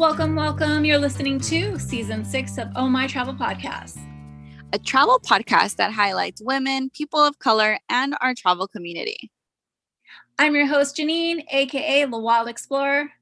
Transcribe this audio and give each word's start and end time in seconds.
Welcome, 0.00 0.34
welcome. 0.34 0.86
You're 0.86 0.96
listening 0.96 1.38
to 1.40 1.78
season 1.78 2.24
six 2.24 2.56
of 2.56 2.68
Oh 2.74 2.88
My 2.88 3.06
Travel 3.06 3.34
Podcast, 3.34 3.98
a 4.72 4.78
travel 4.78 5.20
podcast 5.20 5.76
that 5.76 5.92
highlights 5.92 6.40
women, 6.42 6.88
people 6.88 7.20
of 7.20 7.38
color, 7.38 7.78
and 7.90 8.16
our 8.22 8.34
travel 8.34 8.66
community. 8.66 9.30
I'm 10.38 10.54
your 10.54 10.64
host, 10.64 10.96
Janine, 10.96 11.44
aka 11.52 12.06
The 12.06 12.18
Wild 12.18 12.48
Explorer. 12.48 13.12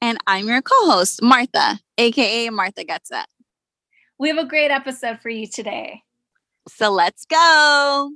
And 0.00 0.16
I'm 0.26 0.48
your 0.48 0.62
co 0.62 0.90
host, 0.90 1.20
Martha, 1.22 1.78
aka 1.98 2.48
Martha 2.48 2.84
Gets 2.84 3.10
It. 3.10 3.26
We 4.18 4.30
have 4.30 4.38
a 4.38 4.46
great 4.46 4.70
episode 4.70 5.20
for 5.20 5.28
you 5.28 5.46
today. 5.46 6.04
So 6.68 6.90
let's 6.90 7.26
go. 7.26 8.12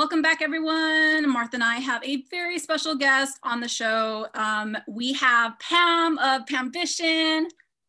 Welcome 0.00 0.22
back, 0.22 0.40
everyone. 0.40 1.30
Martha 1.30 1.56
and 1.56 1.62
I 1.62 1.74
have 1.76 2.02
a 2.02 2.22
very 2.30 2.58
special 2.58 2.94
guest 2.94 3.38
on 3.42 3.60
the 3.60 3.68
show. 3.68 4.28
Um, 4.32 4.74
we 4.88 5.12
have 5.12 5.58
Pam 5.58 6.16
of 6.16 6.46
Pambition. 6.46 7.46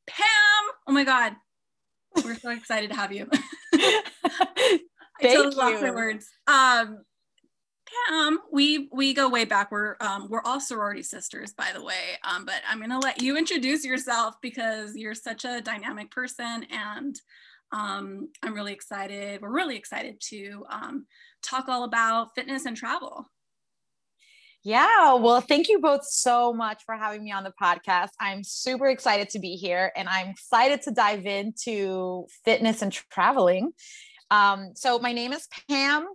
Pam, 0.08 0.26
oh 0.88 0.92
my 0.92 1.06
God, 1.06 1.38
we're 2.26 2.36
so 2.36 2.50
excited 2.50 2.90
to 2.90 2.98
have 2.98 3.14
you. 3.14 3.28
Thank 3.72 4.02
totally 5.22 5.52
you. 5.52 5.56
Lost 5.56 5.82
my 5.82 5.92
words. 5.92 6.28
Um, 6.48 7.06
Pam, 8.10 8.40
we 8.52 8.90
we 8.92 9.14
go 9.14 9.30
way 9.30 9.46
back. 9.46 9.72
We're 9.72 9.96
um, 10.02 10.28
we're 10.30 10.44
all 10.44 10.59
sorority 10.59 11.04
sisters, 11.04 11.54
by 11.54 11.72
the 11.73 11.82
way. 11.82 12.20
Um, 12.30 12.44
but 12.44 12.62
I'm 12.70 12.82
gonna 12.82 13.00
let 13.00 13.22
you 13.22 13.38
introduce 13.38 13.86
yourself 13.86 14.36
because 14.42 14.98
you're 14.98 15.16
such 15.16 15.46
a 15.46 15.62
dynamic 15.62 16.12
person, 16.12 16.66
and 16.70 17.16
um, 17.72 18.28
I'm 18.44 18.54
really 18.54 18.73
excited. 18.73 19.42
We're 19.42 19.50
really 19.50 19.78
excited 19.78 20.20
to 20.30 20.66
um, 20.70 21.06
talk 21.41 21.68
all 21.68 21.84
about 21.84 22.36
fitness 22.36 22.66
and 22.66 22.75
travel. 22.75 23.28
Yeah, 24.64 25.16
well, 25.16 25.42
thank 25.42 25.70
you 25.70 25.80
both 25.80 26.06
so 26.06 26.53
much 26.53 26.84
for 26.86 26.95
having 26.95 27.23
me 27.23 27.31
on 27.31 27.44
the 27.44 27.53
podcast. 27.59 28.09
I'm 28.20 28.44
super 28.44 28.88
excited 28.88 29.30
to 29.31 29.39
be 29.39 29.56
here 29.56 29.92
and 29.95 30.08
I'm 30.08 30.28
excited 30.28 30.84
to 30.84 30.92
dive 30.92 31.25
into 31.25 32.28
fitness 32.45 32.84
and 32.84 32.92
traveling. 32.92 33.72
Um, 34.30 34.73
so, 34.75 35.00
my 35.00 35.14
name 35.14 35.34
is 35.34 35.47
Pam, 35.67 36.08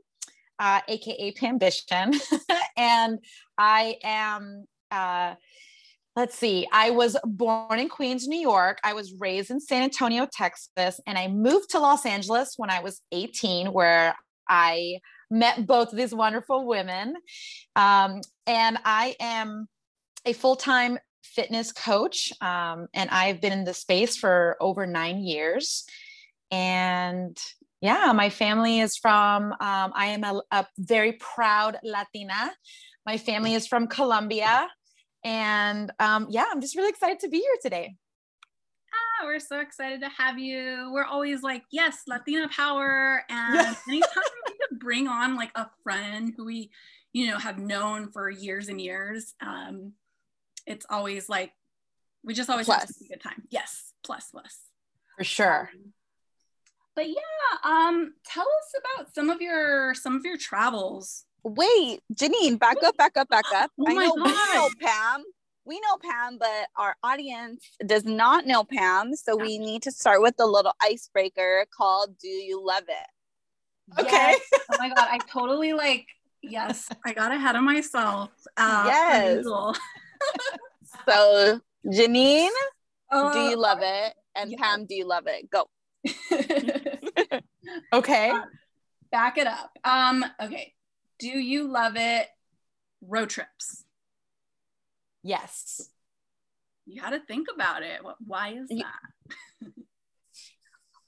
uh, 0.61 0.81
aka 0.87 1.33
Pambition, 1.33 2.13
and 2.77 3.19
I 3.59 3.97
am. 4.05 4.67
Uh, 4.93 5.35
let's 6.15 6.39
see, 6.39 6.69
I 6.73 6.91
was 6.91 7.17
born 7.25 7.81
in 7.81 7.89
Queens, 7.89 8.29
New 8.29 8.41
York. 8.41 8.79
I 8.85 8.95
was 8.95 9.13
raised 9.19 9.51
in 9.51 9.59
San 9.59 9.83
Antonio, 9.83 10.27
Texas, 10.33 11.01
and 11.07 11.19
I 11.19 11.27
moved 11.29 11.71
to 11.71 11.81
Los 11.81 12.07
Angeles 12.07 12.55
when 12.57 12.71
I 12.71 12.81
was 12.81 13.03
18, 13.13 13.73
where 13.73 14.15
I 14.49 15.01
met 15.31 15.67
both 15.67 15.93
of 15.93 15.97
these 15.97 16.15
wonderful 16.15 16.67
women. 16.67 17.15
Um, 17.75 18.21
and 18.47 18.79
I 18.85 19.17
am 19.21 19.69
a 20.25 20.33
full 20.33 20.57
time 20.57 20.99
fitness 21.23 21.73
coach, 21.73 22.33
um, 22.41 22.89
and 22.95 23.11
I've 23.11 23.41
been 23.41 23.53
in 23.53 23.65
the 23.65 23.75
space 23.75 24.17
for 24.17 24.57
over 24.61 24.87
nine 24.87 25.19
years. 25.19 25.85
And 26.51 27.37
yeah, 27.81 28.13
my 28.15 28.31
family 28.31 28.81
is 28.81 28.97
from, 28.97 29.53
um, 29.53 29.93
I 29.95 30.07
am 30.07 30.25
a, 30.25 30.43
a 30.51 30.67
very 30.79 31.13
proud 31.13 31.79
Latina. 31.83 32.53
My 33.05 33.19
family 33.19 33.55
is 33.55 33.67
from 33.67 33.87
Colombia. 33.87 34.69
And 35.25 35.93
um, 35.99 36.27
yeah, 36.31 36.47
I'm 36.51 36.61
just 36.61 36.77
really 36.77 36.89
excited 36.89 37.21
to 37.21 37.29
be 37.29 37.39
here 37.39 37.57
today. 37.61 37.97
We're 39.25 39.41
so 39.41 39.61
excited 39.61 40.01
to 40.01 40.09
have 40.09 40.39
you. 40.39 40.91
We're 40.93 41.05
always 41.05 41.43
like, 41.43 41.65
yes, 41.71 42.03
Latina 42.07 42.49
power. 42.49 43.23
And 43.29 43.59
anytime 43.89 44.23
we 44.47 44.55
could 44.69 44.79
bring 44.79 45.09
on 45.09 45.37
like 45.37 45.51
a 45.55 45.69
friend 45.83 46.33
who 46.37 46.45
we, 46.45 46.71
you 47.13 47.29
know, 47.29 47.39
have 47.39 47.59
known 47.59 48.11
for 48.11 48.31
years 48.31 48.69
and 48.69 48.81
years, 48.81 49.35
um, 49.41 49.93
it's 50.67 50.87
always 50.91 51.29
like, 51.29 51.53
we 52.25 52.35
just 52.35 52.51
always 52.51 52.67
plus. 52.67 52.81
have 52.81 52.91
a 52.91 53.09
good 53.09 53.21
time. 53.21 53.45
Yes, 53.51 53.93
plus, 54.05 54.29
plus. 54.31 54.59
For 55.17 55.25
sure. 55.25 55.71
Um, 55.73 55.93
but 56.95 57.09
yeah, 57.09 57.15
um, 57.63 58.15
tell 58.25 58.47
us 58.47 58.81
about 58.97 59.15
some 59.15 59.29
of 59.29 59.41
your 59.43 59.95
some 59.95 60.17
of 60.17 60.25
your 60.25 60.39
travels 60.39 61.27
wait, 61.47 62.01
Janine, 62.13 62.59
back 62.59 62.83
up, 62.83 62.97
back 62.97 63.17
up, 63.17 63.29
back 63.29 63.45
up. 63.55 63.71
Oh 63.81 63.85
I 63.87 63.93
know 63.93 64.15
God. 64.17 64.25
we 64.25 64.33
know 64.33 64.69
Pam. 64.81 65.25
We 65.67 65.81
know 65.81 65.97
Pam, 66.01 66.39
but 66.39 66.69
our 66.77 66.97
audience 67.03 67.69
does 67.85 68.05
not 68.05 68.47
know 68.47 68.65
Pam. 68.65 69.15
So 69.17 69.37
we 69.37 69.59
need 69.59 69.83
to 69.83 69.91
start 69.91 70.23
with 70.23 70.35
a 70.39 70.47
little 70.47 70.73
icebreaker 70.81 71.67
called 71.77 72.17
Do 72.19 72.29
You 72.29 72.65
Love 72.65 72.85
It? 72.89 74.01
Okay. 74.01 74.11
Yes. 74.11 74.41
oh 74.73 74.77
my 74.79 74.89
God. 74.89 75.09
I 75.11 75.19
totally 75.31 75.73
like, 75.73 76.07
yes, 76.43 76.89
I 77.05 77.13
got 77.13 77.33
ahead 77.33 77.57
of 77.57 77.63
myself. 77.63 78.31
Uh, 78.57 78.85
yes. 78.87 79.45
so, 81.09 81.61
Janine, 81.87 82.49
uh, 83.11 83.33
do 83.33 83.39
you 83.51 83.57
love 83.57 83.79
it? 83.83 84.15
And 84.35 84.53
yeah. 84.53 84.59
Pam, 84.61 84.87
do 84.87 84.95
you 84.95 85.07
love 85.07 85.27
it? 85.27 85.51
Go. 85.51 85.69
okay. 87.93 88.31
Uh, 88.31 88.43
back 89.11 89.37
it 89.39 89.47
up. 89.47 89.77
Um, 89.85 90.25
okay 90.41 90.75
do 91.19 91.29
you 91.29 91.69
love 91.69 91.95
it 91.97 92.29
road 93.01 93.31
trips? 93.31 93.85
Yes. 95.27 95.91
You 96.87 97.01
got 97.01 97.11
to 97.11 97.19
think 97.19 97.49
about 97.53 97.83
it. 97.83 98.01
Why 98.25 98.51
is 98.51 98.69
that? 98.69 99.71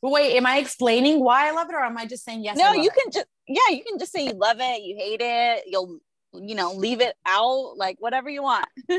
Wait, 0.02 0.36
am 0.36 0.44
I 0.44 0.58
explaining 0.58 1.20
why 1.20 1.48
I 1.48 1.52
love 1.52 1.68
it 1.68 1.74
or 1.74 1.84
am 1.84 1.96
I 1.96 2.04
just 2.06 2.24
saying 2.24 2.42
yes? 2.42 2.56
No, 2.56 2.72
you 2.72 2.90
can 2.90 3.12
just 3.12 3.26
yeah, 3.46 3.70
you 3.74 3.84
can 3.84 3.98
just 3.98 4.12
say 4.12 4.26
you 4.26 4.32
love 4.32 4.56
it, 4.60 4.82
you 4.82 4.96
hate 4.96 5.20
it, 5.22 5.64
you'll 5.66 6.00
you 6.32 6.54
know, 6.54 6.72
leave 6.72 7.00
it 7.00 7.14
out, 7.26 7.74
like 7.76 7.96
whatever 8.00 8.28
you 8.28 8.42
want. 8.42 8.66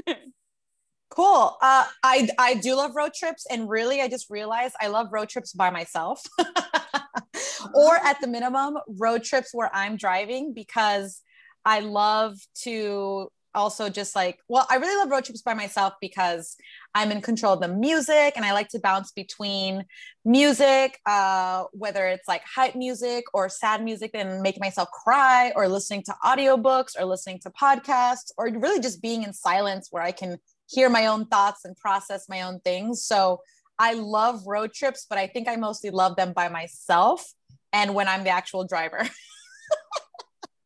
cool. 1.09 1.57
Uh 1.61 1.85
I 2.03 2.29
I 2.37 2.53
do 2.55 2.75
love 2.75 2.95
road 2.95 3.13
trips 3.13 3.45
and 3.49 3.69
really 3.69 4.01
I 4.01 4.07
just 4.07 4.29
realized 4.29 4.75
I 4.79 4.87
love 4.87 5.07
road 5.11 5.27
trips 5.27 5.51
by 5.51 5.69
myself. 5.69 6.21
or 7.73 7.95
at 7.95 8.21
the 8.21 8.27
minimum, 8.27 8.77
road 8.87 9.23
trips 9.23 9.49
where 9.53 9.69
I'm 9.73 9.97
driving 9.97 10.53
because 10.53 11.21
I 11.65 11.81
love 11.81 12.37
to 12.63 13.29
also 13.55 13.89
just 13.89 14.15
like, 14.15 14.39
well, 14.47 14.65
I 14.69 14.75
really 14.75 14.95
love 14.97 15.09
road 15.09 15.25
trips 15.25 15.41
by 15.41 15.53
myself 15.53 15.93
because 16.01 16.55
I'm 16.93 17.11
in 17.11 17.21
control 17.21 17.53
of 17.53 17.61
the 17.61 17.67
music 17.67 18.33
and 18.35 18.45
I 18.45 18.53
like 18.53 18.69
to 18.69 18.79
bounce 18.79 19.11
between 19.11 19.85
music, 20.25 20.99
uh, 21.05 21.65
whether 21.71 22.07
it's 22.07 22.27
like 22.27 22.43
hype 22.43 22.75
music 22.75 23.25
or 23.33 23.49
sad 23.49 23.83
music 23.83 24.11
and 24.13 24.41
making 24.41 24.61
myself 24.61 24.89
cry 24.91 25.51
or 25.55 25.67
listening 25.67 26.03
to 26.03 26.15
audiobooks 26.23 26.99
or 26.99 27.05
listening 27.05 27.39
to 27.39 27.49
podcasts 27.51 28.31
or 28.37 28.49
really 28.49 28.79
just 28.79 29.01
being 29.01 29.23
in 29.23 29.33
silence 29.33 29.87
where 29.91 30.03
I 30.03 30.11
can 30.11 30.37
hear 30.67 30.89
my 30.89 31.07
own 31.07 31.25
thoughts 31.25 31.65
and 31.65 31.75
process 31.75 32.29
my 32.29 32.41
own 32.41 32.59
things. 32.59 33.03
So 33.03 33.41
I 33.79 33.93
love 33.93 34.45
road 34.45 34.73
trips, 34.73 35.05
but 35.09 35.17
I 35.17 35.27
think 35.27 35.47
I 35.47 35.55
mostly 35.55 35.89
love 35.89 36.15
them 36.15 36.33
by 36.33 36.49
myself 36.49 37.33
and 37.71 37.95
when 37.95 38.07
I'm 38.07 38.23
the 38.23 38.29
actual 38.29 38.65
driver. 38.65 39.07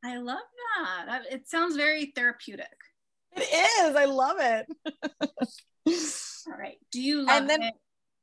I 0.03 0.17
love 0.17 0.39
that. 0.77 1.21
It 1.31 1.47
sounds 1.47 1.75
very 1.75 2.11
therapeutic. 2.15 2.67
It 3.35 3.41
is. 3.41 3.95
I 3.95 4.05
love 4.05 4.37
it. 4.39 4.67
All 6.47 6.57
right. 6.57 6.77
Do 6.91 7.01
you 7.01 7.21
love 7.21 7.41
and 7.41 7.49
then, 7.49 7.63
it? 7.63 7.73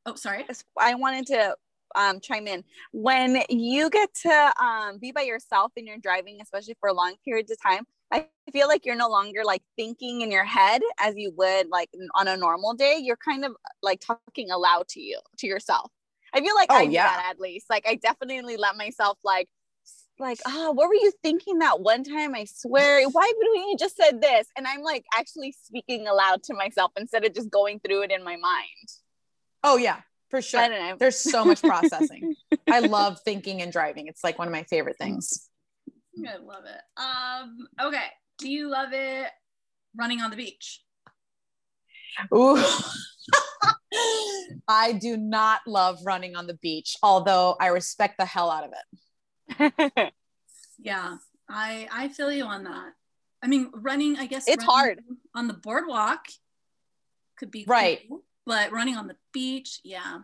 Oh, 0.07 0.15
sorry. 0.15 0.47
I 0.79 0.95
wanted 0.95 1.27
to 1.29 1.57
um, 1.95 2.21
chime 2.21 2.47
in. 2.47 2.65
When 2.93 3.43
you 3.49 3.91
get 3.91 4.11
to 4.23 4.53
um, 4.63 4.99
be 4.99 5.11
by 5.11 5.23
yourself 5.23 5.73
and 5.77 5.87
you're 5.87 5.99
driving, 5.99 6.39
especially 6.43 6.77
for 6.81 6.93
long 6.93 7.15
periods 7.25 7.51
of 7.51 7.61
time, 7.61 7.85
I 8.13 8.27
feel 8.53 8.69
like 8.69 8.85
you're 8.85 8.97
no 8.97 9.09
longer 9.09 9.45
like 9.45 9.63
thinking 9.77 10.21
in 10.23 10.31
your 10.31 10.45
head 10.45 10.83
as 10.99 11.15
you 11.17 11.33
would 11.37 11.69
like 11.69 11.91
on 12.15 12.29
a 12.29 12.37
normal 12.37 12.75
day. 12.75 12.99
You're 13.01 13.17
kind 13.17 13.45
of 13.45 13.53
like 13.83 14.01
talking 14.01 14.51
aloud 14.51 14.89
to 14.89 15.01
you, 15.01 15.19
to 15.39 15.47
yourself. 15.47 15.91
I 16.33 16.41
feel 16.41 16.55
like 16.55 16.69
oh, 16.71 16.79
I 16.79 16.83
yeah. 16.83 17.05
that 17.05 17.27
at 17.31 17.41
least. 17.41 17.67
Like 17.71 17.85
I 17.89 17.95
definitely 17.97 18.57
let 18.57 18.77
myself 18.77 19.19
like 19.25 19.49
like, 20.21 20.39
oh, 20.47 20.73
what 20.73 20.89
were 20.89 20.95
you 20.95 21.13
thinking 21.23 21.59
that 21.59 21.81
one 21.81 22.05
time? 22.05 22.35
I 22.35 22.45
swear, 22.45 23.09
why 23.09 23.33
wouldn't 23.37 23.71
you 23.71 23.77
just 23.79 23.97
said 23.97 24.21
this? 24.21 24.47
And 24.57 24.67
I'm 24.67 24.83
like 24.83 25.05
actually 25.15 25.55
speaking 25.65 26.07
aloud 26.07 26.43
to 26.45 26.55
myself 26.55 26.93
instead 26.97 27.25
of 27.25 27.35
just 27.35 27.51
going 27.51 27.81
through 27.81 28.03
it 28.03 28.11
in 28.11 28.23
my 28.23 28.37
mind. 28.37 28.89
Oh 29.65 29.77
yeah, 29.77 30.01
for 30.31 30.41
sure. 30.41 30.97
There's 30.99 31.19
so 31.19 31.45
much 31.45 31.63
processing. 31.63 32.35
I 32.71 32.81
love 32.81 33.21
thinking 33.25 33.63
and 33.63 33.73
driving. 33.73 34.07
It's 34.07 34.23
like 34.23 34.39
one 34.39 34.49
of 34.49 34.53
my 34.53 34.63
favorite 34.65 34.97
things. 34.99 35.49
I 36.27 36.37
love 36.37 36.65
it. 36.67 37.01
Um, 37.01 37.69
okay. 37.81 38.07
Do 38.39 38.51
you 38.51 38.71
love 38.71 38.93
it 38.93 39.29
running 39.97 40.21
on 40.21 40.31
the 40.31 40.37
beach? 40.37 40.83
Ooh. 42.35 42.63
I 44.69 44.93
do 44.93 45.17
not 45.17 45.61
love 45.67 45.99
running 46.05 46.37
on 46.37 46.47
the 46.47 46.55
beach, 46.55 46.97
although 47.03 47.57
I 47.61 47.69
respect 47.69 48.19
the 48.19 48.25
hell 48.25 48.51
out 48.51 48.65
of 48.65 48.71
it. 48.71 48.99
yeah, 50.79 51.17
I 51.49 51.89
I 51.93 52.09
feel 52.09 52.33
you 52.33 52.45
on 52.45 52.65
that. 52.65 52.93
I 53.43 53.47
mean, 53.47 53.71
running, 53.73 54.19
I 54.19 54.27
guess 54.27 54.47
it's 54.47 54.65
hard 54.65 55.01
on 55.35 55.49
the 55.49 55.55
boardwalk 55.55 56.27
could 57.39 57.51
be 57.51 57.65
right, 57.67 58.01
cool, 58.09 58.23
but 58.47 58.71
running 58.73 58.97
on 58.97 59.07
the 59.07 59.17
beach, 59.33 59.81
yeah. 59.83 60.19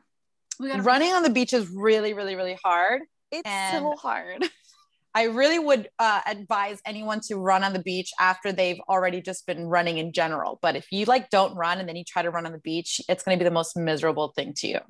We 0.58 0.72
running 0.72 1.12
on 1.12 1.22
the 1.22 1.30
beach 1.30 1.52
is 1.52 1.68
really, 1.68 2.14
really, 2.14 2.34
really 2.34 2.58
hard. 2.62 3.02
It's 3.30 3.46
and 3.46 3.82
so 3.82 3.96
hard. 3.96 4.44
I 5.14 5.24
really 5.24 5.58
would 5.58 5.88
uh, 5.98 6.20
advise 6.26 6.78
anyone 6.84 7.20
to 7.28 7.36
run 7.36 7.64
on 7.64 7.72
the 7.72 7.78
beach 7.78 8.12
after 8.20 8.52
they've 8.52 8.80
already 8.86 9.22
just 9.22 9.46
been 9.46 9.66
running 9.66 9.96
in 9.96 10.12
general. 10.12 10.58
But 10.60 10.76
if 10.76 10.92
you 10.92 11.06
like 11.06 11.30
don't 11.30 11.54
run 11.54 11.78
and 11.78 11.88
then 11.88 11.96
you 11.96 12.04
try 12.04 12.20
to 12.20 12.30
run 12.30 12.44
on 12.44 12.52
the 12.52 12.58
beach, 12.58 13.00
it's 13.08 13.22
going 13.22 13.38
to 13.38 13.42
be 13.42 13.48
the 13.48 13.54
most 13.54 13.78
miserable 13.78 14.34
thing 14.36 14.52
to 14.58 14.68
you. 14.68 14.80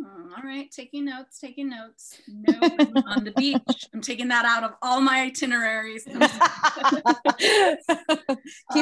Mm, 0.00 0.30
all 0.36 0.42
right, 0.42 0.70
taking 0.70 1.04
notes, 1.04 1.38
taking 1.38 1.68
notes. 1.68 2.20
No 2.28 3.02
on 3.06 3.24
the 3.24 3.32
beach. 3.32 3.88
I'm 3.92 4.00
taking 4.00 4.28
that 4.28 4.44
out 4.44 4.64
of 4.64 4.72
all 4.82 5.00
my 5.00 5.22
itineraries. 5.22 6.04
Keep 6.06 6.16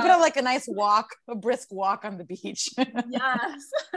it 0.05 0.11
up 0.11 0.21
like 0.21 0.37
a 0.37 0.43
nice 0.43 0.67
walk, 0.69 1.09
a 1.27 1.35
brisk 1.35 1.69
walk 1.73 2.05
on 2.05 2.19
the 2.19 2.25
beach. 2.25 2.69
yes. 3.09 3.71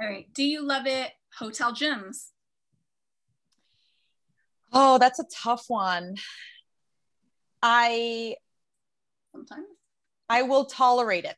all 0.00 0.06
right. 0.06 0.32
Do 0.32 0.44
you 0.44 0.62
love 0.62 0.86
it? 0.86 1.10
Hotel 1.38 1.74
gyms. 1.74 2.28
Oh, 4.72 4.98
that's 4.98 5.18
a 5.18 5.24
tough 5.34 5.64
one. 5.68 6.14
I 7.62 8.36
sometimes 9.32 9.66
I 10.28 10.42
will 10.42 10.64
tolerate 10.64 11.24
it. 11.24 11.36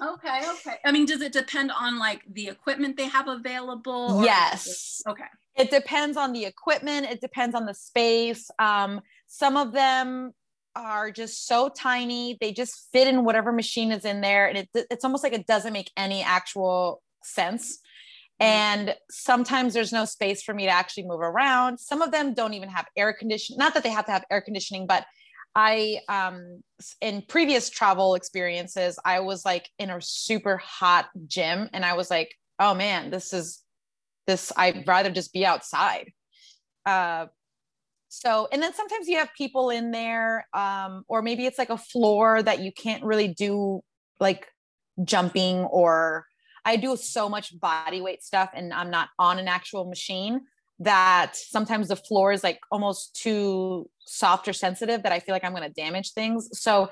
Okay, 0.00 0.40
okay. 0.54 0.76
I 0.84 0.92
mean, 0.92 1.06
does 1.06 1.20
it 1.20 1.32
depend 1.32 1.70
on 1.72 1.98
like 1.98 2.22
the 2.30 2.48
equipment 2.48 2.96
they 2.96 3.08
have 3.08 3.28
available? 3.28 4.22
Yes. 4.24 5.02
okay. 5.08 5.24
It 5.56 5.70
depends 5.70 6.16
on 6.16 6.32
the 6.32 6.44
equipment, 6.44 7.06
it 7.06 7.20
depends 7.20 7.54
on 7.54 7.66
the 7.66 7.74
space. 7.74 8.50
Um, 8.58 9.00
some 9.26 9.56
of 9.56 9.72
them 9.72 10.32
are 10.74 11.10
just 11.10 11.46
so 11.46 11.68
tiny, 11.68 12.38
they 12.40 12.52
just 12.52 12.88
fit 12.92 13.06
in 13.06 13.24
whatever 13.24 13.52
machine 13.52 13.92
is 13.92 14.04
in 14.04 14.22
there. 14.22 14.46
And 14.46 14.58
it, 14.58 14.68
it's 14.90 15.04
almost 15.04 15.22
like 15.22 15.34
it 15.34 15.46
doesn't 15.46 15.72
make 15.72 15.90
any 15.96 16.22
actual 16.22 17.02
sense. 17.22 17.78
Mm-hmm. 18.40 18.46
And 18.46 18.94
sometimes 19.10 19.74
there's 19.74 19.92
no 19.92 20.04
space 20.04 20.42
for 20.42 20.54
me 20.54 20.64
to 20.64 20.70
actually 20.70 21.04
move 21.04 21.20
around. 21.20 21.78
Some 21.78 22.00
of 22.00 22.10
them 22.10 22.34
don't 22.34 22.54
even 22.54 22.70
have 22.70 22.86
air 22.96 23.12
conditioning. 23.12 23.58
Not 23.58 23.74
that 23.74 23.82
they 23.82 23.90
have 23.90 24.06
to 24.06 24.12
have 24.12 24.24
air 24.30 24.40
conditioning, 24.40 24.86
but 24.86 25.04
I 25.54 26.00
um 26.08 26.62
in 27.00 27.22
previous 27.28 27.70
travel 27.70 28.14
experiences, 28.14 28.98
I 29.04 29.20
was 29.20 29.44
like 29.44 29.68
in 29.78 29.90
a 29.90 30.00
super 30.00 30.56
hot 30.56 31.08
gym 31.26 31.68
and 31.72 31.84
I 31.84 31.94
was 31.94 32.10
like, 32.10 32.34
oh 32.58 32.74
man, 32.74 33.10
this 33.10 33.32
is 33.32 33.62
this 34.26 34.52
I'd 34.56 34.86
rather 34.86 35.10
just 35.10 35.32
be 35.32 35.44
outside. 35.44 36.12
Uh 36.86 37.26
so 38.08 38.48
and 38.52 38.62
then 38.62 38.74
sometimes 38.74 39.08
you 39.08 39.16
have 39.18 39.30
people 39.36 39.70
in 39.70 39.90
there 39.90 40.46
um 40.52 41.04
or 41.08 41.22
maybe 41.22 41.46
it's 41.46 41.58
like 41.58 41.70
a 41.70 41.78
floor 41.78 42.42
that 42.42 42.60
you 42.60 42.70
can't 42.72 43.04
really 43.04 43.28
do 43.28 43.80
like 44.20 44.48
jumping 45.04 45.64
or 45.64 46.26
I 46.64 46.76
do 46.76 46.96
so 46.96 47.28
much 47.28 47.58
body 47.58 48.00
weight 48.00 48.22
stuff 48.22 48.50
and 48.54 48.72
I'm 48.72 48.90
not 48.90 49.08
on 49.18 49.38
an 49.38 49.48
actual 49.48 49.84
machine 49.86 50.42
that 50.84 51.32
sometimes 51.34 51.88
the 51.88 51.96
floor 51.96 52.32
is 52.32 52.42
like 52.42 52.60
almost 52.70 53.14
too 53.14 53.88
soft 54.00 54.48
or 54.48 54.52
sensitive 54.52 55.02
that 55.02 55.12
I 55.12 55.20
feel 55.20 55.34
like 55.34 55.44
I'm 55.44 55.54
going 55.54 55.62
to 55.62 55.80
damage 55.80 56.12
things. 56.12 56.48
So 56.60 56.90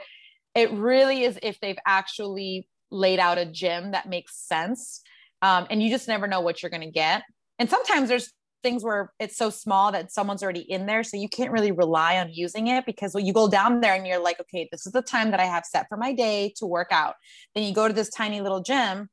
it 0.55 0.71
really 0.73 1.25
is 1.25 1.39
if 1.43 1.59
they've 1.61 1.79
actually 1.87 2.69
laid 2.91 3.19
out 3.19 3.39
a 3.39 3.47
gym 3.47 3.93
that 3.93 4.09
makes 4.09 4.37
sense. 4.37 5.03
Um, 5.43 5.67
and 5.71 5.83
you 5.83 5.91
just 5.91 6.09
never 6.09 6.27
know 6.27 6.41
what 6.41 6.63
you're 6.63 6.71
going 6.71 6.83
to 6.83 6.91
get. 6.91 7.23
And 7.59 7.71
sometimes 7.71 8.09
there's 8.09 8.33
things 8.63 8.85
where 8.85 9.13
it's 9.19 9.37
so 9.37 9.49
small 9.49 9.93
that 9.93 10.13
someone's 10.13 10.43
already 10.43 10.61
in 10.61 10.87
there. 10.87 11.03
So 11.03 11.17
you 11.17 11.29
can't 11.29 11.51
really 11.51 11.73
rely 11.73 12.19
on 12.19 12.31
using 12.33 12.67
it 12.67 12.85
because 12.85 13.15
when 13.15 13.25
you 13.25 13.33
go 13.33 13.49
down 13.49 13.81
there 13.81 13.95
and 13.95 14.07
you're 14.07 14.23
like, 14.23 14.41
okay, 14.41 14.69
this 14.71 14.87
is 14.87 14.93
the 14.93 15.03
time 15.03 15.31
that 15.31 15.41
I 15.41 15.47
have 15.47 15.65
set 15.65 15.87
for 15.89 15.97
my 15.97 16.13
day 16.13 16.53
to 16.57 16.67
work 16.67 16.89
out. 16.91 17.15
Then 17.55 17.65
you 17.65 17.75
go 17.75 17.89
to 17.89 17.95
this 17.95 18.11
tiny 18.11 18.41
little 18.41 18.61
gym 18.61 19.09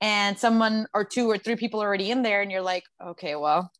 and 0.00 0.38
someone 0.38 0.86
or 0.94 1.04
two 1.04 1.28
or 1.28 1.38
three 1.38 1.56
people 1.56 1.82
are 1.82 1.86
already 1.86 2.10
in 2.10 2.22
there 2.22 2.42
and 2.42 2.50
you're 2.50 2.62
like, 2.62 2.84
okay, 3.04 3.34
well, 3.34 3.70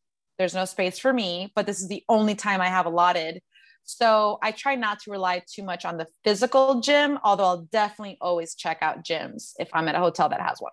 there's 0.43 0.55
no 0.55 0.65
space 0.65 0.99
for 0.99 1.13
me, 1.13 1.53
but 1.55 1.67
this 1.67 1.81
is 1.81 1.87
the 1.87 2.03
only 2.09 2.35
time 2.35 2.61
I 2.61 2.67
have 2.67 2.87
allotted. 2.87 3.41
So 3.85 4.39
I 4.43 4.51
try 4.51 4.75
not 4.75 4.99
to 5.01 5.13
rely 5.13 5.43
too 5.47 5.63
much 5.63 5.85
on 5.85 5.99
the 5.99 6.09
physical 6.25 6.81
gym, 6.81 7.21
although 7.23 7.45
I'll 7.45 7.69
definitely 7.71 8.19
always 8.21 8.57
check 8.57 8.79
out 8.83 9.05
gyms 9.05 9.53
if 9.61 9.69
I'm 9.73 9.87
at 9.87 9.95
a 9.95 10.01
hotel 10.01 10.29
that 10.31 10.41
has 10.41 10.59
one. 10.59 10.73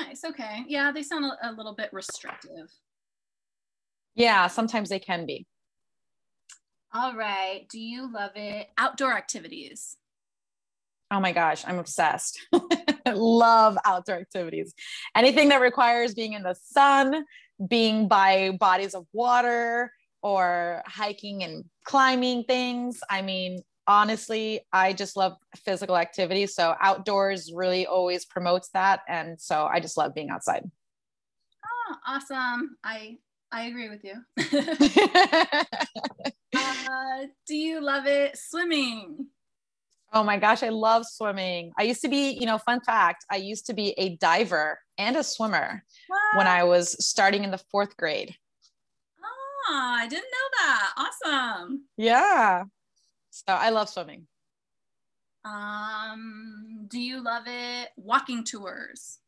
Nice. 0.00 0.24
Okay. 0.24 0.64
Yeah, 0.66 0.92
they 0.92 1.02
sound 1.02 1.30
a, 1.42 1.52
little 1.52 1.74
bit 1.74 1.90
restrictive. 1.92 2.70
Yeah, 4.14 4.46
sometimes 4.46 4.88
they 4.88 4.98
can 4.98 5.26
be. 5.26 5.46
All 6.94 7.14
right. 7.14 7.66
Do 7.70 7.78
you 7.78 8.10
love 8.10 8.32
it? 8.34 8.68
Outdoor 8.78 9.12
activities. 9.12 9.98
Oh 11.10 11.20
my 11.20 11.32
gosh, 11.32 11.64
I'm 11.66 11.78
obsessed. 11.78 12.40
love 13.06 13.76
outdoor 13.84 14.16
activities. 14.16 14.72
Anything 15.14 15.50
that 15.50 15.60
requires 15.60 16.14
being 16.14 16.32
in 16.32 16.42
the 16.42 16.54
sun, 16.54 17.26
being 17.68 18.08
by 18.08 18.56
bodies 18.58 18.94
of 18.94 19.06
water 19.12 19.92
or 20.22 20.82
hiking 20.86 21.42
and 21.42 21.64
climbing 21.84 22.44
things. 22.44 23.00
I 23.10 23.22
mean, 23.22 23.62
honestly, 23.86 24.60
I 24.72 24.92
just 24.92 25.16
love 25.16 25.36
physical 25.56 25.96
activity. 25.96 26.46
So 26.46 26.74
outdoors 26.80 27.52
really 27.54 27.86
always 27.86 28.24
promotes 28.24 28.68
that. 28.70 29.00
And 29.08 29.40
so 29.40 29.66
I 29.66 29.80
just 29.80 29.96
love 29.96 30.14
being 30.14 30.30
outside. 30.30 30.70
Oh, 31.64 31.94
awesome. 32.06 32.76
I 32.84 33.18
I 33.50 33.64
agree 33.64 33.90
with 33.90 34.02
you. 34.04 34.14
uh, 36.54 37.26
do 37.46 37.54
you 37.54 37.80
love 37.80 38.06
it 38.06 38.38
swimming? 38.38 39.26
Oh 40.14 40.22
my 40.22 40.36
gosh, 40.36 40.62
I 40.62 40.68
love 40.68 41.06
swimming. 41.06 41.72
I 41.78 41.84
used 41.84 42.02
to 42.02 42.08
be, 42.08 42.32
you 42.32 42.44
know, 42.44 42.58
fun 42.58 42.80
fact, 42.84 43.24
I 43.30 43.36
used 43.36 43.66
to 43.66 43.72
be 43.72 43.94
a 43.96 44.16
diver 44.16 44.78
and 44.98 45.16
a 45.16 45.24
swimmer 45.24 45.82
what? 46.08 46.36
when 46.36 46.46
I 46.46 46.64
was 46.64 47.02
starting 47.04 47.44
in 47.44 47.50
the 47.50 47.62
fourth 47.70 47.96
grade. 47.96 48.34
Oh, 49.24 49.94
I 49.96 50.06
didn't 50.08 50.24
know 50.24 50.66
that. 50.66 50.92
Awesome. 50.96 51.84
Yeah. 51.96 52.64
So 53.30 53.44
I 53.48 53.70
love 53.70 53.88
swimming. 53.88 54.26
Um, 55.44 56.86
do 56.88 57.00
you 57.00 57.22
love 57.22 57.44
it? 57.46 57.88
Walking 57.96 58.44
tours. 58.44 59.18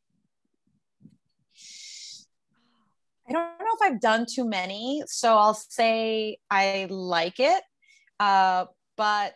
I 3.27 3.33
don't 3.33 3.59
know 3.59 3.75
if 3.81 3.83
I've 3.83 4.01
done 4.01 4.27
too 4.31 4.47
many, 4.47 5.03
so 5.07 5.37
I'll 5.37 5.55
say 5.55 6.37
I 6.51 6.87
like 6.91 7.41
it. 7.41 7.63
Uh, 8.21 8.67
but 8.97 9.35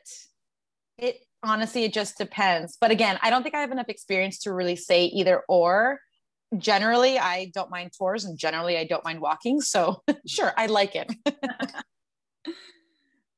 it 0.99 1.21
honestly 1.43 1.85
it 1.85 1.93
just 1.93 2.19
depends. 2.19 2.77
But 2.81 2.91
again 2.91 3.19
i 3.23 3.31
don't 3.31 3.43
think 3.43 3.55
i 3.55 3.61
have 3.61 3.73
enough 3.73 3.89
experience 3.89 4.39
to 4.41 4.53
really 4.53 4.77
say 4.77 5.05
either 5.07 5.43
or. 5.49 6.01
Generally 6.57 7.19
i 7.19 7.51
don't 7.55 7.71
mind 7.71 7.93
tours 7.97 8.25
and 8.25 8.39
generally 8.39 8.79
i 8.79 8.85
don't 8.85 9.05
mind 9.05 9.21
walking. 9.21 9.61
So 9.61 10.03
sure 10.27 10.53
i 10.57 10.67
like 10.67 10.95
it. 10.95 11.13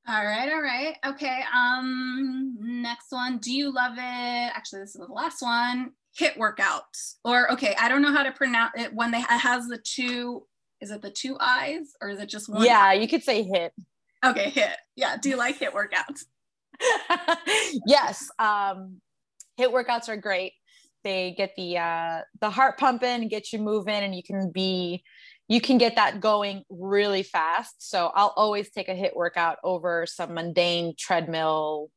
All 0.09 0.25
right 0.25 0.51
all 0.51 0.63
right. 0.63 0.97
Okay 1.07 1.45
um 1.55 2.57
next 2.61 3.07
one. 3.11 3.39
Do 3.39 3.53
you 3.53 3.73
love 3.73 3.93
it? 3.93 4.01
Actually 4.57 4.81
this 4.81 4.97
is 4.97 5.07
the 5.07 5.13
last 5.13 5.41
one. 5.41 5.93
HIIT 6.19 6.37
workouts. 6.37 7.17
Or 7.25 7.53
okay 7.53 7.77
i 7.79 7.89
don't 7.89 8.03
know 8.03 8.13
how 8.13 8.25
to 8.25 8.33
pronounce 8.33 8.73
it 8.77 8.93
when 8.93 9.13
they 9.13 9.19
it 9.19 9.27
has 9.27 9.69
the 9.69 9.79
two 9.79 10.47
is 10.81 10.91
it 10.91 11.03
the 11.03 11.11
two 11.11 11.37
eyes 11.39 11.93
or 12.01 12.09
is 12.09 12.19
it 12.19 12.29
just 12.29 12.49
one 12.49 12.65
yeah 12.65 12.81
eye? 12.87 12.95
you 12.95 13.07
could 13.07 13.23
say 13.23 13.43
hit. 13.43 13.73
okay 14.25 14.51
hit. 14.51 14.77
yeah 14.97 15.17
do 15.17 15.29
you 15.29 15.37
like 15.37 15.59
HIIT 15.59 15.73
workouts 15.73 16.25
yes, 17.87 18.29
um, 18.39 19.01
HIIT 19.59 19.73
workouts 19.73 20.09
are 20.09 20.17
great. 20.17 20.53
They 21.03 21.35
get 21.37 21.55
the 21.57 21.79
uh, 21.79 22.21
the 22.41 22.51
heart 22.51 22.79
pumping, 22.79 23.29
get 23.29 23.53
you 23.53 23.59
moving, 23.59 23.95
and 23.95 24.15
you 24.15 24.23
can 24.23 24.51
be 24.51 25.03
you 25.49 25.61
can 25.61 25.79
get 25.79 25.97
that 25.97 26.21
going 26.21 26.63
really 26.71 27.23
fast. 27.23 27.91
So 27.91 28.13
I'll 28.15 28.33
always 28.37 28.71
take 28.71 28.89
a 28.89 28.95
HIIT 28.95 29.17
workout 29.17 29.59
over 29.65 30.07
some 30.07 30.35
mundane 30.35 30.95
treadmill, 30.97 31.91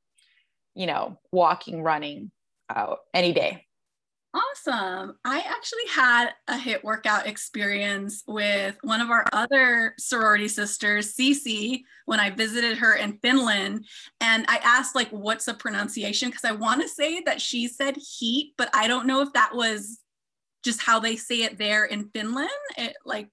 you 0.73 0.87
know, 0.87 1.19
walking, 1.31 1.83
running, 1.83 2.31
uh, 2.69 2.95
any 3.13 3.33
day. 3.33 3.65
Awesome. 4.35 5.15
I 5.23 5.41
actually 5.41 5.85
had 5.91 6.31
a 6.47 6.53
HIIT 6.57 6.83
workout 6.83 7.27
experience 7.27 8.23
with 8.27 8.75
one 8.81 8.99
of 8.99 9.11
our 9.11 9.25
other 9.31 9.93
sorority 9.99 10.47
sisters, 10.47 11.13
Cece, 11.13 11.83
when 12.05 12.19
I 12.19 12.31
visited 12.31 12.79
her 12.79 12.95
in 12.95 13.19
Finland. 13.21 13.85
And 14.21 14.45
I 14.47 14.59
asked, 14.63 14.95
like, 14.95 15.09
what's 15.09 15.45
the 15.45 15.53
pronunciation? 15.53 16.29
Because 16.29 16.45
I 16.45 16.53
want 16.53 16.81
to 16.81 16.87
say 16.87 17.21
that 17.27 17.41
she 17.41 17.67
said 17.67 17.95
heat, 17.95 18.53
but 18.57 18.71
I 18.73 18.87
don't 18.87 19.05
know 19.05 19.21
if 19.21 19.31
that 19.33 19.51
was 19.53 19.99
just 20.63 20.81
how 20.81 20.99
they 20.99 21.15
say 21.15 21.43
it 21.43 21.59
there 21.59 21.85
in 21.85 22.09
Finland. 22.09 22.49
It 22.75 22.95
like, 23.05 23.29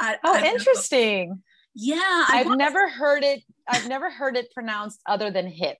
I, 0.00 0.16
oh, 0.24 0.34
I 0.34 0.46
interesting. 0.46 1.28
Know. 1.28 1.36
Yeah. 1.76 2.24
I've 2.28 2.56
never 2.56 2.88
heard 2.88 3.22
it. 3.22 3.42
I've 3.68 3.88
never 3.88 4.10
heard 4.10 4.36
it 4.36 4.52
pronounced 4.52 5.00
other 5.06 5.30
than 5.30 5.46
hit. 5.46 5.78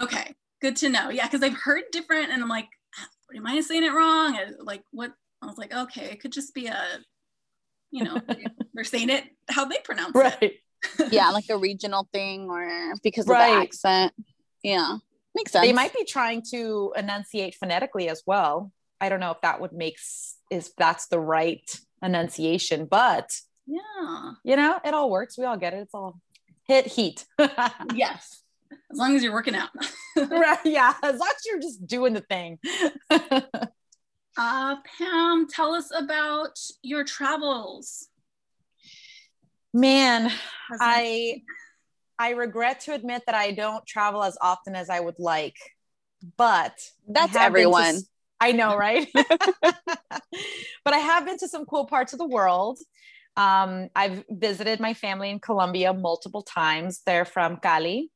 Okay. 0.00 0.34
Good 0.62 0.76
to 0.76 0.88
know. 0.88 1.10
Yeah. 1.10 1.28
Cause 1.28 1.42
I've 1.42 1.56
heard 1.56 1.84
different 1.92 2.30
and 2.30 2.42
I'm 2.42 2.48
like, 2.48 2.68
am 3.34 3.46
I 3.46 3.60
saying 3.60 3.84
it 3.84 3.92
wrong? 3.92 4.38
like 4.60 4.82
what? 4.90 5.12
I 5.42 5.46
was 5.46 5.58
like, 5.58 5.74
okay, 5.74 6.06
it 6.06 6.20
could 6.20 6.32
just 6.32 6.54
be 6.54 6.66
a, 6.66 6.84
you 7.90 8.04
know, 8.04 8.20
they're 8.74 8.84
saying 8.84 9.10
it 9.10 9.24
how 9.48 9.64
they 9.64 9.78
pronounce 9.82 10.14
right. 10.14 10.42
it. 10.42 10.54
Right. 10.98 11.12
yeah, 11.12 11.30
like 11.30 11.44
a 11.50 11.56
regional 11.56 12.08
thing 12.12 12.48
or 12.50 12.94
because 13.02 13.26
of 13.26 13.30
right. 13.30 13.54
the 13.54 13.62
accent. 13.62 14.12
Yeah, 14.62 14.98
makes 15.34 15.52
sense. 15.52 15.66
They 15.66 15.72
might 15.72 15.94
be 15.94 16.04
trying 16.04 16.42
to 16.50 16.92
enunciate 16.96 17.54
phonetically 17.54 18.08
as 18.08 18.22
well. 18.26 18.72
I 19.00 19.08
don't 19.08 19.20
know 19.20 19.30
if 19.30 19.40
that 19.40 19.60
would 19.60 19.72
make 19.72 19.98
if 20.50 20.74
that's 20.76 21.06
the 21.06 21.18
right 21.18 21.68
enunciation, 22.02 22.86
but 22.86 23.30
yeah, 23.66 24.32
you 24.44 24.56
know, 24.56 24.78
it 24.84 24.92
all 24.92 25.10
works. 25.10 25.38
We 25.38 25.44
all 25.44 25.56
get 25.56 25.72
it. 25.72 25.78
It's 25.78 25.94
all 25.94 26.20
hit 26.66 26.86
heat. 26.86 27.24
yes. 27.94 28.39
As 28.90 28.98
long 28.98 29.16
as 29.16 29.22
you're 29.22 29.32
working 29.32 29.54
out. 29.54 29.70
right. 30.16 30.58
Yeah. 30.64 30.94
As 31.02 31.18
long 31.18 31.28
as 31.28 31.44
you're 31.46 31.60
just 31.60 31.86
doing 31.86 32.12
the 32.12 32.20
thing. 32.20 32.58
uh, 33.10 34.76
Pam, 34.98 35.46
tell 35.48 35.74
us 35.74 35.90
about 35.96 36.58
your 36.82 37.04
travels. 37.04 38.08
Man, 39.72 40.32
I 40.80 41.42
I 42.18 42.30
regret 42.30 42.80
to 42.80 42.92
admit 42.92 43.22
that 43.26 43.34
I 43.34 43.52
don't 43.52 43.86
travel 43.86 44.22
as 44.24 44.36
often 44.42 44.74
as 44.74 44.90
I 44.90 44.98
would 44.98 45.18
like, 45.18 45.54
but 46.36 46.74
that's 47.08 47.36
everyone. 47.36 47.94
To, 47.94 48.02
I 48.40 48.52
know, 48.52 48.76
right? 48.76 49.08
but 49.14 49.74
I 50.86 50.98
have 50.98 51.24
been 51.24 51.38
to 51.38 51.48
some 51.48 51.66
cool 51.66 51.86
parts 51.86 52.12
of 52.12 52.18
the 52.18 52.26
world. 52.26 52.78
Um, 53.36 53.88
I've 53.94 54.24
visited 54.28 54.80
my 54.80 54.92
family 54.92 55.30
in 55.30 55.38
Colombia 55.38 55.94
multiple 55.94 56.42
times. 56.42 57.02
They're 57.06 57.24
from 57.24 57.58
Cali. 57.58 58.10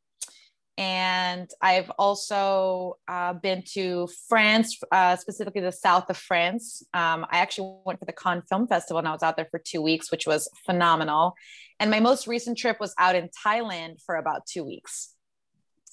And 0.77 1.49
I've 1.61 1.91
also 1.99 2.99
uh, 3.07 3.35
been 3.35 3.63
to 3.75 4.09
France, 4.29 4.79
uh, 4.91 5.17
specifically 5.17 5.61
the 5.61 5.71
south 5.71 6.11
of 6.11 6.17
France. 6.17 6.83
Um, 6.93 7.27
I 7.31 7.39
actually 7.39 7.77
went 7.85 8.01
for 8.01 8.07
the 8.07 8.13
Cannes 8.13 8.43
Film 8.49 8.67
Festival 8.67 8.99
and 8.99 9.07
I 9.07 9.13
was 9.13 9.23
out 9.23 9.37
there 9.37 9.47
for 9.51 9.61
two 9.61 9.81
weeks, 9.81 10.11
which 10.11 10.27
was 10.27 10.49
phenomenal. 10.67 11.35
And 11.79 11.91
my 11.91 12.01
most 12.01 12.27
recent 12.27 12.59
trip 12.59 12.81
was 12.81 12.95
out 12.99 13.15
in 13.15 13.29
Thailand 13.47 14.03
for 14.05 14.17
about 14.17 14.47
two 14.47 14.65
weeks. 14.65 15.15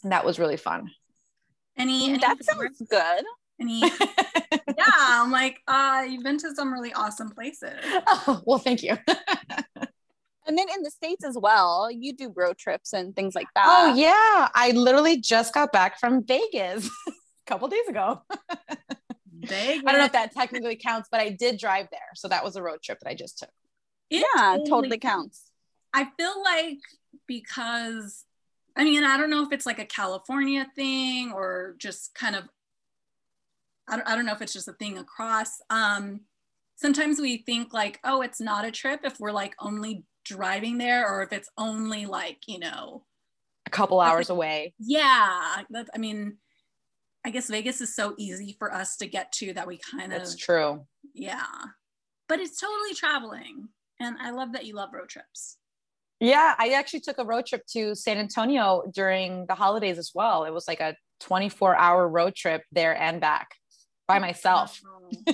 And 0.04 0.12
that 0.12 0.26
was 0.26 0.40
really 0.40 0.58
fun. 0.58 0.90
Any, 1.78 2.10
any 2.10 2.18
that 2.18 2.44
sounds 2.44 2.82
good. 2.90 3.24
Any, 3.60 3.82
yeah, 4.78 4.86
I'm 4.88 5.32
like, 5.32 5.60
uh, 5.68 6.06
you've 6.10 6.24
been 6.24 6.40
to 6.40 6.56
some 6.56 6.74
really 6.74 6.94
awesome 6.94 7.30
places. 7.30 7.80
Oh, 8.08 8.42
well, 8.46 8.60
thank 8.60 8.84
you. 8.84 8.98
and 10.48 10.58
then 10.58 10.68
in 10.76 10.84
the 10.84 10.92
states 10.92 11.24
as 11.24 11.38
well, 11.38 11.90
you 11.92 12.14
do 12.14 12.34
road 12.36 12.58
trips 12.58 12.94
and 12.94 13.16
things 13.16 13.36
like 13.36 13.48
that. 13.56 13.66
Oh 13.68 13.94
yeah, 13.96 14.50
I 14.54 14.72
literally 14.76 15.18
just 15.18 15.54
got 15.54 15.72
back 15.72 16.00
from 16.00 16.26
Vegas 16.26 16.88
a 17.08 17.12
couple 17.46 17.68
days 17.68 17.88
ago. 17.88 18.22
Vegas. 19.34 19.84
I 19.88 19.92
don't 19.92 20.00
know 20.00 20.06
if 20.06 20.12
that 20.14 20.34
technically 20.34 20.76
counts, 20.76 21.10
but 21.12 21.22
I 21.22 21.30
did 21.30 21.60
drive 21.60 21.88
there, 21.92 22.00
so 22.16 22.28
that 22.28 22.44
was 22.44 22.56
a 22.56 22.64
road 22.64 22.82
trip 22.82 23.00
that 23.02 23.10
I 23.10 23.14
just 23.14 23.40
took. 23.40 23.50
It 24.10 24.26
yeah, 24.36 24.58
totally, 24.58 24.70
totally 24.70 24.98
counts. 24.98 25.52
I 25.94 26.08
feel 26.18 26.42
like 26.44 26.80
because 27.28 28.26
I 28.76 28.84
mean, 28.84 29.04
I 29.04 29.18
don't 29.18 29.30
know 29.30 29.44
if 29.44 29.52
it's 29.52 29.66
like 29.66 29.80
a 29.80 29.86
California 29.86 30.68
thing 30.76 31.32
or 31.32 31.76
just 31.78 32.16
kind 32.16 32.36
of 32.36 32.46
I 33.88 33.98
don't, 33.98 34.08
I 34.08 34.16
don't 34.16 34.26
know 34.26 34.34
if 34.34 34.42
it's 34.42 34.54
just 34.54 34.68
a 34.68 34.74
thing 34.74 34.98
across. 34.98 35.60
Um, 35.70 36.22
sometimes 36.76 37.20
we 37.20 37.38
think 37.38 37.74
like, 37.74 38.00
oh, 38.04 38.22
it's 38.22 38.40
not 38.40 38.66
a 38.66 38.72
trip 38.72 39.02
if 39.04 39.20
we're 39.20 39.32
like 39.32 39.54
only 39.60 40.04
driving 40.26 40.78
there 40.78 41.08
or 41.08 41.24
if 41.24 41.34
it's 41.34 41.50
only 41.58 42.06
like, 42.06 42.40
you 42.48 42.60
know, 42.60 43.04
a 43.66 43.70
couple 43.70 44.00
hours 44.00 44.30
like, 44.30 44.36
away. 44.36 44.74
Yeah. 44.80 45.64
That's, 45.70 45.90
I 45.94 45.98
mean, 45.98 46.38
I 47.26 47.30
guess 47.30 47.50
Vegas 47.50 47.82
is 47.82 47.96
so 47.96 48.16
easy 48.18 48.56
for 48.58 48.74
us 48.74 48.98
to 48.98 49.08
get 49.08 49.32
to 49.34 49.54
that 49.54 49.68
we 49.68 49.78
kind 49.78 50.12
of. 50.12 50.20
That's 50.20 50.36
true. 50.36 50.86
Yeah. 51.14 51.46
But 52.28 52.40
it's 52.40 52.60
totally 52.60 52.94
traveling. 52.96 53.70
And 54.00 54.18
I 54.20 54.32
love 54.32 54.54
that 54.54 54.66
you 54.66 54.76
love 54.76 54.90
road 54.94 55.10
trips. 55.10 55.58
Yeah, 56.20 56.54
I 56.58 56.70
actually 56.70 57.00
took 57.00 57.18
a 57.18 57.26
road 57.26 57.48
trip 57.48 57.66
to 57.74 57.96
San 57.96 58.18
Antonio 58.18 58.84
during 58.94 59.48
the 59.48 59.56
holidays 59.56 59.98
as 59.98 60.12
well. 60.14 60.44
It 60.44 60.54
was 60.54 60.68
like 60.68 60.80
a 60.80 60.96
24 61.22 61.76
hour 61.76 62.08
road 62.08 62.36
trip 62.36 62.64
there 62.72 62.96
and 62.96 63.20
back 63.20 63.56
by 64.08 64.20
myself. 64.20 64.80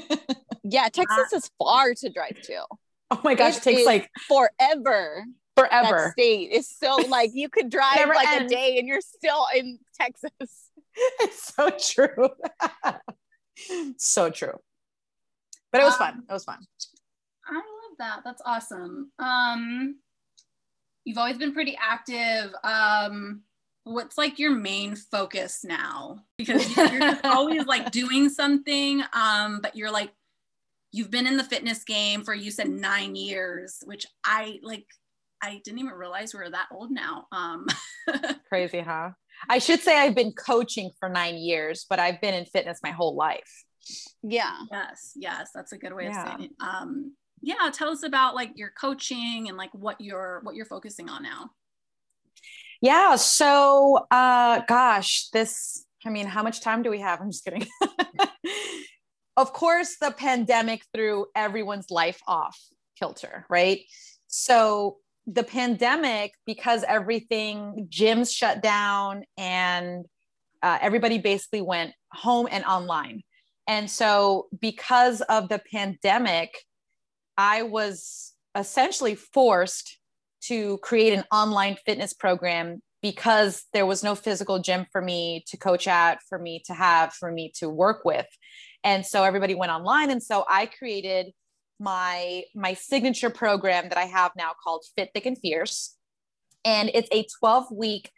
yeah, 0.64 0.88
Texas 0.88 1.34
is 1.34 1.52
far 1.60 1.94
to 1.94 2.10
drive 2.10 2.42
to. 2.44 2.64
Oh 3.12 3.22
my 3.24 3.36
gosh, 3.36 3.56
it, 3.56 3.60
it 3.60 3.64
takes 3.64 3.86
like 3.86 4.10
forever. 4.28 5.24
Forever. 5.56 6.04
That 6.08 6.12
state 6.12 6.52
is 6.52 6.70
so 6.70 6.98
like 7.08 7.32
you 7.34 7.48
could 7.48 7.70
drive 7.72 8.06
like 8.08 8.28
ends. 8.28 8.52
a 8.52 8.56
day 8.56 8.78
and 8.80 8.88
you're 8.88 9.02
still 9.02 9.46
in 9.56 9.80
Texas. 10.00 10.32
It's 11.20 11.54
so 11.54 11.70
true. 11.70 12.30
so 13.98 14.32
true. 14.32 14.60
But 15.72 15.82
it 15.82 15.84
was 15.84 15.94
um, 15.94 16.00
fun. 16.00 16.24
It 16.28 16.34
was 16.34 16.44
fun. 16.44 16.58
I 17.46 17.54
love 17.54 17.64
that. 18.00 18.22
That's 18.26 18.42
awesome. 18.44 19.12
Um 19.20 20.00
you've 21.06 21.20
always 21.20 21.38
been 21.38 21.54
pretty 21.54 21.78
active. 21.80 22.52
Um 22.64 23.44
what's 23.84 24.18
like 24.18 24.40
your 24.40 24.52
main 24.52 24.96
focus 24.96 25.64
now 25.64 26.18
because 26.38 26.76
you're 26.76 27.18
always 27.24 27.66
like 27.66 27.92
doing 27.92 28.28
something 28.28 29.02
um 29.14 29.60
but 29.62 29.76
you're 29.76 29.92
like 29.92 30.12
you've 30.92 31.12
been 31.12 31.28
in 31.28 31.38
the 31.38 31.44
fitness 31.44 31.84
game 31.84 32.24
for 32.24 32.34
you 32.34 32.52
said 32.52 32.70
nine 32.70 33.16
years 33.16 33.80
which 33.86 34.06
i 34.24 34.58
like 34.64 34.86
i 35.42 35.62
didn't 35.64 35.80
even 35.80 35.92
realize 35.92 36.34
we 36.34 36.40
were 36.40 36.50
that 36.50 36.68
old 36.72 36.92
now 36.92 37.26
um 37.32 37.66
crazy 38.50 38.80
huh 38.80 39.10
i 39.50 39.60
should 39.60 39.80
say 39.80 39.98
i've 40.00 40.16
been 40.16 40.34
coaching 40.34 40.92
for 41.00 41.10
nine 41.10 41.36
years 41.36 41.86
but 41.90 42.00
i've 42.00 42.20
been 42.22 42.34
in 42.34 42.46
fitness 42.46 42.80
my 42.84 42.92
whole 42.92 43.16
life 43.16 43.64
yeah 44.24 44.58
yes 44.72 45.14
yes 45.16 45.50
that's 45.54 45.72
a 45.72 45.78
good 45.78 45.94
way 45.94 46.06
yeah. 46.06 46.22
of 46.22 46.28
saying 46.28 46.44
it 46.44 46.52
um 46.60 47.14
yeah 47.42 47.70
tell 47.72 47.90
us 47.90 48.04
about 48.04 48.36
like 48.36 48.52
your 48.56 48.72
coaching 48.80 49.48
and 49.48 49.58
like 49.58 49.70
what 49.74 50.00
you're 50.00 50.42
what 50.44 50.56
you're 50.56 50.66
focusing 50.66 51.10
on 51.10 51.24
now 51.24 51.50
yeah. 52.82 53.16
So, 53.16 54.06
uh, 54.12 54.62
gosh, 54.68 55.30
this, 55.30 55.86
I 56.06 56.10
mean, 56.10 56.28
how 56.28 56.44
much 56.44 56.62
time 56.62 56.84
do 56.84 56.90
we 56.90 57.00
have? 57.00 57.22
I'm 57.22 57.32
just 57.32 57.44
kidding. 57.44 57.66
of 59.38 59.54
course, 59.54 59.98
the 60.02 60.12
pandemic 60.12 60.82
threw 60.94 61.28
everyone's 61.36 61.92
life 61.92 62.20
off 62.28 62.60
kilter, 62.98 63.46
right? 63.50 63.82
So, 64.26 64.98
the 65.28 65.44
pandemic, 65.44 66.34
because 66.46 66.84
everything, 66.88 67.88
gyms 67.90 68.34
shut 68.34 68.64
down 68.64 69.24
and 69.38 70.06
uh, 70.64 70.80
everybody 70.82 71.18
basically 71.20 71.62
went 71.62 71.94
home 72.14 72.48
and 72.50 72.64
online. 72.66 73.22
And 73.68 73.92
so, 73.92 74.48
because 74.60 75.22
of 75.22 75.50
the 75.50 75.62
pandemic, 75.72 76.58
I 77.38 77.64
was 77.64 78.34
essentially 78.56 79.16
forced 79.16 80.00
to 80.46 80.78
create 80.80 81.14
an 81.14 81.26
online 81.32 81.78
fitness 81.86 82.14
program 82.14 82.82
because 83.02 83.66
there 83.74 83.86
was 83.86 84.04
no 84.04 84.16
physical 84.16 84.60
gym 84.60 84.86
for 84.92 85.02
me 85.02 85.44
to 85.48 85.58
coach 85.58 85.88
at, 85.88 86.20
for 86.28 86.40
me 86.40 86.64
to 86.66 86.74
have, 86.74 87.14
for 87.14 87.32
me 87.32 87.52
to 87.58 87.70
work 87.70 88.04
with. 88.04 88.26
And 88.88 89.06
so 89.06 89.26
everybody 89.26 89.54
went 89.54 89.70
online. 89.70 90.12
And 90.12 90.24
so 90.24 90.46
I 90.50 90.66
created 90.66 91.34
my 91.78 92.44
my 92.56 92.74
signature 92.74 93.30
program 93.30 93.90
that 93.90 93.98
I 93.98 94.06
have 94.06 94.32
now 94.38 94.52
called 94.64 94.86
Fit 94.96 95.10
Thick 95.14 95.26
and 95.26 95.38
Fierce. 95.38 95.98
And 96.64 96.90
it's 96.94 97.10
a 97.12 97.28
12 97.40 97.66
week 97.70 98.10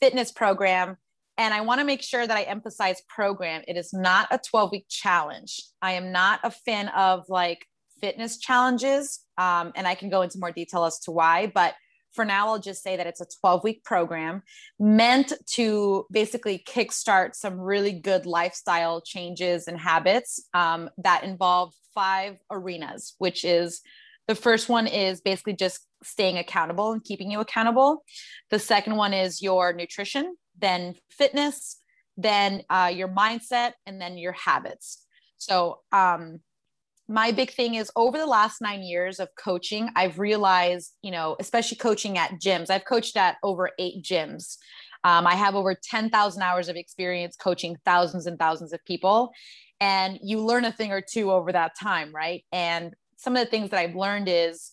fitness 0.00 0.30
program. 0.30 0.96
And 1.38 1.52
I 1.52 1.62
want 1.62 1.80
to 1.80 1.84
make 1.84 2.02
sure 2.02 2.24
that 2.24 2.36
I 2.36 2.42
emphasize 2.42 3.02
program. 3.08 3.62
It 3.66 3.76
is 3.76 3.92
not 3.92 4.28
a 4.30 4.38
12 4.38 4.70
week 4.70 4.86
challenge. 4.88 5.60
I 5.82 5.94
am 5.94 6.12
not 6.12 6.38
a 6.44 6.52
fan 6.52 6.86
of 6.90 7.24
like 7.28 7.66
fitness 8.00 8.38
challenges. 8.38 9.24
Um, 9.38 9.72
and 9.74 9.88
I 9.88 9.96
can 9.96 10.08
go 10.08 10.22
into 10.22 10.38
more 10.38 10.52
detail 10.52 10.84
as 10.84 11.00
to 11.00 11.10
why. 11.10 11.48
But 11.52 11.74
for 12.12 12.24
now, 12.24 12.48
I'll 12.48 12.58
just 12.58 12.82
say 12.82 12.96
that 12.96 13.06
it's 13.06 13.20
a 13.20 13.26
12 13.40 13.64
week 13.64 13.84
program 13.84 14.42
meant 14.78 15.32
to 15.52 16.06
basically 16.10 16.62
kickstart 16.66 17.34
some 17.34 17.58
really 17.58 17.92
good 17.92 18.26
lifestyle 18.26 19.00
changes 19.00 19.66
and 19.68 19.78
habits 19.78 20.46
um, 20.54 20.90
that 20.98 21.24
involve 21.24 21.72
five 21.94 22.38
arenas, 22.50 23.14
which 23.18 23.44
is 23.44 23.80
the 24.28 24.34
first 24.34 24.68
one 24.68 24.86
is 24.86 25.20
basically 25.20 25.54
just 25.54 25.80
staying 26.02 26.38
accountable 26.38 26.92
and 26.92 27.02
keeping 27.02 27.30
you 27.30 27.40
accountable. 27.40 28.04
The 28.50 28.58
second 28.58 28.96
one 28.96 29.14
is 29.14 29.42
your 29.42 29.72
nutrition, 29.72 30.36
then 30.58 30.94
fitness, 31.10 31.78
then 32.16 32.62
uh, 32.70 32.90
your 32.94 33.08
mindset, 33.08 33.72
and 33.86 34.00
then 34.00 34.18
your 34.18 34.32
habits. 34.32 35.04
So, 35.38 35.80
um, 35.90 36.40
my 37.08 37.32
big 37.32 37.50
thing 37.50 37.74
is 37.74 37.90
over 37.96 38.16
the 38.16 38.26
last 38.26 38.60
nine 38.60 38.82
years 38.82 39.18
of 39.20 39.28
coaching, 39.36 39.90
I've 39.96 40.18
realized, 40.18 40.92
you 41.02 41.10
know, 41.10 41.36
especially 41.40 41.78
coaching 41.78 42.16
at 42.16 42.32
gyms, 42.40 42.70
I've 42.70 42.84
coached 42.84 43.16
at 43.16 43.36
over 43.42 43.70
eight 43.78 44.02
gyms. 44.02 44.56
Um, 45.04 45.26
I 45.26 45.34
have 45.34 45.56
over 45.56 45.74
10,000 45.74 46.42
hours 46.42 46.68
of 46.68 46.76
experience 46.76 47.36
coaching 47.36 47.76
thousands 47.84 48.26
and 48.26 48.38
thousands 48.38 48.72
of 48.72 48.84
people. 48.84 49.32
And 49.80 50.18
you 50.22 50.44
learn 50.44 50.64
a 50.64 50.72
thing 50.72 50.92
or 50.92 51.02
two 51.02 51.32
over 51.32 51.50
that 51.50 51.72
time, 51.80 52.14
right? 52.14 52.44
And 52.52 52.94
some 53.16 53.36
of 53.36 53.44
the 53.44 53.50
things 53.50 53.70
that 53.70 53.80
I've 53.80 53.96
learned 53.96 54.28
is 54.28 54.72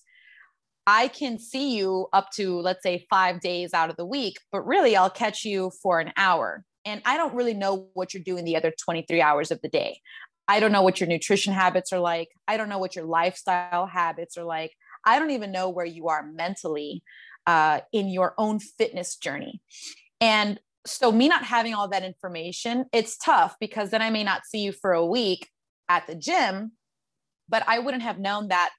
I 0.86 1.08
can 1.08 1.40
see 1.40 1.76
you 1.78 2.08
up 2.14 2.30
to, 2.36 2.60
let's 2.62 2.84
say, 2.84 3.06
five 3.10 3.42
days 3.42 3.74
out 3.74 3.90
of 3.90 3.96
the 3.96 4.06
week, 4.06 4.38
but 4.52 4.66
really 4.66 4.96
I'll 4.96 5.10
catch 5.10 5.46
you 5.46 5.72
for 5.82 6.00
an 6.00 6.12
hour. 6.16 6.64
And 6.86 7.02
I 7.06 7.18
don't 7.18 7.36
really 7.36 7.54
know 7.54 7.90
what 7.94 8.14
you're 8.14 8.24
doing 8.24 8.46
the 8.46 8.56
other 8.56 8.74
23 8.84 9.22
hours 9.22 9.52
of 9.52 9.62
the 9.62 9.70
day. 9.70 10.00
I 10.50 10.60
don't 10.60 10.72
know 10.72 10.82
what 10.82 11.00
your 11.00 11.08
nutrition 11.08 11.54
habits 11.54 11.94
are 11.94 12.00
like. 12.00 12.30
I 12.48 12.58
don't 12.58 12.70
know 12.70 12.80
what 12.80 12.96
your 12.96 13.06
lifestyle 13.06 13.86
habits 13.86 14.36
are 14.36 14.44
like. 14.44 14.74
I 15.06 15.20
don't 15.20 15.30
even 15.30 15.52
know 15.52 15.70
where 15.70 15.86
you 15.86 16.08
are 16.08 16.24
mentally 16.24 17.04
uh, 17.46 17.82
in 17.94 18.10
your 18.10 18.34
own 18.36 18.60
fitness 18.60 19.16
journey. 19.16 19.62
And 20.20 20.60
so, 20.88 21.12
me 21.12 21.28
not 21.28 21.44
having 21.44 21.76
all 21.76 21.88
that 21.90 22.04
information, 22.04 22.86
it's 22.92 23.16
tough 23.16 23.58
because 23.60 23.92
then 23.92 24.02
I 24.02 24.10
may 24.10 24.24
not 24.24 24.48
see 24.48 24.62
you 24.62 24.72
for 24.72 24.92
a 24.92 25.06
week 25.06 25.48
at 25.88 26.08
the 26.08 26.16
gym, 26.16 26.72
but 27.48 27.64
I 27.68 27.78
wouldn't 27.78 28.02
have 28.02 28.18
known 28.18 28.48
that 28.48 28.72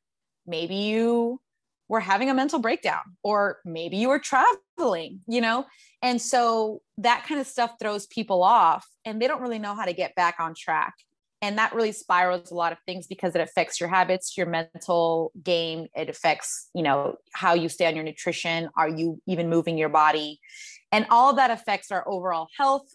maybe 0.49 0.75
you 0.75 1.41
were 1.89 2.01
having 2.01 2.31
a 2.31 2.35
mental 2.35 2.59
breakdown 2.59 3.03
or 3.23 3.59
maybe 3.65 3.97
you 3.97 4.09
were 4.09 4.21
traveling 4.21 5.21
you 5.27 5.41
know 5.41 5.67
and 6.03 6.23
so 6.23 6.81
that 6.99 7.27
kind 7.27 7.41
of 7.41 7.47
stuff 7.49 7.75
throws 7.81 8.07
people 8.07 8.45
off 8.45 8.87
and 9.05 9.21
they 9.21 9.27
don't 9.27 9.43
really 9.43 9.59
know 9.59 9.75
how 9.75 9.85
to 9.85 9.93
get 9.93 10.15
back 10.15 10.37
on 10.39 10.55
track 10.55 10.95
and 11.43 11.59
that 11.59 11.75
really 11.75 11.93
spirals 11.93 12.51
a 12.51 12.55
lot 12.55 12.73
of 12.73 12.79
things 12.87 13.07
because 13.07 13.35
it 13.35 13.41
affects 13.41 13.81
your 13.81 13.89
habits 13.89 14.37
your 14.37 14.47
mental 14.47 15.33
game 15.43 15.87
it 15.95 16.09
affects 16.09 16.69
you 16.75 16.83
know 16.83 17.17
how 17.33 17.55
you 17.55 17.69
stay 17.69 17.87
on 17.87 17.95
your 17.95 18.05
nutrition 18.05 18.69
are 18.77 18.89
you 18.89 19.21
even 19.27 19.49
moving 19.49 19.79
your 19.79 19.89
body? 19.89 20.41
And 20.93 21.07
all 21.11 21.35
that 21.35 21.51
affects 21.51 21.91
our 21.91 22.07
overall 22.09 22.49
health 22.57 22.87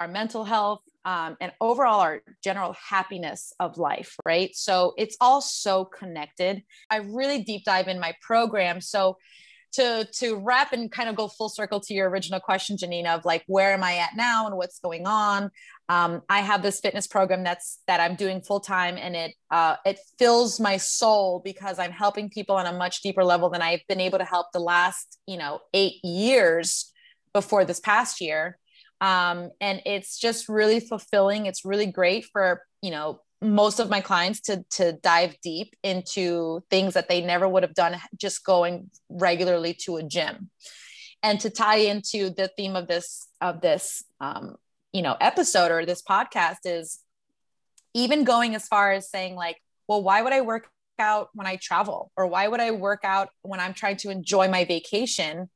our 0.00 0.08
mental 0.08 0.44
health 0.44 0.80
um, 1.04 1.36
and 1.40 1.52
overall 1.60 2.00
our 2.00 2.22
general 2.42 2.74
happiness 2.88 3.52
of 3.60 3.78
life 3.78 4.16
right? 4.24 4.50
So 4.54 4.94
it's 4.96 5.16
all 5.20 5.40
so 5.40 5.84
connected. 5.84 6.62
I 6.90 6.96
really 6.96 7.42
deep 7.42 7.64
dive 7.64 7.88
in 7.88 8.00
my 8.00 8.14
program. 8.20 8.80
So 8.80 9.16
to 9.72 10.06
to 10.12 10.36
wrap 10.36 10.72
and 10.72 10.90
kind 10.90 11.08
of 11.08 11.14
go 11.14 11.28
full 11.28 11.48
circle 11.48 11.80
to 11.80 11.94
your 11.94 12.08
original 12.10 12.40
question 12.40 12.76
janina 12.76 13.10
of 13.10 13.24
like 13.24 13.42
where 13.46 13.72
am 13.72 13.82
i 13.82 13.96
at 13.96 14.10
now 14.16 14.46
and 14.46 14.56
what's 14.56 14.78
going 14.78 15.06
on? 15.06 15.50
Um, 15.88 16.22
i 16.28 16.40
have 16.40 16.62
this 16.62 16.80
fitness 16.80 17.06
program 17.06 17.44
that's 17.44 17.80
that 17.86 18.00
i'm 18.00 18.14
doing 18.14 18.40
full 18.40 18.60
time 18.60 18.96
and 18.96 19.14
it 19.16 19.34
uh, 19.50 19.76
it 19.84 19.98
fills 20.18 20.60
my 20.60 20.76
soul 20.76 21.42
because 21.44 21.78
i'm 21.78 21.92
helping 21.92 22.30
people 22.30 22.56
on 22.56 22.66
a 22.66 22.72
much 22.72 23.02
deeper 23.02 23.24
level 23.24 23.50
than 23.50 23.62
i've 23.62 23.86
been 23.88 24.00
able 24.00 24.18
to 24.18 24.24
help 24.24 24.46
the 24.52 24.60
last 24.60 25.18
you 25.26 25.36
know 25.36 25.60
eight 25.74 26.02
years 26.04 26.92
before 27.32 27.64
this 27.64 27.80
past 27.80 28.20
year. 28.20 28.58
Um, 29.00 29.50
and 29.60 29.82
it's 29.84 30.18
just 30.18 30.48
really 30.48 30.80
fulfilling. 30.80 31.46
It's 31.46 31.64
really 31.64 31.86
great 31.86 32.26
for 32.32 32.62
you 32.82 32.90
know 32.90 33.20
most 33.42 33.80
of 33.80 33.90
my 33.90 34.00
clients 34.00 34.40
to 34.40 34.64
to 34.70 34.92
dive 34.92 35.36
deep 35.42 35.74
into 35.82 36.62
things 36.70 36.94
that 36.94 37.08
they 37.08 37.20
never 37.20 37.48
would 37.48 37.62
have 37.62 37.74
done 37.74 38.00
just 38.16 38.44
going 38.44 38.90
regularly 39.08 39.74
to 39.74 39.96
a 39.96 40.02
gym. 40.02 40.50
And 41.22 41.38
to 41.40 41.50
tie 41.50 41.76
into 41.76 42.30
the 42.30 42.48
theme 42.56 42.76
of 42.76 42.88
this 42.88 43.26
of 43.40 43.60
this 43.60 44.04
um, 44.20 44.56
you 44.92 45.02
know 45.02 45.16
episode 45.20 45.70
or 45.70 45.84
this 45.84 46.02
podcast 46.02 46.58
is 46.64 47.00
even 47.94 48.24
going 48.24 48.54
as 48.54 48.66
far 48.68 48.92
as 48.92 49.10
saying 49.10 49.34
like 49.34 49.58
well 49.86 50.02
why 50.02 50.22
would 50.22 50.32
i 50.32 50.40
work 50.40 50.70
out 50.98 51.28
when 51.34 51.46
i 51.46 51.56
travel? 51.56 52.12
Or 52.16 52.26
why 52.26 52.46
would 52.48 52.60
i 52.60 52.70
work 52.70 53.00
out 53.04 53.28
when 53.42 53.60
i'm 53.60 53.74
trying 53.74 53.96
to 53.98 54.10
enjoy 54.10 54.48
my 54.48 54.64
vacation? 54.64 55.50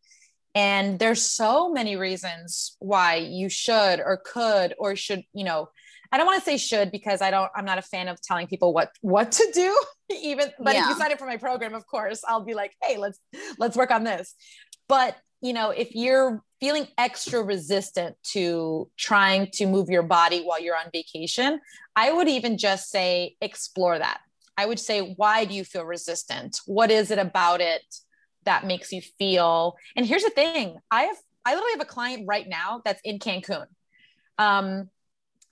And 0.55 0.99
there's 0.99 1.23
so 1.23 1.71
many 1.71 1.97
reasons 1.97 2.77
why 2.79 3.17
you 3.17 3.49
should 3.49 4.01
or 4.01 4.21
could 4.25 4.75
or 4.79 4.97
should 4.97 5.23
you 5.33 5.45
know 5.45 5.69
I 6.13 6.19
don't 6.19 6.27
want 6.27 6.43
to 6.43 6.45
say 6.45 6.57
should 6.57 6.91
because 6.91 7.23
I 7.23 7.31
don't, 7.31 7.51
I'm 7.55 7.65
not 7.65 7.79
a 7.79 7.83
fan 7.83 8.09
of 8.09 8.21
telling 8.21 8.47
people 8.47 8.73
what, 8.73 8.91
what 9.01 9.33
to 9.33 9.51
do 9.53 9.79
even, 10.11 10.51
but 10.59 10.75
yeah. 10.75 10.83
if 10.83 10.89
you 10.89 10.95
sign 10.97 11.13
up 11.13 11.19
for 11.19 11.27
my 11.27 11.37
program, 11.37 11.75
of 11.75 11.87
course, 11.87 12.23
I'll 12.27 12.45
be 12.45 12.55
like, 12.55 12.75
Hey, 12.83 12.97
let's, 12.97 13.19
let's 13.59 13.77
work 13.77 13.91
on 13.91 14.05
this. 14.05 14.35
But, 14.89 15.17
you 15.41 15.53
know, 15.53 15.71
if 15.71 15.95
you're 15.95 16.43
feeling 16.61 16.87
extra 16.97 17.43
resistant 17.43 18.17
to 18.23 18.89
trying 18.97 19.49
to 19.53 19.67
move 19.67 19.91
your 19.91 20.03
body 20.03 20.43
while 20.43 20.61
you're 20.61 20.77
on 20.77 20.91
vacation, 20.93 21.61
I 21.95 22.13
would 22.13 22.29
even 22.29 22.59
just 22.59 22.91
say, 22.91 23.37
explore 23.41 23.99
that. 23.99 24.21
I 24.57 24.67
would 24.67 24.81
say, 24.81 25.15
why 25.17 25.45
do 25.45 25.55
you 25.55 25.65
feel 25.65 25.85
resistant? 25.85 26.61
What 26.67 26.91
is 26.91 27.11
it 27.11 27.19
about 27.19 27.61
it 27.61 27.83
that 28.45 28.65
makes 28.65 28.93
you 28.93 29.03
feel? 29.19 29.77
And 29.97 30.07
here's 30.07 30.23
the 30.23 30.31
thing 30.31 30.79
I 30.91 31.05
have, 31.05 31.17
I 31.45 31.55
literally 31.55 31.73
have 31.73 31.83
a 31.83 31.85
client 31.85 32.25
right 32.27 32.49
now 32.49 32.81
that's 32.85 33.01
in 33.05 33.19
Cancun. 33.19 33.67
Um, 34.39 34.89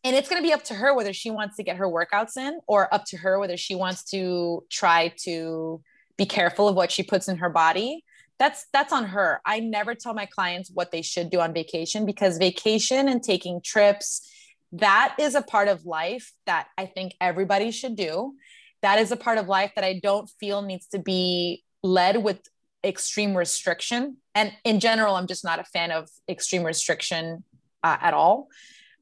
and 0.05 0.15
it's 0.15 0.29
going 0.29 0.41
to 0.41 0.47
be 0.47 0.53
up 0.53 0.63
to 0.65 0.75
her 0.75 0.95
whether 0.95 1.15
she 1.15 1.31
wants 1.31 1.57
to 1.57 1.63
get 1.63 1.79
her 1.79 1.89
workouts 1.89 2.37
in 2.37 2.61
or 2.67 2.93
up 2.95 3.07
to 3.07 3.17
her 3.17 3.41
whether 3.41 3.57
she 3.57 3.75
wants 3.75 4.05
to 4.11 4.63
try 4.71 5.13
to 5.25 5.81
be 6.19 6.27
careful 6.27 6.69
of 6.69 6.77
what 6.77 6.93
she 6.93 7.03
puts 7.03 7.27
in 7.27 7.39
her 7.39 7.49
body. 7.49 8.05
That's 8.39 8.67
that's 8.73 8.93
on 8.93 9.07
her. 9.07 9.41
I 9.47 9.61
never 9.61 9.95
tell 9.95 10.13
my 10.13 10.27
clients 10.27 10.71
what 10.73 10.93
they 10.93 11.03
should 11.03 11.31
do 11.31 11.40
on 11.40 11.55
vacation 11.55 12.05
because 12.05 12.37
vacation 12.37 13.09
and 13.09 13.23
taking 13.23 13.61
trips 13.64 14.31
that 14.73 15.14
is 15.21 15.37
a 15.37 15.43
part 15.43 15.69
of 15.69 15.87
life 15.87 16.33
that 16.47 16.67
i 16.77 16.85
think 16.85 17.14
everybody 17.21 17.71
should 17.71 17.97
do. 17.97 18.35
That 18.83 18.99
is 18.99 19.12
a 19.12 19.17
part 19.17 19.38
of 19.38 19.49
life 19.49 19.73
that 19.77 19.85
i 19.85 20.01
don't 20.03 20.29
feel 20.40 20.62
needs 20.62 20.88
to 20.88 20.99
be 20.99 21.64
led 21.83 22.23
with 22.23 22.40
extreme 22.85 23.37
restriction. 23.37 24.19
And 24.35 24.53
in 24.64 24.81
general 24.81 25.14
i'm 25.14 25.29
just 25.29 25.45
not 25.45 25.61
a 25.61 25.64
fan 25.64 25.93
of 25.93 26.11
extreme 26.29 26.64
restriction 26.64 27.45
uh, 27.83 27.97
at 28.01 28.14
all 28.14 28.49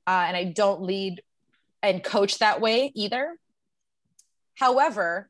uh, 0.07 0.25
and 0.27 0.37
I 0.37 0.45
don't 0.45 0.83
lead 0.83 1.23
and 1.83 2.03
coach 2.03 2.39
that 2.39 2.61
way 2.61 2.93
either. 2.95 3.37
However, 4.55 5.29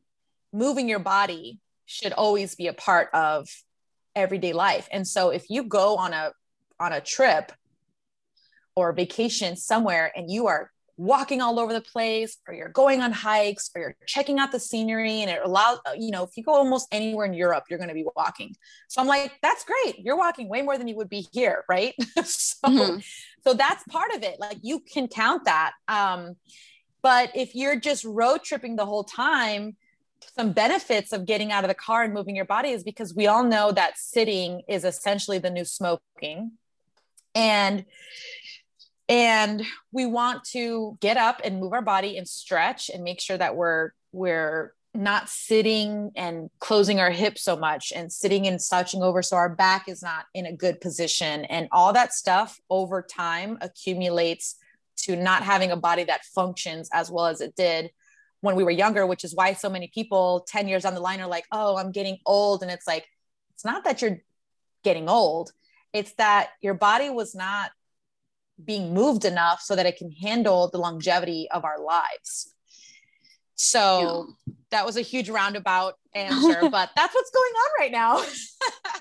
moving 0.52 0.88
your 0.88 0.98
body 0.98 1.58
should 1.86 2.12
always 2.12 2.54
be 2.54 2.66
a 2.66 2.72
part 2.72 3.08
of 3.12 3.48
everyday 4.14 4.52
life. 4.52 4.88
And 4.92 5.06
so 5.06 5.30
if 5.30 5.48
you 5.48 5.64
go 5.64 5.96
on 5.96 6.12
a 6.12 6.32
on 6.78 6.92
a 6.92 7.00
trip 7.00 7.52
or 8.74 8.92
vacation 8.92 9.56
somewhere 9.56 10.12
and 10.14 10.30
you 10.30 10.48
are 10.48 10.70
walking 10.96 11.40
all 11.40 11.58
over 11.58 11.72
the 11.72 11.80
place 11.80 12.38
or 12.46 12.54
you're 12.54 12.68
going 12.68 13.00
on 13.00 13.12
hikes 13.12 13.70
or 13.74 13.80
you're 13.80 13.96
checking 14.06 14.38
out 14.38 14.52
the 14.52 14.60
scenery 14.60 15.22
and 15.22 15.30
it 15.30 15.40
allows 15.42 15.78
you 15.96 16.10
know 16.10 16.22
if 16.22 16.30
you 16.36 16.42
go 16.42 16.54
almost 16.54 16.86
anywhere 16.92 17.24
in 17.26 17.32
europe 17.32 17.64
you're 17.68 17.78
going 17.78 17.88
to 17.88 17.94
be 17.94 18.06
walking. 18.14 18.54
So 18.88 19.00
i'm 19.00 19.06
like 19.06 19.32
that's 19.42 19.64
great. 19.64 19.98
You're 19.98 20.16
walking 20.16 20.48
way 20.48 20.62
more 20.62 20.76
than 20.78 20.88
you 20.88 20.96
would 20.96 21.08
be 21.08 21.26
here 21.32 21.64
right? 21.68 21.94
So 22.24 22.68
mm-hmm. 22.68 22.98
so 23.44 23.54
that's 23.54 23.82
part 23.84 24.12
of 24.14 24.22
it. 24.22 24.38
Like 24.38 24.58
you 24.62 24.80
can 24.80 25.08
count 25.08 25.44
that 25.46 25.72
um 25.88 26.36
but 27.02 27.30
if 27.34 27.54
you're 27.54 27.80
just 27.80 28.04
road 28.04 28.42
tripping 28.44 28.76
the 28.76 28.86
whole 28.86 29.04
time 29.04 29.76
some 30.36 30.52
benefits 30.52 31.12
of 31.12 31.26
getting 31.26 31.52
out 31.52 31.64
of 31.64 31.68
the 31.68 31.74
car 31.74 32.02
and 32.02 32.14
moving 32.14 32.36
your 32.36 32.44
body 32.44 32.70
is 32.70 32.82
because 32.82 33.14
we 33.14 33.26
all 33.26 33.44
know 33.44 33.72
that 33.72 33.98
sitting 33.98 34.62
is 34.68 34.84
essentially 34.84 35.38
the 35.38 35.50
new 35.50 35.64
smoking. 35.64 36.52
And 37.34 37.84
and 39.08 39.64
we 39.90 40.06
want 40.06 40.44
to 40.44 40.96
get 41.00 41.16
up 41.16 41.40
and 41.44 41.60
move 41.60 41.72
our 41.72 41.82
body 41.82 42.16
and 42.16 42.26
stretch 42.28 42.90
and 42.90 43.04
make 43.04 43.20
sure 43.20 43.36
that 43.36 43.56
we're 43.56 43.92
we're 44.12 44.74
not 44.94 45.28
sitting 45.28 46.12
and 46.16 46.50
closing 46.58 47.00
our 47.00 47.10
hips 47.10 47.42
so 47.42 47.56
much 47.56 47.92
and 47.96 48.12
sitting 48.12 48.46
and 48.46 48.60
slouching 48.60 49.02
over 49.02 49.22
so 49.22 49.36
our 49.36 49.48
back 49.48 49.88
is 49.88 50.02
not 50.02 50.26
in 50.34 50.44
a 50.44 50.52
good 50.52 50.80
position. 50.82 51.46
And 51.46 51.66
all 51.72 51.94
that 51.94 52.12
stuff 52.12 52.60
over 52.68 53.00
time 53.00 53.56
accumulates 53.62 54.56
to 54.98 55.16
not 55.16 55.42
having 55.42 55.70
a 55.70 55.76
body 55.76 56.04
that 56.04 56.26
functions 56.26 56.90
as 56.92 57.10
well 57.10 57.26
as 57.26 57.40
it 57.40 57.56
did 57.56 57.90
when 58.42 58.56
we 58.56 58.64
were 58.64 58.70
younger 58.70 59.06
which 59.06 59.24
is 59.24 59.34
why 59.34 59.52
so 59.54 59.70
many 59.70 59.86
people 59.86 60.44
10 60.48 60.68
years 60.68 60.84
on 60.84 60.94
the 60.94 61.00
line 61.00 61.20
are 61.20 61.28
like 61.28 61.46
oh 61.52 61.76
i'm 61.76 61.92
getting 61.92 62.18
old. 62.26 62.62
And 62.62 62.70
it's 62.70 62.86
like 62.86 63.06
it's 63.54 63.64
not 63.64 63.84
that 63.84 64.02
you're 64.02 64.20
getting 64.82 65.08
old. 65.08 65.52
It's 65.92 66.12
that 66.14 66.50
your 66.60 66.74
body 66.74 67.10
was 67.10 67.34
not 67.34 67.70
being 68.62 68.94
moved 68.94 69.24
enough 69.24 69.60
so 69.60 69.76
that 69.76 69.86
it 69.86 69.96
can 69.96 70.10
handle 70.10 70.68
the 70.70 70.78
longevity 70.78 71.48
of 71.50 71.64
our 71.64 71.80
lives. 71.80 72.52
So 73.54 74.28
yeah. 74.46 74.54
that 74.70 74.86
was 74.86 74.96
a 74.96 75.02
huge 75.02 75.28
roundabout 75.28 75.94
answer, 76.14 76.60
but 76.70 76.90
that's 76.96 77.14
what's 77.14 77.30
going 77.30 77.52
on 77.52 77.70
right 77.78 77.92
now. 77.92 78.24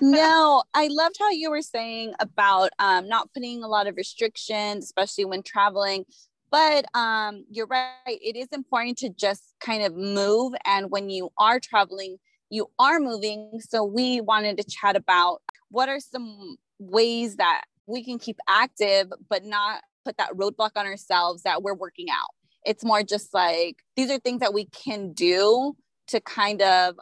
no, 0.00 0.62
I 0.74 0.88
loved 0.88 1.16
how 1.18 1.30
you 1.30 1.50
were 1.50 1.62
saying 1.62 2.14
about 2.20 2.70
um, 2.78 3.08
not 3.08 3.32
putting 3.32 3.62
a 3.62 3.68
lot 3.68 3.86
of 3.86 3.96
restrictions, 3.96 4.84
especially 4.84 5.24
when 5.24 5.42
traveling. 5.42 6.04
But 6.50 6.84
um, 6.94 7.44
you're 7.50 7.66
right. 7.66 7.94
It 8.06 8.36
is 8.36 8.48
important 8.52 8.98
to 8.98 9.08
just 9.08 9.54
kind 9.60 9.82
of 9.82 9.96
move. 9.96 10.52
And 10.66 10.90
when 10.90 11.08
you 11.08 11.30
are 11.38 11.58
traveling, 11.58 12.18
you 12.50 12.70
are 12.78 13.00
moving. 13.00 13.58
So 13.68 13.82
we 13.84 14.20
wanted 14.20 14.58
to 14.58 14.64
chat 14.64 14.94
about 14.94 15.40
what 15.70 15.88
are 15.88 15.98
some 15.98 16.58
ways 16.78 17.36
that 17.36 17.64
we 17.86 18.04
can 18.04 18.18
keep 18.18 18.38
active, 18.48 19.12
but 19.28 19.44
not 19.44 19.82
put 20.04 20.16
that 20.18 20.32
roadblock 20.32 20.72
on 20.76 20.86
ourselves 20.86 21.42
that 21.42 21.62
we're 21.62 21.74
working 21.74 22.10
out. 22.10 22.30
It's 22.64 22.84
more 22.84 23.02
just 23.02 23.34
like 23.34 23.82
these 23.96 24.10
are 24.10 24.18
things 24.18 24.40
that 24.40 24.54
we 24.54 24.66
can 24.66 25.12
do 25.12 25.76
to 26.08 26.20
kind 26.20 26.62
of 26.62 26.96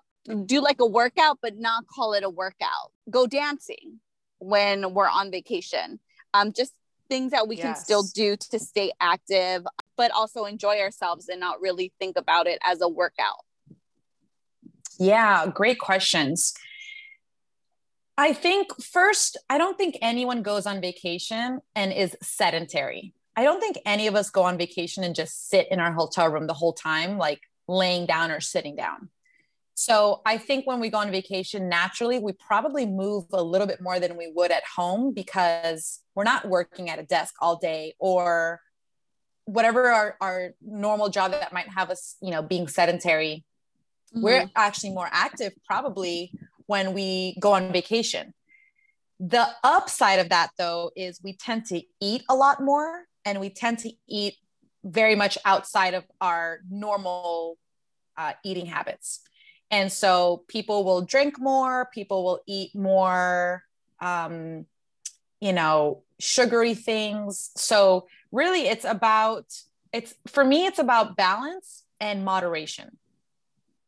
do 0.47 0.61
like 0.61 0.81
a 0.81 0.87
workout, 0.87 1.39
but 1.43 1.59
not 1.59 1.87
call 1.87 2.13
it 2.15 2.25
a 2.25 2.31
workout. 2.31 2.93
Go 3.11 3.27
dancing 3.27 4.01
when 4.39 4.95
we're 4.95 5.09
on 5.09 5.31
vacation. 5.31 6.01
Um, 6.33 6.53
just 6.53 6.73
things 7.09 7.33
that 7.33 7.49
we 7.49 7.57
yes. 7.57 7.65
can 7.65 7.77
still 7.77 8.05
do 8.15 8.37
to 8.37 8.59
stay 8.59 8.93
active, 9.01 9.67
but 9.97 10.11
also 10.13 10.45
enjoy 10.45 10.79
ourselves 10.79 11.29
and 11.29 11.41
not 11.41 11.61
really 11.61 11.93
think 11.99 12.17
about 12.17 12.47
it 12.47 12.59
as 12.65 12.81
a 12.81 12.89
workout. 12.89 13.45
Yeah, 14.99 15.47
great 15.47 15.79
questions. 15.79 16.55
I 18.21 18.35
think 18.35 18.69
first, 18.83 19.39
I 19.49 19.57
don't 19.57 19.79
think 19.79 19.97
anyone 20.03 20.43
goes 20.43 20.67
on 20.67 20.83
vacation 20.83 21.61
and 21.75 21.91
is 21.91 22.15
sedentary. 22.21 23.15
I 23.35 23.45
don't 23.45 23.61
think 23.61 23.79
any 23.87 24.09
of 24.09 24.15
us 24.15 24.29
go 24.29 24.43
on 24.43 24.59
vacation 24.59 25.05
and 25.05 25.15
just 25.15 25.49
sit 25.49 25.69
in 25.71 25.81
our 25.81 25.91
hotel 25.91 26.29
room 26.29 26.47
the 26.47 26.53
whole 26.53 26.75
time, 26.75 27.17
like 27.17 27.41
laying 27.67 28.05
down 28.05 28.31
or 28.31 28.39
sitting 28.39 28.77
down. 28.77 29.09
So 29.73 30.21
I 30.27 30.37
think 30.37 30.67
when 30.67 30.81
we 30.81 30.91
go 30.91 30.99
on 30.99 31.11
vacation, 31.11 31.71
naturally, 31.71 32.19
we 32.19 32.33
probably 32.33 32.85
move 32.85 33.25
a 33.33 33.43
little 33.43 33.67
bit 33.67 33.81
more 33.81 33.99
than 33.99 34.19
we 34.19 34.31
would 34.37 34.51
at 34.51 34.65
home 34.77 35.15
because 35.15 36.01
we're 36.15 36.25
not 36.25 36.47
working 36.47 36.91
at 36.91 36.99
a 36.99 37.05
desk 37.05 37.33
all 37.41 37.57
day 37.57 37.95
or 37.99 38.61
whatever 39.47 39.87
our, 39.87 40.17
our 40.21 40.51
normal 40.61 41.09
job 41.09 41.31
that 41.31 41.55
might 41.55 41.69
have 41.71 41.89
us, 41.89 42.17
you 42.21 42.33
know, 42.33 42.43
being 42.43 42.69
sedentary. 42.69 43.47
Mm-hmm. 44.15 44.23
We're 44.23 44.51
actually 44.55 44.91
more 44.91 45.09
active 45.11 45.55
probably 45.65 46.33
when 46.71 46.93
we 46.93 47.35
go 47.41 47.55
on 47.55 47.73
vacation. 47.73 48.33
The 49.19 49.45
upside 49.65 50.21
of 50.21 50.29
that, 50.29 50.51
though, 50.57 50.93
is 50.95 51.21
we 51.21 51.33
tend 51.33 51.67
to 51.67 51.83
eat 52.01 52.23
a 52.29 52.35
lot 52.37 52.63
more 52.63 53.07
and 53.25 53.41
we 53.41 53.51
tend 53.51 53.81
to 53.81 53.91
eat 54.07 54.37
very 54.85 55.17
much 55.17 55.37
outside 55.45 55.95
of 55.95 56.05
our 56.21 56.61
normal 56.71 57.59
uh, 58.17 58.35
eating 58.45 58.67
habits. 58.67 59.19
And 59.73 59.91
so 59.91 60.45
people 60.47 60.85
will 60.85 61.03
drink 61.03 61.41
more, 61.41 61.89
people 61.93 62.23
will 62.23 62.39
eat 62.47 62.73
more, 62.73 63.65
um, 64.01 64.65
you 65.41 65.53
know, 65.53 66.05
sugary 66.21 66.75
things. 66.75 67.51
So 67.57 68.07
really, 68.31 68.69
it's 68.69 68.85
about, 68.85 69.47
it's 69.93 70.15
for 70.29 70.45
me, 70.45 70.67
it's 70.67 70.79
about 70.79 71.17
balance 71.17 71.83
and 71.99 72.25
moderation. 72.25 72.97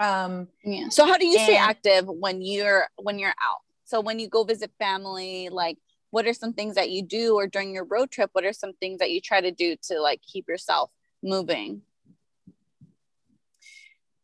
Um, 0.02 0.48
yeah. 0.64 0.88
So 0.88 1.06
how 1.06 1.16
do 1.16 1.26
you 1.26 1.38
stay 1.38 1.56
active 1.56 2.06
when 2.08 2.42
you're 2.42 2.88
when 2.96 3.20
you're 3.20 3.30
out? 3.30 3.60
So 3.84 4.00
when 4.00 4.18
you 4.18 4.28
go 4.28 4.42
visit 4.42 4.72
family, 4.78 5.48
like 5.48 5.78
what 6.10 6.26
are 6.26 6.34
some 6.34 6.52
things 6.52 6.74
that 6.74 6.90
you 6.90 7.02
do 7.02 7.36
or 7.36 7.46
during 7.46 7.72
your 7.72 7.84
road 7.84 8.10
trip, 8.10 8.30
what 8.32 8.44
are 8.44 8.52
some 8.52 8.72
things 8.74 8.98
that 8.98 9.12
you 9.12 9.20
try 9.20 9.40
to 9.40 9.52
do 9.52 9.76
to 9.84 10.00
like 10.00 10.20
keep 10.22 10.48
yourself 10.48 10.90
moving? 11.22 11.82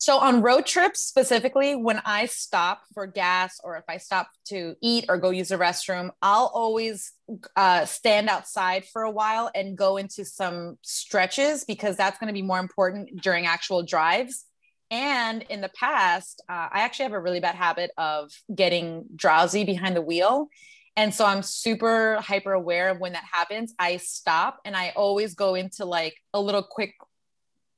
So 0.00 0.18
on 0.18 0.42
road 0.42 0.64
trips 0.66 1.00
specifically, 1.00 1.76
when 1.76 2.00
I 2.04 2.26
stop 2.26 2.82
for 2.94 3.06
gas 3.06 3.60
or 3.62 3.76
if 3.76 3.84
I 3.88 3.98
stop 3.98 4.28
to 4.46 4.74
eat 4.80 5.06
or 5.08 5.16
go 5.16 5.30
use 5.30 5.48
the 5.48 5.56
restroom, 5.56 6.10
I'll 6.22 6.50
always 6.54 7.12
uh, 7.56 7.84
stand 7.84 8.28
outside 8.28 8.84
for 8.84 9.02
a 9.02 9.10
while 9.10 9.50
and 9.54 9.76
go 9.76 9.96
into 9.96 10.24
some 10.24 10.78
stretches 10.82 11.64
because 11.64 11.96
that's 11.96 12.18
going 12.18 12.28
to 12.28 12.32
be 12.32 12.42
more 12.42 12.60
important 12.60 13.22
during 13.22 13.46
actual 13.46 13.82
drives. 13.82 14.44
And 14.90 15.42
in 15.42 15.60
the 15.60 15.68
past, 15.68 16.42
uh, 16.48 16.68
I 16.72 16.80
actually 16.80 17.04
have 17.04 17.12
a 17.12 17.20
really 17.20 17.40
bad 17.40 17.54
habit 17.54 17.90
of 17.98 18.32
getting 18.54 19.04
drowsy 19.14 19.64
behind 19.64 19.94
the 19.96 20.02
wheel. 20.02 20.48
And 20.96 21.14
so 21.14 21.24
I'm 21.24 21.42
super 21.42 22.16
hyper 22.20 22.52
aware 22.52 22.88
of 22.88 22.98
when 22.98 23.12
that 23.12 23.24
happens. 23.30 23.74
I 23.78 23.98
stop 23.98 24.58
and 24.64 24.76
I 24.76 24.92
always 24.96 25.34
go 25.34 25.54
into 25.54 25.84
like 25.84 26.16
a 26.34 26.40
little 26.40 26.62
quick 26.62 26.94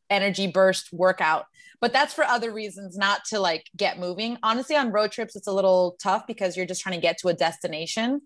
energy 0.08 0.46
burst 0.46 0.92
workout. 0.92 1.46
But 1.80 1.92
that's 1.92 2.14
for 2.14 2.24
other 2.24 2.52
reasons, 2.52 2.96
not 2.96 3.24
to 3.26 3.40
like 3.40 3.68
get 3.76 3.98
moving. 3.98 4.38
Honestly, 4.42 4.76
on 4.76 4.92
road 4.92 5.12
trips, 5.12 5.36
it's 5.36 5.46
a 5.46 5.52
little 5.52 5.96
tough 6.02 6.26
because 6.26 6.56
you're 6.56 6.66
just 6.66 6.82
trying 6.82 6.94
to 6.94 7.00
get 7.00 7.18
to 7.18 7.28
a 7.28 7.34
destination. 7.34 8.22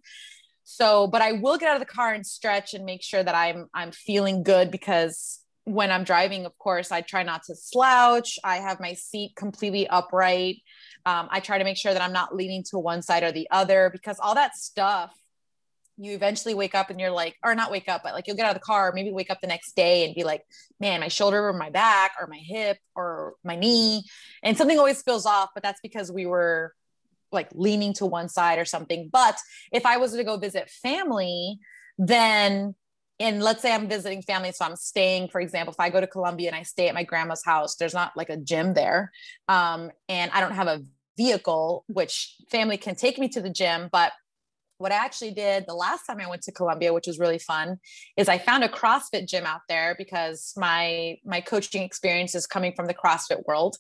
So, 0.64 1.06
but 1.06 1.22
I 1.22 1.32
will 1.32 1.58
get 1.58 1.68
out 1.68 1.80
of 1.80 1.86
the 1.86 1.92
car 1.92 2.12
and 2.12 2.26
stretch 2.26 2.74
and 2.74 2.84
make 2.84 3.02
sure 3.02 3.22
that 3.22 3.34
I'm 3.34 3.68
I'm 3.74 3.92
feeling 3.92 4.42
good 4.42 4.70
because 4.70 5.40
when 5.64 5.90
I'm 5.90 6.04
driving, 6.04 6.44
of 6.44 6.56
course, 6.58 6.92
I 6.92 7.00
try 7.00 7.22
not 7.22 7.42
to 7.44 7.54
slouch. 7.54 8.38
I 8.44 8.56
have 8.56 8.80
my 8.80 8.92
seat 8.94 9.34
completely 9.34 9.86
upright. 9.88 10.62
Um, 11.06 11.28
I 11.30 11.40
try 11.40 11.58
to 11.58 11.64
make 11.64 11.78
sure 11.78 11.92
that 11.92 12.02
I'm 12.02 12.12
not 12.12 12.34
leaning 12.34 12.64
to 12.70 12.78
one 12.78 13.02
side 13.02 13.22
or 13.22 13.32
the 13.32 13.48
other 13.50 13.90
because 13.90 14.18
all 14.18 14.34
that 14.34 14.56
stuff, 14.56 15.14
you 15.96 16.12
eventually 16.12 16.54
wake 16.54 16.74
up 16.74 16.90
and 16.90 17.00
you're 17.00 17.10
like, 17.10 17.36
or 17.42 17.54
not 17.54 17.70
wake 17.70 17.88
up, 17.88 18.02
but 18.02 18.14
like 18.14 18.26
you'll 18.26 18.36
get 18.36 18.44
out 18.44 18.54
of 18.54 18.60
the 18.60 18.64
car, 18.66 18.92
maybe 18.94 19.12
wake 19.12 19.30
up 19.30 19.40
the 19.40 19.46
next 19.46 19.74
day 19.74 20.04
and 20.04 20.14
be 20.14 20.24
like, 20.24 20.42
man, 20.80 21.00
my 21.00 21.08
shoulder 21.08 21.48
or 21.48 21.52
my 21.52 21.70
back 21.70 22.12
or 22.20 22.26
my 22.26 22.38
hip 22.38 22.78
or 22.94 23.34
my 23.44 23.56
knee. 23.56 24.02
And 24.42 24.58
something 24.58 24.78
always 24.78 25.02
feels 25.02 25.24
off, 25.24 25.50
but 25.54 25.62
that's 25.62 25.80
because 25.82 26.10
we 26.10 26.26
were 26.26 26.74
like 27.32 27.48
leaning 27.54 27.94
to 27.94 28.06
one 28.06 28.28
side 28.28 28.58
or 28.58 28.64
something. 28.64 29.08
But 29.10 29.38
if 29.72 29.86
I 29.86 29.96
was 29.96 30.12
to 30.12 30.24
go 30.24 30.36
visit 30.36 30.68
family, 30.68 31.58
then 31.96 32.74
and 33.20 33.42
let's 33.42 33.62
say 33.62 33.72
I'm 33.72 33.88
visiting 33.88 34.22
family, 34.22 34.50
so 34.52 34.64
I'm 34.64 34.76
staying, 34.76 35.28
for 35.28 35.40
example, 35.40 35.72
if 35.72 35.80
I 35.80 35.90
go 35.90 36.00
to 36.00 36.06
Colombia 36.06 36.48
and 36.48 36.56
I 36.56 36.62
stay 36.62 36.88
at 36.88 36.94
my 36.94 37.04
grandma's 37.04 37.44
house, 37.44 37.76
there's 37.76 37.94
not 37.94 38.12
like 38.16 38.28
a 38.28 38.36
gym 38.36 38.74
there. 38.74 39.12
Um, 39.48 39.90
and 40.08 40.30
I 40.32 40.40
don't 40.40 40.52
have 40.52 40.66
a 40.66 40.82
vehicle, 41.16 41.84
which 41.86 42.36
family 42.50 42.76
can 42.76 42.96
take 42.96 43.18
me 43.18 43.28
to 43.28 43.40
the 43.40 43.50
gym. 43.50 43.88
But 43.92 44.12
what 44.78 44.90
I 44.90 44.96
actually 44.96 45.30
did 45.30 45.64
the 45.68 45.74
last 45.74 46.04
time 46.06 46.20
I 46.20 46.28
went 46.28 46.42
to 46.42 46.52
Colombia, 46.52 46.92
which 46.92 47.06
was 47.06 47.20
really 47.20 47.38
fun, 47.38 47.78
is 48.16 48.28
I 48.28 48.38
found 48.38 48.64
a 48.64 48.68
CrossFit 48.68 49.28
gym 49.28 49.46
out 49.46 49.60
there 49.68 49.94
because 49.96 50.52
my 50.56 51.16
my 51.24 51.40
coaching 51.40 51.82
experience 51.82 52.34
is 52.34 52.46
coming 52.46 52.72
from 52.74 52.86
the 52.86 52.94
CrossFit 52.94 53.46
world. 53.46 53.76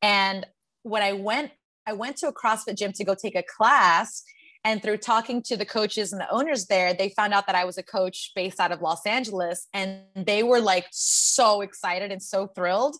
And 0.00 0.46
when 0.82 1.02
I 1.02 1.12
went, 1.12 1.52
I 1.86 1.92
went 1.92 2.16
to 2.18 2.28
a 2.28 2.32
CrossFit 2.32 2.78
gym 2.78 2.92
to 2.94 3.04
go 3.04 3.14
take 3.14 3.36
a 3.36 3.42
class 3.42 4.22
and 4.64 4.82
through 4.82 4.98
talking 4.98 5.42
to 5.44 5.56
the 5.56 5.64
coaches 5.64 6.12
and 6.12 6.20
the 6.20 6.30
owners 6.30 6.66
there, 6.66 6.92
they 6.92 7.08
found 7.10 7.32
out 7.32 7.46
that 7.46 7.56
I 7.56 7.64
was 7.64 7.78
a 7.78 7.82
coach 7.82 8.32
based 8.34 8.60
out 8.60 8.72
of 8.72 8.82
Los 8.82 9.06
Angeles. 9.06 9.66
And 9.72 10.00
they 10.14 10.42
were 10.42 10.60
like 10.60 10.86
so 10.90 11.62
excited 11.62 12.12
and 12.12 12.22
so 12.22 12.46
thrilled 12.46 12.96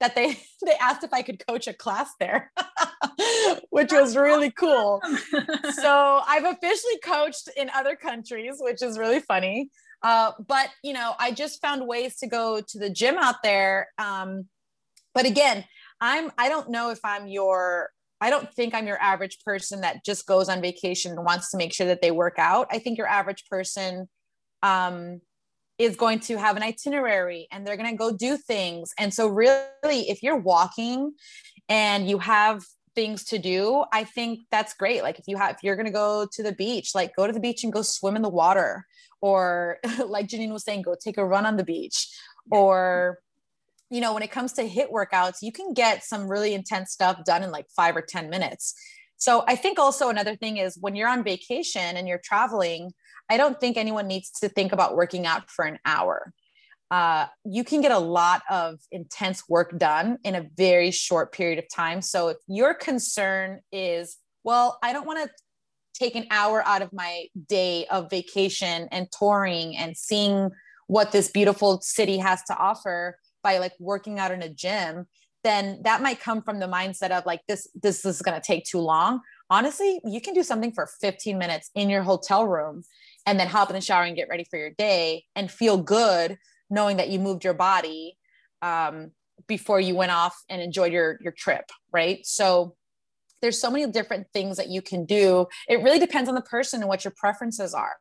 that 0.00 0.14
they 0.14 0.38
they 0.64 0.74
asked 0.80 1.04
if 1.04 1.12
I 1.12 1.22
could 1.22 1.44
coach 1.46 1.66
a 1.66 1.74
class 1.74 2.10
there, 2.18 2.50
which 3.70 3.92
was 3.92 4.16
really 4.16 4.50
cool. 4.50 5.02
so 5.74 6.20
I've 6.26 6.44
officially 6.44 6.98
coached 7.04 7.48
in 7.56 7.70
other 7.74 7.94
countries, 7.94 8.56
which 8.58 8.82
is 8.82 8.98
really 8.98 9.20
funny. 9.20 9.70
Uh, 10.02 10.32
but 10.46 10.68
you 10.82 10.94
know, 10.94 11.14
I 11.18 11.30
just 11.30 11.60
found 11.60 11.86
ways 11.86 12.16
to 12.16 12.26
go 12.26 12.60
to 12.60 12.78
the 12.78 12.90
gym 12.90 13.16
out 13.18 13.42
there. 13.42 13.88
Um, 13.98 14.46
but 15.14 15.26
again, 15.26 15.64
I'm 16.00 16.32
I 16.38 16.48
don't 16.48 16.70
know 16.70 16.90
if 16.90 17.00
I'm 17.04 17.26
your 17.28 17.90
I 18.22 18.30
don't 18.30 18.54
think 18.54 18.72
I'm 18.72 18.86
your 18.86 19.02
average 19.02 19.38
person 19.44 19.80
that 19.80 20.04
just 20.04 20.26
goes 20.28 20.48
on 20.48 20.62
vacation 20.62 21.10
and 21.10 21.24
wants 21.24 21.50
to 21.50 21.56
make 21.56 21.74
sure 21.74 21.88
that 21.88 22.00
they 22.00 22.12
work 22.12 22.36
out. 22.38 22.68
I 22.70 22.78
think 22.78 22.96
your 22.96 23.08
average 23.08 23.44
person 23.50 24.08
um, 24.62 25.20
is 25.76 25.96
going 25.96 26.20
to 26.20 26.36
have 26.36 26.56
an 26.56 26.62
itinerary 26.62 27.48
and 27.50 27.66
they're 27.66 27.76
going 27.76 27.90
to 27.90 27.96
go 27.96 28.16
do 28.16 28.36
things. 28.36 28.92
And 28.96 29.12
so, 29.12 29.26
really, 29.26 30.08
if 30.08 30.22
you're 30.22 30.38
walking 30.38 31.14
and 31.68 32.08
you 32.08 32.18
have 32.18 32.62
things 32.94 33.24
to 33.24 33.38
do, 33.40 33.84
I 33.92 34.04
think 34.04 34.40
that's 34.52 34.74
great. 34.74 35.02
Like 35.02 35.18
if 35.18 35.24
you 35.26 35.36
have, 35.36 35.56
if 35.56 35.64
you're 35.64 35.74
going 35.74 35.86
to 35.86 35.92
go 35.92 36.28
to 36.32 36.42
the 36.44 36.52
beach, 36.52 36.94
like 36.94 37.16
go 37.16 37.26
to 37.26 37.32
the 37.32 37.40
beach 37.40 37.64
and 37.64 37.72
go 37.72 37.82
swim 37.82 38.14
in 38.14 38.22
the 38.22 38.28
water, 38.28 38.86
or 39.20 39.78
like 40.06 40.28
Janine 40.28 40.52
was 40.52 40.62
saying, 40.62 40.82
go 40.82 40.94
take 40.94 41.18
a 41.18 41.26
run 41.26 41.44
on 41.44 41.56
the 41.56 41.64
beach, 41.64 42.08
or 42.52 43.18
you 43.92 44.00
know, 44.00 44.14
when 44.14 44.22
it 44.22 44.30
comes 44.30 44.54
to 44.54 44.66
HIIT 44.66 44.90
workouts, 44.90 45.42
you 45.42 45.52
can 45.52 45.74
get 45.74 46.02
some 46.02 46.26
really 46.26 46.54
intense 46.54 46.92
stuff 46.92 47.22
done 47.24 47.42
in 47.42 47.50
like 47.50 47.66
five 47.76 47.94
or 47.94 48.00
10 48.00 48.30
minutes. 48.30 48.74
So 49.18 49.44
I 49.46 49.54
think 49.54 49.78
also 49.78 50.08
another 50.08 50.34
thing 50.34 50.56
is 50.56 50.78
when 50.80 50.96
you're 50.96 51.10
on 51.10 51.22
vacation 51.22 51.98
and 51.98 52.08
you're 52.08 52.20
traveling, 52.24 52.92
I 53.28 53.36
don't 53.36 53.60
think 53.60 53.76
anyone 53.76 54.06
needs 54.06 54.30
to 54.40 54.48
think 54.48 54.72
about 54.72 54.96
working 54.96 55.26
out 55.26 55.50
for 55.50 55.66
an 55.66 55.78
hour. 55.84 56.32
Uh, 56.90 57.26
you 57.44 57.64
can 57.64 57.82
get 57.82 57.92
a 57.92 57.98
lot 57.98 58.40
of 58.48 58.78
intense 58.90 59.46
work 59.46 59.78
done 59.78 60.16
in 60.24 60.36
a 60.36 60.46
very 60.56 60.90
short 60.90 61.30
period 61.30 61.58
of 61.58 61.66
time. 61.68 62.00
So 62.00 62.28
if 62.28 62.38
your 62.48 62.72
concern 62.72 63.60
is, 63.72 64.16
well, 64.42 64.78
I 64.82 64.94
don't 64.94 65.06
want 65.06 65.22
to 65.22 65.30
take 65.92 66.16
an 66.16 66.26
hour 66.30 66.66
out 66.66 66.80
of 66.80 66.94
my 66.94 67.26
day 67.46 67.84
of 67.90 68.08
vacation 68.08 68.88
and 68.90 69.06
touring 69.12 69.76
and 69.76 69.98
seeing 69.98 70.50
what 70.86 71.12
this 71.12 71.30
beautiful 71.30 71.82
city 71.82 72.16
has 72.16 72.42
to 72.44 72.56
offer 72.56 73.18
by 73.42 73.58
like 73.58 73.72
working 73.78 74.18
out 74.18 74.30
in 74.30 74.42
a 74.42 74.48
gym 74.48 75.06
then 75.44 75.80
that 75.82 76.02
might 76.02 76.20
come 76.20 76.42
from 76.42 76.60
the 76.60 76.66
mindset 76.66 77.10
of 77.10 77.26
like 77.26 77.40
this 77.48 77.68
this 77.74 78.04
is 78.04 78.22
going 78.22 78.40
to 78.40 78.46
take 78.46 78.64
too 78.64 78.78
long. 78.78 79.20
Honestly 79.50 80.00
you 80.04 80.20
can 80.20 80.34
do 80.34 80.42
something 80.42 80.72
for 80.72 80.88
15 81.00 81.36
minutes 81.38 81.70
in 81.74 81.90
your 81.90 82.02
hotel 82.02 82.46
room 82.46 82.82
and 83.26 83.38
then 83.38 83.48
hop 83.48 83.70
in 83.70 83.74
the 83.74 83.80
shower 83.80 84.04
and 84.04 84.16
get 84.16 84.28
ready 84.28 84.44
for 84.44 84.58
your 84.58 84.70
day 84.70 85.24
and 85.36 85.50
feel 85.50 85.76
good 85.76 86.38
knowing 86.70 86.96
that 86.96 87.10
you 87.10 87.18
moved 87.18 87.44
your 87.44 87.54
body 87.54 88.16
um, 88.62 89.10
before 89.46 89.80
you 89.80 89.94
went 89.94 90.12
off 90.12 90.36
and 90.48 90.62
enjoyed 90.62 90.92
your 90.92 91.18
your 91.20 91.32
trip 91.32 91.70
right? 91.92 92.24
So 92.24 92.76
there's 93.40 93.60
so 93.60 93.70
many 93.70 93.90
different 93.90 94.28
things 94.32 94.56
that 94.56 94.68
you 94.68 94.80
can 94.80 95.04
do. 95.04 95.46
It 95.68 95.82
really 95.82 95.98
depends 95.98 96.28
on 96.28 96.36
the 96.36 96.42
person 96.42 96.80
and 96.80 96.88
what 96.88 97.04
your 97.04 97.12
preferences 97.16 97.74
are 97.74 97.96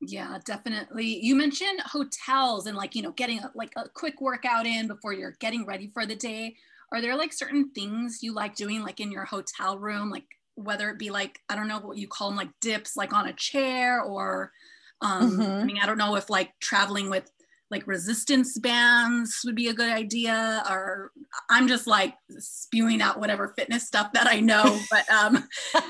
yeah, 0.00 0.38
definitely. 0.44 1.24
You 1.24 1.34
mentioned 1.34 1.80
hotels 1.80 2.66
and 2.66 2.76
like, 2.76 2.94
you 2.94 3.02
know, 3.02 3.12
getting 3.12 3.38
a, 3.40 3.50
like 3.54 3.72
a 3.76 3.88
quick 3.88 4.20
workout 4.20 4.66
in 4.66 4.86
before 4.86 5.12
you're 5.12 5.36
getting 5.40 5.64
ready 5.64 5.90
for 5.92 6.04
the 6.04 6.16
day. 6.16 6.56
Are 6.92 7.00
there 7.00 7.16
like 7.16 7.32
certain 7.32 7.70
things 7.70 8.22
you 8.22 8.34
like 8.34 8.54
doing 8.54 8.82
like 8.82 9.00
in 9.00 9.10
your 9.10 9.24
hotel 9.24 9.78
room, 9.78 10.10
like 10.10 10.26
whether 10.54 10.90
it 10.90 10.98
be 10.98 11.10
like, 11.10 11.40
I 11.48 11.56
don't 11.56 11.68
know 11.68 11.80
what 11.80 11.98
you 11.98 12.08
call 12.08 12.28
them, 12.28 12.36
like 12.36 12.50
dips, 12.60 12.96
like 12.96 13.12
on 13.12 13.28
a 13.28 13.32
chair 13.32 14.02
or, 14.02 14.52
um, 15.00 15.38
mm-hmm. 15.38 15.42
I 15.42 15.64
mean, 15.64 15.78
I 15.82 15.86
don't 15.86 15.98
know 15.98 16.16
if 16.16 16.30
like 16.30 16.52
traveling 16.60 17.10
with 17.10 17.30
like 17.70 17.86
resistance 17.86 18.56
bands 18.58 19.40
would 19.44 19.56
be 19.56 19.68
a 19.68 19.74
good 19.74 19.90
idea 19.90 20.62
or 20.70 21.10
i'm 21.50 21.66
just 21.66 21.86
like 21.86 22.14
spewing 22.38 23.02
out 23.02 23.18
whatever 23.18 23.54
fitness 23.58 23.86
stuff 23.86 24.12
that 24.12 24.26
i 24.28 24.38
know 24.38 24.78
but 24.90 25.08
um 25.10 25.48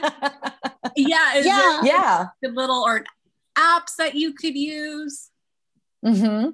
yeah 0.96 1.38
yeah 1.38 1.80
yeah 1.84 2.26
a 2.44 2.48
little 2.48 2.82
or 2.82 3.04
apps 3.56 3.96
that 3.98 4.14
you 4.14 4.32
could 4.32 4.56
use? 4.56 5.30
Mm-hmm. 6.04 6.50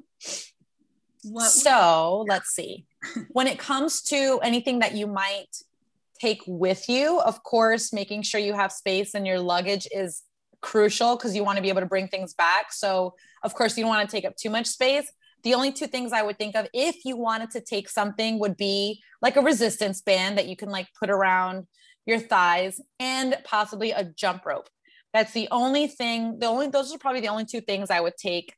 What, 1.25 1.51
so 1.51 2.25
let's 2.29 2.51
see. 2.51 2.87
when 3.31 3.47
it 3.47 3.59
comes 3.59 4.03
to 4.03 4.41
anything 4.43 4.81
that 4.81 4.95
you 4.95 5.07
might 5.07 5.57
take 6.21 6.43
with 6.47 6.89
you, 6.89 7.21
of 7.21 7.43
course, 7.43 7.93
making 7.93 8.23
sure 8.23 8.41
you 8.41 8.55
have 8.55 8.73
space 8.73 9.15
in 9.15 9.27
your 9.27 9.41
luggage 9.41 9.87
is 9.93 10.23
crucial 10.61 11.17
because 11.17 11.35
you 11.35 11.45
want 11.45 11.57
to 11.57 11.63
be 11.63 11.69
able 11.69 11.81
to 11.81 11.87
bring 11.87 12.09
things 12.09 12.35
back. 12.35 12.73
So, 12.73 13.15
of 13.43 13.55
course, 13.55 13.77
you 13.77 13.83
don't 13.83 13.91
want 13.91 14.09
to 14.09 14.17
take 14.17 14.25
up 14.25 14.37
too 14.37 14.51
much 14.51 14.67
space. 14.67 15.11
The 15.43 15.55
only 15.55 15.73
two 15.73 15.89
things 15.89 16.13
I 16.13 16.23
would 16.23 16.39
think 16.39 16.55
of 16.55 16.69
if 16.73 17.05
you 17.05 17.17
wanted 17.17 17.51
to 17.51 17.61
take 17.61 17.89
something 17.89 18.39
would 18.39 18.57
be 18.57 19.03
like 19.21 19.37
a 19.37 19.41
resistance 19.41 20.01
band 20.01 20.39
that 20.39 20.47
you 20.47 20.57
can 20.57 20.71
like 20.71 20.87
put 20.99 21.11
around 21.11 21.67
your 22.07 22.19
thighs, 22.19 22.81
and 22.99 23.37
possibly 23.45 23.93
a 23.93 24.05
jump 24.05 24.45
rope. 24.45 24.69
That's 25.13 25.33
the 25.33 25.49
only 25.51 25.87
thing, 25.87 26.39
the 26.39 26.47
only, 26.47 26.69
those 26.69 26.95
are 26.95 26.99
probably 26.99 27.21
the 27.21 27.29
only 27.29 27.45
two 27.45 27.61
things 27.61 27.91
I 27.91 28.01
would 28.01 28.17
take 28.17 28.55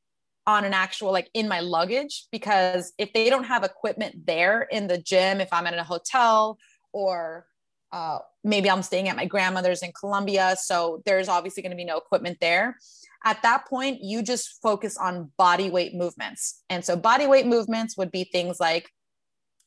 on 0.47 0.65
an 0.65 0.75
actual, 0.75 1.11
like 1.11 1.29
in 1.35 1.49
my 1.49 1.61
luggage, 1.61 2.27
because 2.31 2.93
if 2.99 3.13
they 3.13 3.31
don't 3.31 3.45
have 3.45 3.65
equipment 3.65 4.27
there 4.27 4.63
in 4.63 4.87
the 4.87 4.99
gym, 4.99 5.41
if 5.41 5.53
I'm 5.53 5.67
at 5.67 5.75
a 5.75 5.83
hotel 5.83 6.59
or 6.93 7.47
uh, 7.93 8.19
maybe 8.43 8.71
I'm 8.71 8.83
staying 8.83 9.09
at 9.09 9.17
my 9.17 9.25
grandmother's 9.25 9.83
in 9.83 9.93
Colombia, 9.99 10.57
so 10.61 11.03
there's 11.07 11.29
obviously 11.29 11.63
going 11.63 11.71
to 11.71 11.77
be 11.77 11.85
no 11.85 11.97
equipment 11.97 12.39
there. 12.41 12.77
At 13.25 13.43
that 13.43 13.67
point, 13.67 14.01
you 14.03 14.23
just 14.23 14.61
focus 14.63 14.99
on 14.99 15.33
body 15.39 15.71
weight 15.71 15.95
movements. 15.95 16.63
And 16.69 16.85
so 16.85 16.97
body 16.97 17.27
weight 17.27 17.47
movements 17.47 17.97
would 17.97 18.11
be 18.11 18.25
things 18.25 18.61
like 18.61 18.91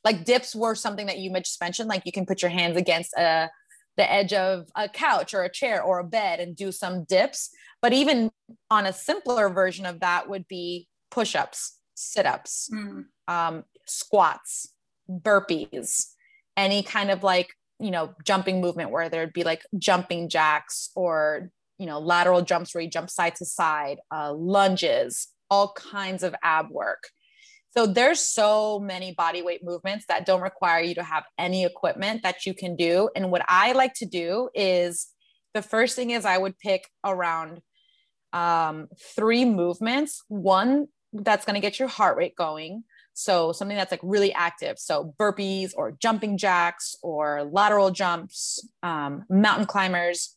like 0.04 0.24
dips 0.24 0.56
were 0.56 0.76
something 0.76 1.08
that 1.08 1.18
you 1.18 1.32
mentioned 1.32 1.90
like 1.90 2.04
you 2.06 2.12
can 2.12 2.26
put 2.26 2.42
your 2.42 2.52
hands 2.52 2.78
against 2.78 3.14
a 3.18 3.50
the 3.98 4.12
edge 4.12 4.32
of 4.32 4.68
a 4.76 4.88
couch 4.88 5.34
or 5.34 5.44
a 5.44 5.52
chair 5.52 5.82
or 5.82 6.00
a 6.00 6.04
bed 6.04 6.40
and 6.40 6.56
do 6.56 6.72
some 6.72 7.04
dips. 7.04 7.50
But 7.82 7.94
even 7.94 8.32
on 8.70 8.86
a 8.86 8.94
simpler 8.94 9.50
version 9.50 9.86
of 9.86 10.00
that 10.00 10.30
would 10.30 10.48
be 10.48 10.88
push 11.12 11.36
ups, 11.36 11.78
sit 11.96 12.26
ups, 12.26 12.70
mm. 12.74 13.06
um, 13.28 13.64
squats, 13.86 14.72
burpees, 15.10 16.06
any 16.56 16.84
kind 16.84 17.12
of 17.12 17.24
like, 17.24 17.50
you 17.80 17.92
know, 17.92 18.14
jumping 18.24 18.62
movement 18.62 18.92
where 18.92 19.10
there'd 19.10 19.34
be 19.34 19.44
like 19.44 19.64
jumping 19.78 20.30
jacks 20.30 20.90
or, 20.96 21.52
you 21.78 21.86
know, 21.86 22.00
lateral 22.00 22.42
jumps 22.42 22.74
where 22.74 22.84
you 22.84 22.90
jump 22.90 23.10
side 23.10 23.36
to 23.36 23.46
side, 23.46 23.98
uh, 24.12 24.34
lunges, 24.34 25.28
all 25.50 25.74
kinds 25.74 26.24
of 26.24 26.36
ab 26.44 26.70
work. 26.70 27.10
So 27.78 27.86
there's 27.86 28.20
so 28.20 28.80
many 28.80 29.14
body 29.14 29.44
weight 29.44 29.64
movements 29.64 30.06
that 30.08 30.26
don't 30.26 30.42
require 30.42 30.82
you 30.82 30.96
to 30.96 31.04
have 31.04 31.26
any 31.38 31.64
equipment 31.64 32.24
that 32.24 32.44
you 32.44 32.56
can 32.56 32.76
do. 32.76 33.08
And 33.16 33.30
what 33.30 33.46
I 33.48 33.74
like 33.74 33.94
to 33.98 34.08
do 34.08 34.50
is 34.56 35.10
the 35.54 35.62
first 35.62 35.96
thing 35.96 36.10
is 36.10 36.26
I 36.26 36.40
would 36.40 36.58
pick 36.58 36.90
around 37.06 37.62
um, 38.34 38.88
three 39.16 39.46
movements. 39.46 40.24
One 40.28 40.88
that's 41.14 41.46
going 41.46 41.54
to 41.54 41.60
get 41.60 41.78
your 41.78 41.88
heart 41.88 42.18
rate 42.18 42.36
going. 42.36 42.84
So 43.14 43.52
something 43.52 43.78
that's 43.78 43.92
like 43.92 44.02
really 44.02 44.34
active. 44.34 44.80
So 44.80 45.14
burpees 45.20 45.74
or 45.78 45.92
jumping 45.92 46.40
jacks 46.40 46.96
or 47.04 47.44
lateral 47.44 47.92
jumps, 47.92 48.68
um, 48.82 49.24
mountain 49.30 49.68
climbers. 49.68 50.36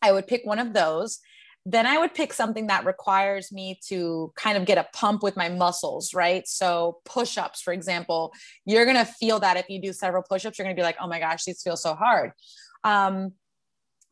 I 0.00 0.10
would 0.12 0.26
pick 0.26 0.46
one 0.46 0.58
of 0.58 0.72
those 0.72 1.18
then 1.64 1.86
I 1.86 1.98
would 1.98 2.12
pick 2.12 2.32
something 2.32 2.66
that 2.66 2.84
requires 2.84 3.52
me 3.52 3.78
to 3.88 4.32
kind 4.36 4.58
of 4.58 4.64
get 4.64 4.78
a 4.78 4.88
pump 4.92 5.22
with 5.22 5.36
my 5.36 5.48
muscles, 5.48 6.12
right? 6.12 6.46
So, 6.46 6.98
push 7.04 7.38
ups, 7.38 7.60
for 7.60 7.72
example, 7.72 8.32
you're 8.64 8.84
going 8.84 8.96
to 8.96 9.04
feel 9.04 9.38
that 9.40 9.56
if 9.56 9.68
you 9.68 9.80
do 9.80 9.92
several 9.92 10.24
push 10.28 10.44
ups, 10.44 10.58
you're 10.58 10.64
going 10.64 10.74
to 10.74 10.80
be 10.80 10.84
like, 10.84 10.96
oh 11.00 11.06
my 11.06 11.20
gosh, 11.20 11.44
these 11.44 11.62
feel 11.62 11.76
so 11.76 11.94
hard. 11.94 12.32
Um, 12.82 13.32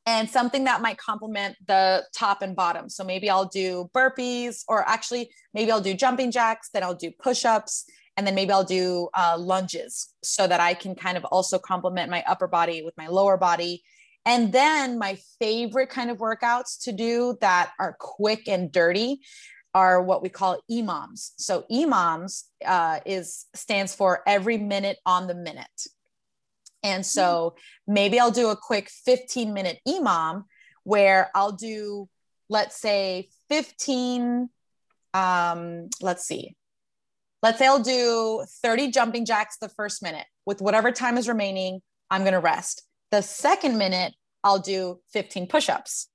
and 0.06 0.30
something 0.30 0.64
that 0.64 0.80
might 0.80 0.96
complement 0.96 1.56
the 1.66 2.04
top 2.16 2.40
and 2.42 2.54
bottom. 2.54 2.88
So, 2.88 3.02
maybe 3.02 3.28
I'll 3.28 3.48
do 3.48 3.90
burpees, 3.92 4.62
or 4.68 4.88
actually, 4.88 5.30
maybe 5.52 5.72
I'll 5.72 5.80
do 5.80 5.94
jumping 5.94 6.30
jacks, 6.30 6.70
then 6.72 6.84
I'll 6.84 6.94
do 6.94 7.10
push 7.20 7.44
ups, 7.44 7.84
and 8.16 8.24
then 8.24 8.36
maybe 8.36 8.52
I'll 8.52 8.62
do 8.62 9.08
uh, 9.14 9.36
lunges 9.36 10.14
so 10.22 10.46
that 10.46 10.60
I 10.60 10.74
can 10.74 10.94
kind 10.94 11.16
of 11.16 11.24
also 11.26 11.58
complement 11.58 12.10
my 12.10 12.22
upper 12.28 12.46
body 12.46 12.82
with 12.84 12.96
my 12.96 13.08
lower 13.08 13.36
body 13.36 13.82
and 14.26 14.52
then 14.52 14.98
my 14.98 15.18
favorite 15.38 15.88
kind 15.88 16.10
of 16.10 16.18
workouts 16.18 16.84
to 16.84 16.92
do 16.92 17.36
that 17.40 17.72
are 17.78 17.96
quick 17.98 18.48
and 18.48 18.70
dirty 18.70 19.20
are 19.74 20.02
what 20.02 20.22
we 20.22 20.28
call 20.28 20.60
EMOMs. 20.70 21.30
So 21.36 21.64
EMOMs 21.70 22.44
uh, 22.64 23.00
is 23.06 23.46
stands 23.54 23.94
for 23.94 24.22
every 24.26 24.58
minute 24.58 24.98
on 25.06 25.26
the 25.26 25.34
minute. 25.34 25.86
And 26.82 27.04
so 27.04 27.54
maybe 27.86 28.18
I'll 28.18 28.30
do 28.30 28.48
a 28.48 28.56
quick 28.56 28.90
15 28.90 29.52
minute 29.52 29.78
EMOM 29.86 30.44
where 30.84 31.30
I'll 31.34 31.52
do, 31.52 32.08
let's 32.48 32.80
say 32.80 33.28
15, 33.48 34.48
um, 35.12 35.88
let's 36.00 36.24
see, 36.24 36.56
let's 37.42 37.58
say 37.58 37.66
I'll 37.66 37.82
do 37.82 38.44
30 38.62 38.90
jumping 38.90 39.24
jacks 39.24 39.58
the 39.58 39.68
first 39.68 40.02
minute 40.02 40.26
with 40.46 40.60
whatever 40.60 40.90
time 40.90 41.18
is 41.18 41.28
remaining, 41.28 41.80
I'm 42.10 42.22
going 42.22 42.32
to 42.32 42.40
rest. 42.40 42.82
The 43.10 43.22
second 43.22 43.78
minute, 43.78 44.14
I'll 44.44 44.58
do 44.58 45.00
15 45.12 45.46
push 45.48 45.68
ups. 45.68 46.08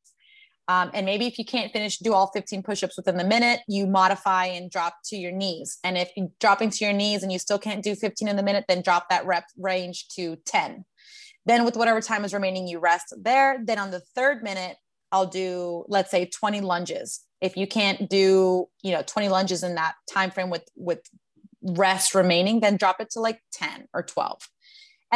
Um, 0.67 0.89
and 0.93 1.05
maybe 1.05 1.27
if 1.27 1.37
you 1.37 1.45
can't 1.45 1.71
finish, 1.71 1.99
do 1.99 2.13
all 2.13 2.31
15 2.33 2.63
push 2.63 2.83
ups 2.83 2.97
within 2.97 3.17
the 3.17 3.23
minute, 3.23 3.59
you 3.67 3.85
modify 3.85 4.45
and 4.45 4.71
drop 4.71 4.95
to 5.05 5.15
your 5.15 5.31
knees. 5.31 5.77
And 5.83 5.97
if 5.97 6.11
you 6.17 6.31
dropping 6.39 6.71
to 6.71 6.85
your 6.85 6.93
knees 6.93 7.21
and 7.21 7.31
you 7.31 7.37
still 7.37 7.59
can't 7.59 7.83
do 7.83 7.93
15 7.93 8.27
in 8.27 8.35
the 8.35 8.41
minute, 8.41 8.65
then 8.67 8.81
drop 8.81 9.09
that 9.09 9.25
rep 9.27 9.45
range 9.57 10.07
to 10.15 10.37
10. 10.45 10.85
Then, 11.45 11.63
with 11.65 11.77
whatever 11.77 12.01
time 12.01 12.25
is 12.25 12.33
remaining, 12.33 12.67
you 12.67 12.79
rest 12.79 13.13
there. 13.21 13.59
Then, 13.63 13.77
on 13.77 13.91
the 13.91 14.01
third 14.15 14.41
minute, 14.41 14.77
I'll 15.11 15.27
do, 15.27 15.85
let's 15.87 16.09
say, 16.09 16.25
20 16.25 16.61
lunges. 16.61 17.21
If 17.41 17.55
you 17.55 17.67
can't 17.67 18.09
do, 18.09 18.65
you 18.81 18.91
know, 18.91 19.03
20 19.05 19.29
lunges 19.29 19.61
in 19.61 19.75
that 19.75 19.93
time 20.11 20.31
frame 20.31 20.49
with 20.49 20.67
with 20.75 21.01
rest 21.61 22.15
remaining, 22.15 22.61
then 22.61 22.77
drop 22.77 22.99
it 22.99 23.11
to 23.11 23.19
like 23.19 23.39
10 23.53 23.87
or 23.93 24.01
12. 24.01 24.39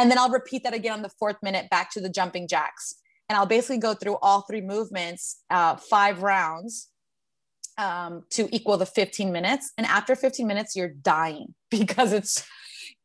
And 0.00 0.10
then 0.10 0.16
I'll 0.16 0.30
repeat 0.30 0.64
that 0.64 0.72
again 0.72 0.94
on 0.94 1.02
the 1.02 1.10
fourth 1.10 1.36
minute 1.42 1.68
back 1.68 1.90
to 1.92 2.00
the 2.00 2.08
jumping 2.08 2.48
jacks. 2.48 2.94
And 3.28 3.36
I'll 3.36 3.44
basically 3.44 3.76
go 3.76 3.92
through 3.92 4.16
all 4.22 4.40
three 4.40 4.62
movements, 4.62 5.42
uh, 5.50 5.76
five 5.76 6.22
rounds 6.22 6.88
um, 7.76 8.22
to 8.30 8.48
equal 8.50 8.78
the 8.78 8.86
15 8.86 9.30
minutes. 9.30 9.72
And 9.76 9.86
after 9.86 10.16
15 10.16 10.46
minutes, 10.46 10.74
you're 10.74 10.88
dying 10.88 11.54
because 11.70 12.14
it's 12.14 12.46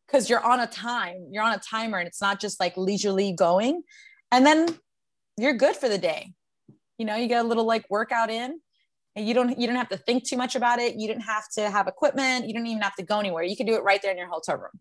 because 0.08 0.30
you're 0.30 0.44
on 0.44 0.62
a 0.62 0.68
time, 0.68 1.28
you're 1.32 1.44
on 1.44 1.52
a 1.52 1.60
timer, 1.60 1.98
and 1.98 2.08
it's 2.08 2.22
not 2.22 2.40
just 2.40 2.62
like 2.62 2.78
leisurely 2.78 3.34
going. 3.34 3.84
And 4.32 4.46
then 4.46 4.80
you're 5.38 5.54
good 5.54 5.76
for 5.76 5.90
the 5.90 5.98
day. 5.98 6.32
You 6.98 7.06
know, 7.06 7.18
you 7.18 7.28
get 7.28 7.44
a 7.44 7.48
little 7.48 7.66
like 7.66 7.84
workout 7.90 8.30
in 8.30 8.62
and 9.18 9.28
you 9.28 9.34
don't 9.34 9.60
you 9.60 9.68
don't 9.68 9.76
have 9.76 9.90
to 9.90 9.98
think 9.98 10.24
too 10.24 10.38
much 10.38 10.56
about 10.56 10.80
it 10.80 10.96
you 10.96 11.08
didn't 11.08 11.24
have 11.24 11.48
to 11.50 11.70
have 11.70 11.88
equipment 11.88 12.48
you 12.48 12.54
don't 12.54 12.68
even 12.68 12.82
have 12.82 12.96
to 12.96 13.04
go 13.04 13.20
anywhere 13.20 13.44
you 13.44 13.56
can 13.56 13.66
do 13.66 13.76
it 13.76 13.84
right 13.84 14.02
there 14.02 14.12
in 14.12 14.18
your 14.18 14.28
hotel 14.28 14.58
room 14.58 14.72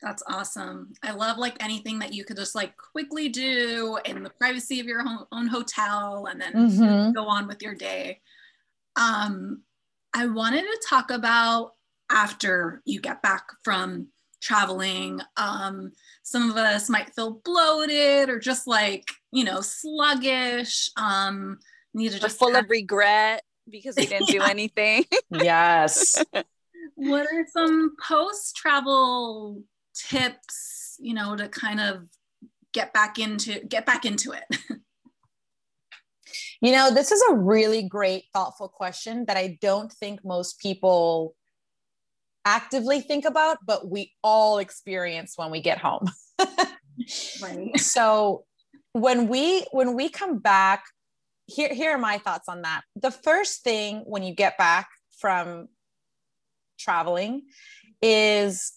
that's 0.00 0.22
awesome. 0.28 0.92
I 1.02 1.12
love 1.12 1.38
like 1.38 1.56
anything 1.62 1.98
that 2.00 2.12
you 2.12 2.24
could 2.24 2.36
just 2.36 2.54
like 2.54 2.76
quickly 2.76 3.28
do 3.28 3.98
in 4.04 4.22
the 4.22 4.30
privacy 4.30 4.80
of 4.80 4.86
your 4.86 5.02
own 5.32 5.46
hotel 5.46 6.26
and 6.30 6.40
then 6.40 6.52
mm-hmm. 6.52 7.12
go 7.12 7.26
on 7.26 7.46
with 7.46 7.62
your 7.62 7.74
day. 7.74 8.20
Um, 8.96 9.62
I 10.14 10.26
wanted 10.26 10.62
to 10.62 10.86
talk 10.88 11.10
about 11.10 11.72
after 12.10 12.82
you 12.84 13.00
get 13.00 13.22
back 13.22 13.46
from 13.62 14.08
traveling. 14.40 15.20
Um, 15.36 15.92
some 16.22 16.50
of 16.50 16.56
us 16.56 16.90
might 16.90 17.14
feel 17.14 17.40
bloated 17.44 18.28
or 18.28 18.38
just 18.38 18.66
like, 18.66 19.08
you 19.32 19.44
know, 19.44 19.60
sluggish. 19.60 20.90
Um, 20.96 21.58
need 21.94 22.12
to 22.12 22.20
just 22.20 22.38
full 22.38 22.52
have- 22.54 22.64
of 22.64 22.70
regret 22.70 23.42
because 23.68 23.96
we 23.96 24.06
didn't 24.06 24.28
yeah. 24.28 24.40
do 24.40 24.42
anything. 24.42 25.04
yes. 25.30 26.22
what 26.94 27.26
are 27.26 27.46
some 27.52 27.96
post 28.06 28.54
travel 28.54 29.62
tips, 29.94 30.96
you 31.00 31.14
know, 31.14 31.36
to 31.36 31.48
kind 31.48 31.80
of 31.80 32.04
get 32.72 32.92
back 32.92 33.18
into 33.18 33.60
get 33.60 33.86
back 33.86 34.04
into 34.04 34.32
it? 34.32 34.44
you 36.60 36.72
know, 36.72 36.92
this 36.92 37.12
is 37.12 37.22
a 37.30 37.34
really 37.34 37.82
great 37.82 38.24
thoughtful 38.32 38.68
question 38.68 39.24
that 39.26 39.36
I 39.36 39.58
don't 39.60 39.92
think 39.92 40.24
most 40.24 40.58
people 40.58 41.34
actively 42.44 43.00
think 43.00 43.24
about, 43.24 43.58
but 43.64 43.90
we 43.90 44.12
all 44.22 44.58
experience 44.58 45.34
when 45.36 45.50
we 45.50 45.60
get 45.60 45.78
home. 45.78 46.10
right. 47.42 47.78
So 47.78 48.44
when 48.92 49.28
we 49.28 49.66
when 49.72 49.94
we 49.94 50.08
come 50.08 50.38
back, 50.38 50.84
here 51.46 51.72
here 51.72 51.92
are 51.92 51.98
my 51.98 52.18
thoughts 52.18 52.48
on 52.48 52.62
that. 52.62 52.82
The 52.96 53.10
first 53.10 53.62
thing 53.62 54.02
when 54.06 54.22
you 54.22 54.34
get 54.34 54.56
back 54.56 54.88
from 55.18 55.68
traveling 56.78 57.42
is 58.02 58.72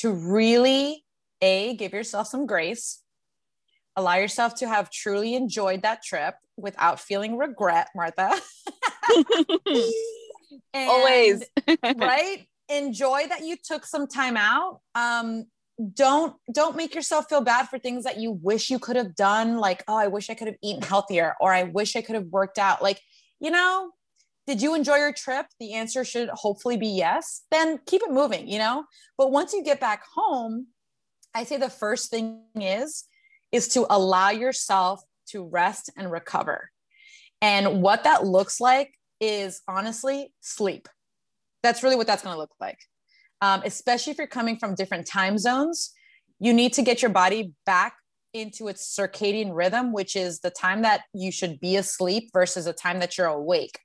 to 0.00 0.12
really 0.12 1.04
a 1.40 1.74
give 1.76 1.92
yourself 1.92 2.26
some 2.26 2.46
grace 2.46 3.02
allow 3.98 4.14
yourself 4.14 4.54
to 4.54 4.68
have 4.68 4.90
truly 4.90 5.34
enjoyed 5.34 5.82
that 5.82 6.02
trip 6.02 6.36
without 6.56 7.00
feeling 7.00 7.36
regret 7.36 7.88
martha. 7.96 8.32
Always. 10.74 11.42
right? 11.96 12.46
Enjoy 12.68 13.26
that 13.28 13.44
you 13.44 13.56
took 13.62 13.84
some 13.84 14.06
time 14.06 14.36
out. 14.36 14.80
Um 14.94 15.46
don't 15.94 16.34
don't 16.52 16.76
make 16.76 16.94
yourself 16.94 17.28
feel 17.28 17.40
bad 17.40 17.68
for 17.68 17.78
things 17.78 18.02
that 18.02 18.18
you 18.18 18.32
wish 18.32 18.68
you 18.68 18.80
could 18.80 18.96
have 18.96 19.14
done 19.14 19.58
like 19.58 19.84
oh 19.86 19.96
i 19.96 20.08
wish 20.08 20.28
i 20.28 20.34
could 20.34 20.48
have 20.48 20.56
eaten 20.60 20.82
healthier 20.82 21.36
or 21.40 21.54
i 21.54 21.62
wish 21.62 21.94
i 21.94 22.02
could 22.02 22.16
have 22.16 22.26
worked 22.26 22.58
out. 22.58 22.82
Like 22.82 23.00
you 23.40 23.52
know 23.52 23.90
did 24.48 24.62
you 24.62 24.74
enjoy 24.74 24.96
your 24.96 25.12
trip? 25.12 25.44
The 25.60 25.74
answer 25.74 26.06
should 26.06 26.30
hopefully 26.30 26.78
be 26.78 26.88
yes. 26.88 27.42
Then 27.50 27.80
keep 27.84 28.00
it 28.00 28.10
moving, 28.10 28.48
you 28.48 28.56
know? 28.56 28.86
But 29.18 29.30
once 29.30 29.52
you 29.52 29.62
get 29.62 29.78
back 29.78 30.04
home, 30.14 30.68
I 31.34 31.44
say 31.44 31.58
the 31.58 31.68
first 31.68 32.10
thing 32.10 32.40
is 32.54 33.04
is 33.52 33.68
to 33.68 33.86
allow 33.90 34.30
yourself 34.30 35.02
to 35.32 35.44
rest 35.44 35.90
and 35.98 36.10
recover. 36.10 36.70
And 37.42 37.82
what 37.82 38.04
that 38.04 38.24
looks 38.24 38.58
like 38.58 38.94
is 39.20 39.60
honestly 39.68 40.32
sleep. 40.40 40.88
That's 41.62 41.82
really 41.82 41.96
what 41.96 42.06
that's 42.06 42.22
going 42.22 42.34
to 42.34 42.40
look 42.40 42.54
like. 42.58 42.78
Um, 43.42 43.60
especially 43.66 44.12
if 44.12 44.18
you're 44.18 44.26
coming 44.26 44.56
from 44.56 44.74
different 44.74 45.06
time 45.06 45.36
zones, 45.36 45.92
you 46.40 46.54
need 46.54 46.72
to 46.72 46.82
get 46.82 47.02
your 47.02 47.10
body 47.10 47.52
back 47.66 47.96
into 48.32 48.68
its 48.68 48.96
circadian 48.98 49.50
rhythm, 49.52 49.92
which 49.92 50.16
is 50.16 50.40
the 50.40 50.50
time 50.50 50.80
that 50.82 51.02
you 51.12 51.30
should 51.30 51.60
be 51.60 51.76
asleep 51.76 52.30
versus 52.32 52.64
the 52.64 52.72
time 52.72 52.98
that 53.00 53.18
you're 53.18 53.26
awake. 53.26 53.78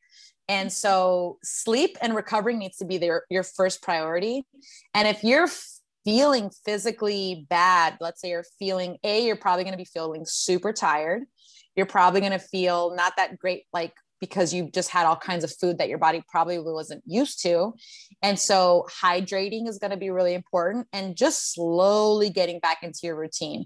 And 0.50 0.72
so 0.72 1.38
sleep 1.44 1.98
and 2.02 2.16
recovering 2.16 2.60
needs 2.60 2.78
to 2.78 2.86
be 2.86 2.98
their, 2.98 3.24
your 3.30 3.44
first 3.44 3.82
priority. 3.82 4.46
And 4.94 5.08
if 5.08 5.24
you're 5.24 5.50
feeling 6.06 6.52
physically 6.66 7.46
bad, 7.50 7.98
let's 8.02 8.22
say 8.22 8.30
you're 8.30 8.46
feeling 8.60 8.98
A, 9.04 9.26
you're 9.26 9.38
probably 9.38 9.64
going 9.64 9.74
to 9.74 9.78
be 9.78 9.86
feeling 9.86 10.24
super 10.26 10.74
tired. 10.74 11.24
You're 11.76 11.86
probably 11.86 12.20
going 12.20 12.34
to 12.34 12.40
feel 12.40 12.96
not 12.96 13.14
that 13.18 13.38
great, 13.40 13.64
like 13.74 13.94
because 14.20 14.54
you 14.54 14.70
just 14.72 14.90
had 14.90 15.06
all 15.06 15.18
kinds 15.18 15.44
of 15.44 15.54
food 15.60 15.80
that 15.80 15.90
your 15.90 15.98
body 15.98 16.24
probably 16.30 16.58
wasn't 16.58 17.04
used 17.06 17.42
to. 17.44 17.74
And 18.22 18.40
so 18.40 18.88
hydrating 19.02 19.68
is 19.68 19.80
going 19.80 19.92
to 19.92 19.98
be 19.98 20.12
really 20.12 20.34
important 20.34 20.88
and 20.94 21.18
just 21.18 21.54
slowly 21.54 22.30
getting 22.30 22.60
back 22.60 22.84
into 22.84 23.00
your 23.04 23.18
routine. 23.18 23.66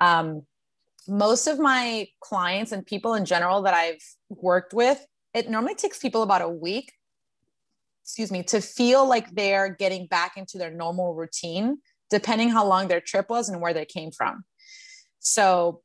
Um, 0.00 0.42
most 1.08 1.46
of 1.46 1.58
my 1.58 2.06
clients 2.20 2.72
and 2.72 2.84
people 2.84 3.14
in 3.14 3.24
general 3.24 3.62
that 3.62 3.72
I've 3.72 4.02
worked 4.28 4.74
with, 4.74 5.04
it 5.34 5.50
normally 5.50 5.74
takes 5.74 5.98
people 5.98 6.22
about 6.22 6.42
a 6.42 6.48
week, 6.48 6.92
excuse 8.02 8.30
me, 8.30 8.42
to 8.44 8.60
feel 8.60 9.06
like 9.06 9.34
they're 9.34 9.68
getting 9.68 10.06
back 10.06 10.36
into 10.36 10.58
their 10.58 10.70
normal 10.70 11.14
routine, 11.14 11.78
depending 12.08 12.50
how 12.50 12.64
long 12.64 12.88
their 12.88 13.00
trip 13.00 13.28
was 13.28 13.48
and 13.48 13.60
where 13.60 13.74
they 13.74 13.84
came 13.84 14.10
from. 14.10 14.44
So 15.18 15.82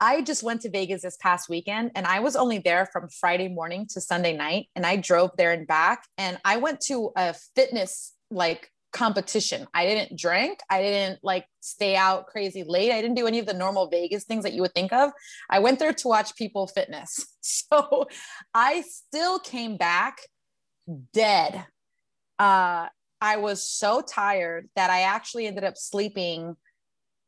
I 0.00 0.22
just 0.22 0.42
went 0.42 0.60
to 0.62 0.70
Vegas 0.70 1.02
this 1.02 1.16
past 1.20 1.48
weekend 1.48 1.92
and 1.94 2.06
I 2.06 2.20
was 2.20 2.36
only 2.36 2.58
there 2.58 2.86
from 2.92 3.08
Friday 3.08 3.48
morning 3.48 3.86
to 3.90 4.00
Sunday 4.00 4.36
night 4.36 4.68
and 4.76 4.84
I 4.84 4.96
drove 4.96 5.30
there 5.36 5.52
and 5.52 5.66
back 5.66 6.04
and 6.18 6.38
I 6.44 6.58
went 6.58 6.80
to 6.82 7.10
a 7.16 7.34
fitness 7.54 8.12
like 8.30 8.70
competition. 8.96 9.66
I 9.74 9.86
didn't 9.86 10.18
drink, 10.18 10.60
I 10.70 10.82
didn't 10.82 11.20
like 11.22 11.46
stay 11.60 11.96
out 11.96 12.26
crazy 12.26 12.64
late. 12.64 12.92
I 12.92 13.00
didn't 13.00 13.16
do 13.16 13.26
any 13.26 13.38
of 13.38 13.46
the 13.46 13.54
normal 13.54 13.88
Vegas 13.88 14.24
things 14.24 14.44
that 14.44 14.52
you 14.52 14.62
would 14.62 14.74
think 14.74 14.92
of. 14.92 15.10
I 15.50 15.58
went 15.58 15.78
there 15.78 15.92
to 15.92 16.08
watch 16.08 16.34
people 16.36 16.66
fitness. 16.66 17.26
So 17.68 18.08
I 18.54 18.82
still 18.82 19.38
came 19.38 19.76
back 19.76 20.18
dead. 21.12 21.64
Uh 22.40 22.88
I 23.20 23.36
was 23.36 23.62
so 23.62 24.00
tired 24.02 24.68
that 24.74 24.90
I 24.90 25.02
actually 25.02 25.46
ended 25.46 25.62
up 25.62 25.76
sleeping 25.76 26.56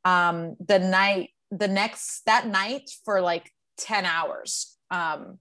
um 0.05 0.57
the 0.59 0.81
night 0.81 1.31
the 1.51 1.69
next 1.69 2.23
that 2.27 2.47
night 2.47 2.91
for 3.05 3.21
like 3.21 3.53
10 3.79 4.05
hours 4.05 4.77
um, 4.91 5.39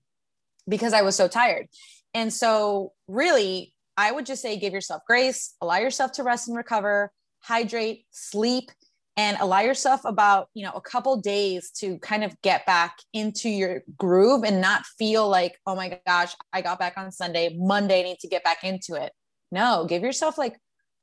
because 0.68 0.94
I 0.94 1.02
was 1.02 1.16
so 1.16 1.28
tired. 1.28 1.68
And 2.14 2.34
so, 2.34 2.94
really, 3.08 3.74
I 3.98 4.12
would 4.12 4.26
just 4.26 4.42
say 4.42 4.58
give 4.58 4.74
yourself 4.74 5.02
grace, 5.08 5.56
allow 5.60 5.78
yourself 5.78 6.12
to 6.14 6.24
rest 6.24 6.48
and 6.48 6.56
recover, 6.56 7.12
hydrate, 7.40 8.06
sleep, 8.12 8.70
and 9.18 9.36
allow 9.42 9.62
yourself 9.62 10.02
about 10.06 10.48
you 10.54 10.64
know 10.64 10.72
a 10.74 10.82
couple 10.82 11.20
days 11.20 11.72
to 11.72 11.98
kind 11.98 12.24
of 12.24 12.40
get 12.44 12.66
back 12.66 13.00
into 13.12 13.50
your 13.50 13.82
groove 13.98 14.44
and 14.44 14.62
not 14.62 14.86
feel 14.98 15.28
like 15.28 15.58
oh 15.66 15.76
my 15.76 16.00
gosh 16.06 16.36
i 16.54 16.62
got 16.62 16.78
back 16.80 16.94
on 16.98 17.12
sunday 17.12 17.54
monday 17.58 18.02
I 18.02 18.04
need 18.04 18.20
to 18.20 18.28
get 18.28 18.44
back 18.44 18.64
into 18.64 18.94
it. 18.94 19.12
No 19.52 19.86
give 19.90 20.04
yourself 20.04 20.38
like 20.38 20.56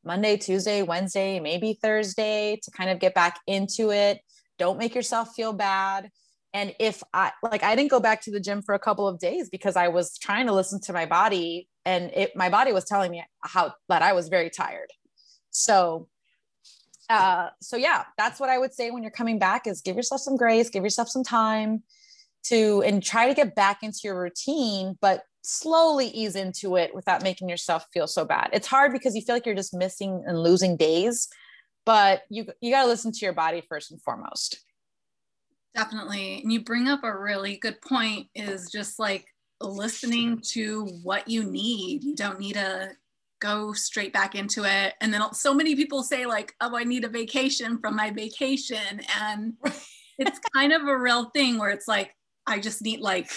monday 0.05 0.37
tuesday 0.37 0.83
wednesday 0.83 1.41
maybe 1.41 1.79
thursday 1.83 2.61
to 2.63 2.71
kind 2.71 2.89
of 2.89 3.01
get 3.01 3.15
back 3.15 3.41
into 3.47 3.91
it. 3.91 4.21
Don't 4.59 4.79
make 4.79 4.95
yourself 4.95 5.35
feel 5.35 5.53
bad. 5.53 6.09
And 6.53 6.73
if 6.79 7.03
i 7.13 7.33
like 7.43 7.65
i 7.65 7.75
didn't 7.75 7.91
go 7.91 8.01
back 8.01 8.23
to 8.23 8.31
the 8.31 8.41
gym 8.41 8.63
for 8.63 8.77
a 8.77 8.79
couple 8.79 9.09
of 9.09 9.19
days 9.19 9.51
because 9.51 9.75
i 9.75 9.89
was 9.89 10.17
trying 10.19 10.47
to 10.47 10.53
listen 10.53 10.81
to 10.83 10.93
my 10.93 11.05
body 11.05 11.69
and 11.85 12.11
it 12.15 12.35
my 12.37 12.49
body 12.49 12.73
was 12.73 12.85
telling 12.85 13.11
me 13.11 13.25
how 13.43 13.75
that 13.89 14.03
i 14.03 14.13
was 14.13 14.29
very 14.29 14.51
tired. 14.51 14.91
So 15.51 16.09
uh 17.11 17.49
so 17.61 17.77
yeah 17.77 18.05
that's 18.17 18.41
what 18.41 18.49
i 18.49 18.57
would 18.57 18.73
say 18.73 18.91
when 18.91 19.03
you're 19.03 19.13
coming 19.13 19.39
back 19.39 19.67
is 19.67 19.83
give 19.83 19.95
yourself 19.95 20.23
some 20.23 20.39
grace 20.39 20.71
give 20.71 20.83
yourself 20.83 21.07
some 21.07 21.23
time 21.23 21.83
to 22.43 22.83
and 22.83 23.03
try 23.03 23.29
to 23.29 23.35
get 23.35 23.55
back 23.55 23.83
into 23.83 24.01
your 24.05 24.19
routine 24.19 24.97
but 25.03 25.23
slowly 25.43 26.07
ease 26.09 26.35
into 26.35 26.77
it 26.77 26.95
without 26.95 27.23
making 27.23 27.51
yourself 27.51 27.87
feel 27.93 28.07
so 28.07 28.25
bad. 28.25 28.49
It's 28.55 28.67
hard 28.67 28.93
because 28.93 29.15
you 29.15 29.21
feel 29.21 29.37
like 29.37 29.45
you're 29.45 29.55
just 29.55 29.75
missing 29.75 30.25
and 30.27 30.43
losing 30.43 30.79
days 30.79 31.29
but 31.85 32.23
you 32.31 32.47
you 32.61 32.71
got 32.71 32.83
to 32.83 32.89
listen 32.89 33.13
to 33.13 33.25
your 33.25 33.33
body 33.35 33.63
first 33.69 33.91
and 33.91 34.01
foremost. 34.01 34.61
Definitely. 35.75 36.41
And 36.43 36.53
you 36.53 36.63
bring 36.63 36.89
up 36.89 37.03
a 37.03 37.17
really 37.17 37.57
good 37.57 37.81
point 37.81 38.29
is 38.35 38.71
just 38.71 38.99
like 38.99 39.27
listening 39.61 40.41
to 40.53 40.87
what 41.03 41.29
you 41.29 41.45
need. 41.45 42.05
You 42.05 42.15
don't 42.15 42.41
need 42.41 42.55
to 42.55 42.91
go 43.41 43.73
straight 43.73 44.13
back 44.13 44.35
into 44.35 44.65
it. 44.65 44.95
And 45.01 45.13
then 45.13 45.23
so 45.33 45.53
many 45.53 45.77
people 45.77 46.03
say 46.03 46.25
like 46.25 46.55
oh 46.61 46.77
i 46.77 46.85
need 46.85 47.05
a 47.05 47.09
vacation 47.09 47.79
from 47.79 47.97
my 47.97 48.11
vacation. 48.11 49.01
And 49.21 49.55
it's 50.19 50.39
kind 50.55 50.73
of 50.73 50.83
a 50.87 50.99
real 50.99 51.31
thing 51.31 51.59
where 51.59 51.71
it's 51.71 51.89
like 51.89 52.15
i 52.47 52.59
just 52.59 52.83
need 52.83 53.01
like 53.01 53.31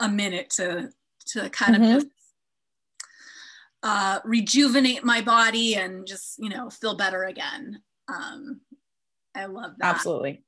a 0.00 0.08
minute 0.08 0.50
to 0.50 0.90
to 1.26 1.50
kind 1.50 1.74
mm-hmm. 1.74 1.84
of 1.84 2.02
just 2.02 2.06
uh, 3.84 4.20
rejuvenate 4.24 5.04
my 5.04 5.20
body 5.20 5.74
and 5.74 6.06
just 6.06 6.38
you 6.38 6.48
know 6.48 6.70
feel 6.70 6.96
better 6.96 7.24
again. 7.24 7.82
Um, 8.08 8.60
i 9.34 9.46
love 9.46 9.72
that. 9.78 9.94
Absolutely. 9.94 10.44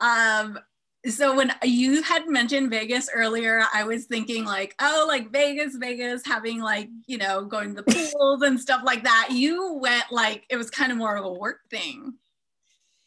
Um, 0.00 0.58
so 1.06 1.34
when 1.36 1.52
you 1.62 2.02
had 2.02 2.28
mentioned 2.28 2.70
vegas 2.70 3.08
earlier 3.14 3.64
i 3.74 3.84
was 3.84 4.06
thinking 4.06 4.44
like 4.44 4.74
oh 4.80 5.04
like 5.08 5.30
vegas 5.30 5.76
vegas 5.76 6.22
having 6.24 6.60
like 6.60 6.88
you 7.06 7.18
know 7.18 7.44
going 7.44 7.74
to 7.74 7.82
the 7.82 8.10
pools 8.14 8.42
and 8.42 8.58
stuff 8.58 8.82
like 8.84 9.04
that 9.04 9.28
you 9.30 9.74
went 9.74 10.04
like 10.10 10.44
it 10.50 10.56
was 10.56 10.70
kind 10.70 10.90
of 10.90 10.98
more 10.98 11.16
of 11.16 11.24
a 11.24 11.32
work 11.32 11.60
thing 11.70 12.14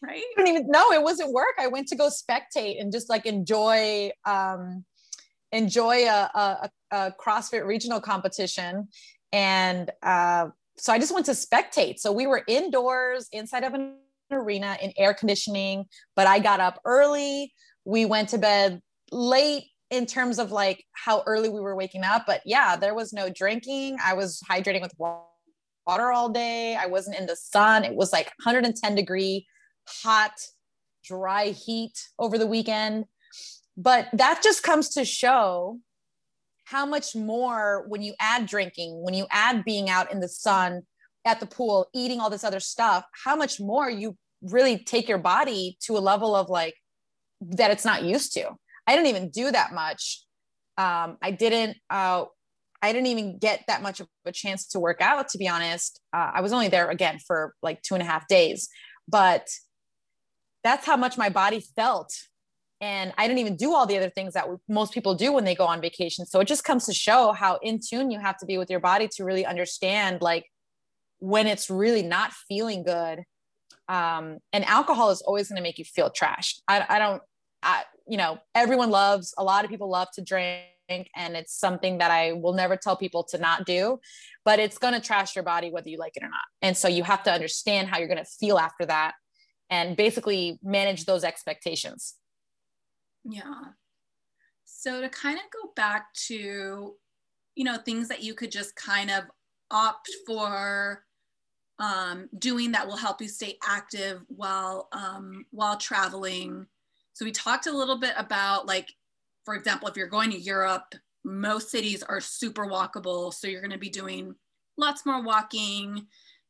right 0.01 0.21
i 0.21 0.33
don't 0.37 0.47
even 0.47 0.67
know 0.67 0.91
it 0.91 1.01
wasn't 1.01 1.31
work 1.31 1.55
i 1.59 1.67
went 1.67 1.87
to 1.87 1.95
go 1.95 2.09
spectate 2.09 2.79
and 2.79 2.91
just 2.91 3.09
like 3.09 3.25
enjoy 3.25 4.11
um 4.25 4.83
enjoy 5.53 6.05
a, 6.05 6.29
a, 6.35 6.69
a 6.91 7.13
crossfit 7.19 7.65
regional 7.65 8.01
competition 8.01 8.87
and 9.33 9.91
uh, 10.03 10.49
so 10.77 10.93
I 10.93 10.99
just 10.99 11.13
went 11.13 11.25
to 11.25 11.33
spectate. 11.33 11.99
So 11.99 12.11
we 12.11 12.27
were 12.27 12.43
indoors 12.47 13.27
inside 13.31 13.63
of 13.63 13.73
an 13.73 13.95
arena 14.31 14.77
in 14.81 14.93
air 14.97 15.13
conditioning, 15.13 15.85
but 16.15 16.27
I 16.27 16.39
got 16.39 16.59
up 16.59 16.79
early. 16.85 17.53
We 17.87 18.05
went 18.05 18.29
to 18.29 18.37
bed 18.37 18.81
late 19.11 19.63
in 19.89 20.05
terms 20.05 20.39
of 20.39 20.51
like 20.51 20.83
how 20.91 21.23
early 21.25 21.47
we 21.47 21.61
were 21.61 21.75
waking 21.75 22.03
up. 22.03 22.25
But 22.27 22.41
yeah, 22.45 22.75
there 22.75 22.93
was 22.93 23.13
no 23.13 23.29
drinking. 23.29 23.97
I 24.03 24.13
was 24.13 24.41
hydrating 24.49 24.81
with 24.81 24.93
water 24.97 26.11
all 26.11 26.27
day. 26.27 26.75
I 26.75 26.87
wasn't 26.87 27.17
in 27.17 27.25
the 27.25 27.37
sun. 27.37 27.85
It 27.85 27.95
was 27.95 28.11
like 28.11 28.25
110 28.43 28.95
degree, 28.95 29.47
hot, 29.87 30.33
dry 31.05 31.47
heat 31.47 31.93
over 32.19 32.37
the 32.37 32.45
weekend. 32.45 33.05
But 33.77 34.09
that 34.11 34.41
just 34.43 34.63
comes 34.63 34.89
to 34.89 35.05
show 35.05 35.79
how 36.65 36.85
much 36.85 37.15
more 37.15 37.85
when 37.87 38.01
you 38.01 38.13
add 38.19 38.47
drinking, 38.47 39.01
when 39.01 39.13
you 39.13 39.25
add 39.31 39.63
being 39.63 39.89
out 39.89 40.11
in 40.11 40.19
the 40.19 40.27
sun 40.27 40.81
at 41.23 41.39
the 41.39 41.45
pool, 41.45 41.87
eating 41.93 42.19
all 42.19 42.29
this 42.29 42.43
other 42.43 42.59
stuff, 42.59 43.05
how 43.23 43.37
much 43.37 43.59
more 43.59 43.89
you 43.89 44.17
really 44.41 44.77
take 44.77 45.07
your 45.07 45.17
body 45.17 45.77
to 45.81 45.97
a 45.97 45.99
level 45.99 46.35
of 46.35 46.49
like 46.49 46.75
that 47.41 47.71
it's 47.71 47.85
not 47.85 48.03
used 48.03 48.33
to. 48.33 48.49
I 48.85 48.95
didn't 48.95 49.07
even 49.07 49.29
do 49.29 49.51
that 49.51 49.73
much. 49.73 50.23
Um, 50.77 51.17
I 51.21 51.31
didn't. 51.31 51.77
Uh, 51.89 52.25
I 52.79 52.93
didn't 52.93 53.07
even 53.07 53.39
get 53.39 53.63
that 53.67 53.81
much 53.81 53.99
of 53.99 54.07
a 54.25 54.31
chance 54.31 54.67
to 54.67 54.79
work 54.79 55.01
out. 55.01 55.29
To 55.29 55.37
be 55.37 55.47
honest, 55.47 55.99
uh, 56.13 56.31
I 56.35 56.41
was 56.41 56.53
only 56.53 56.67
there 56.67 56.89
again 56.89 57.17
for 57.25 57.53
like 57.63 57.81
two 57.81 57.95
and 57.95 58.03
a 58.03 58.05
half 58.05 58.27
days, 58.27 58.69
but 59.07 59.47
that's 60.63 60.85
how 60.85 60.97
much 60.97 61.17
my 61.17 61.29
body 61.29 61.63
felt 61.75 62.13
and 62.81 63.13
i 63.17 63.27
didn't 63.27 63.39
even 63.39 63.55
do 63.55 63.73
all 63.73 63.85
the 63.85 63.97
other 63.97 64.09
things 64.09 64.33
that 64.33 64.45
most 64.67 64.93
people 64.93 65.15
do 65.15 65.31
when 65.31 65.43
they 65.43 65.55
go 65.55 65.65
on 65.65 65.81
vacation 65.81 66.25
so 66.25 66.39
it 66.39 66.47
just 66.47 66.63
comes 66.63 66.85
to 66.85 66.93
show 66.93 67.31
how 67.31 67.57
in 67.61 67.79
tune 67.79 68.11
you 68.11 68.19
have 68.19 68.37
to 68.37 68.45
be 68.45 68.57
with 68.57 68.69
your 68.69 68.79
body 68.79 69.07
to 69.07 69.23
really 69.23 69.45
understand 69.45 70.21
like 70.21 70.45
when 71.19 71.47
it's 71.47 71.69
really 71.69 72.03
not 72.03 72.31
feeling 72.47 72.83
good 72.83 73.23
um, 73.89 74.39
and 74.51 74.65
alcohol 74.65 75.11
is 75.11 75.21
always 75.21 75.47
going 75.47 75.55
to 75.55 75.63
make 75.63 75.77
you 75.77 75.85
feel 75.85 76.09
trash 76.09 76.59
I, 76.67 76.85
I 76.87 76.99
don't 76.99 77.21
I, 77.63 77.83
you 78.07 78.17
know 78.17 78.39
everyone 78.55 78.89
loves 78.89 79.33
a 79.37 79.43
lot 79.43 79.65
of 79.65 79.71
people 79.71 79.89
love 79.89 80.09
to 80.13 80.21
drink 80.21 80.65
and 80.89 81.35
it's 81.35 81.57
something 81.57 81.97
that 81.97 82.11
i 82.11 82.33
will 82.33 82.53
never 82.53 82.77
tell 82.77 82.95
people 82.95 83.23
to 83.23 83.37
not 83.37 83.65
do 83.65 83.99
but 84.45 84.59
it's 84.59 84.77
going 84.77 84.93
to 84.93 85.01
trash 85.01 85.35
your 85.35 85.43
body 85.43 85.69
whether 85.71 85.89
you 85.89 85.97
like 85.97 86.15
it 86.15 86.23
or 86.23 86.29
not 86.29 86.45
and 86.61 86.77
so 86.77 86.87
you 86.87 87.03
have 87.03 87.23
to 87.23 87.31
understand 87.31 87.87
how 87.87 87.97
you're 87.97 88.07
going 88.07 88.17
to 88.17 88.25
feel 88.25 88.57
after 88.57 88.85
that 88.85 89.13
and 89.69 89.97
basically 89.97 90.59
manage 90.63 91.05
those 91.05 91.23
expectations 91.23 92.15
yeah. 93.29 93.61
So 94.65 95.01
to 95.01 95.09
kind 95.09 95.37
of 95.37 95.43
go 95.51 95.71
back 95.75 96.13
to, 96.27 96.95
you 97.55 97.63
know, 97.63 97.77
things 97.77 98.07
that 98.07 98.23
you 98.23 98.33
could 98.33 98.51
just 98.51 98.75
kind 98.75 99.11
of 99.11 99.25
opt 99.69 100.09
for 100.25 101.03
um, 101.79 102.29
doing 102.37 102.71
that 102.71 102.87
will 102.87 102.97
help 102.97 103.21
you 103.21 103.27
stay 103.27 103.57
active 103.65 104.21
while 104.27 104.87
um, 104.91 105.45
while 105.51 105.77
traveling. 105.77 106.67
So 107.17 107.25
we 107.25 107.31
talked 107.31 107.65
a 107.65 107.75
little 107.75 107.97
bit 107.97 108.13
about 108.15 108.67
like, 108.67 108.93
for 109.43 109.55
example, 109.55 109.87
if 109.87 109.97
you're 109.97 110.05
going 110.05 110.29
to 110.29 110.39
Europe, 110.39 110.93
most 111.25 111.71
cities 111.71 112.03
are 112.03 112.21
super 112.21 112.67
walkable. 112.67 113.33
So 113.33 113.47
you're 113.47 113.61
going 113.61 113.71
to 113.71 113.79
be 113.79 113.89
doing 113.89 114.35
lots 114.77 115.03
more 115.03 115.23
walking. 115.23 116.05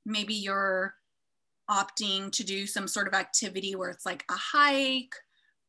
Maybe 0.06 0.34
you're 0.34 0.94
opting 1.72 2.34
to 2.34 2.44
do 2.44 2.68
some 2.68 2.86
sort 2.86 3.08
of 3.08 3.14
activity 3.14 3.76
where 3.78 3.90
it's 3.90 4.06
like 4.06 4.26
a 4.30 4.34
hike 4.34 5.16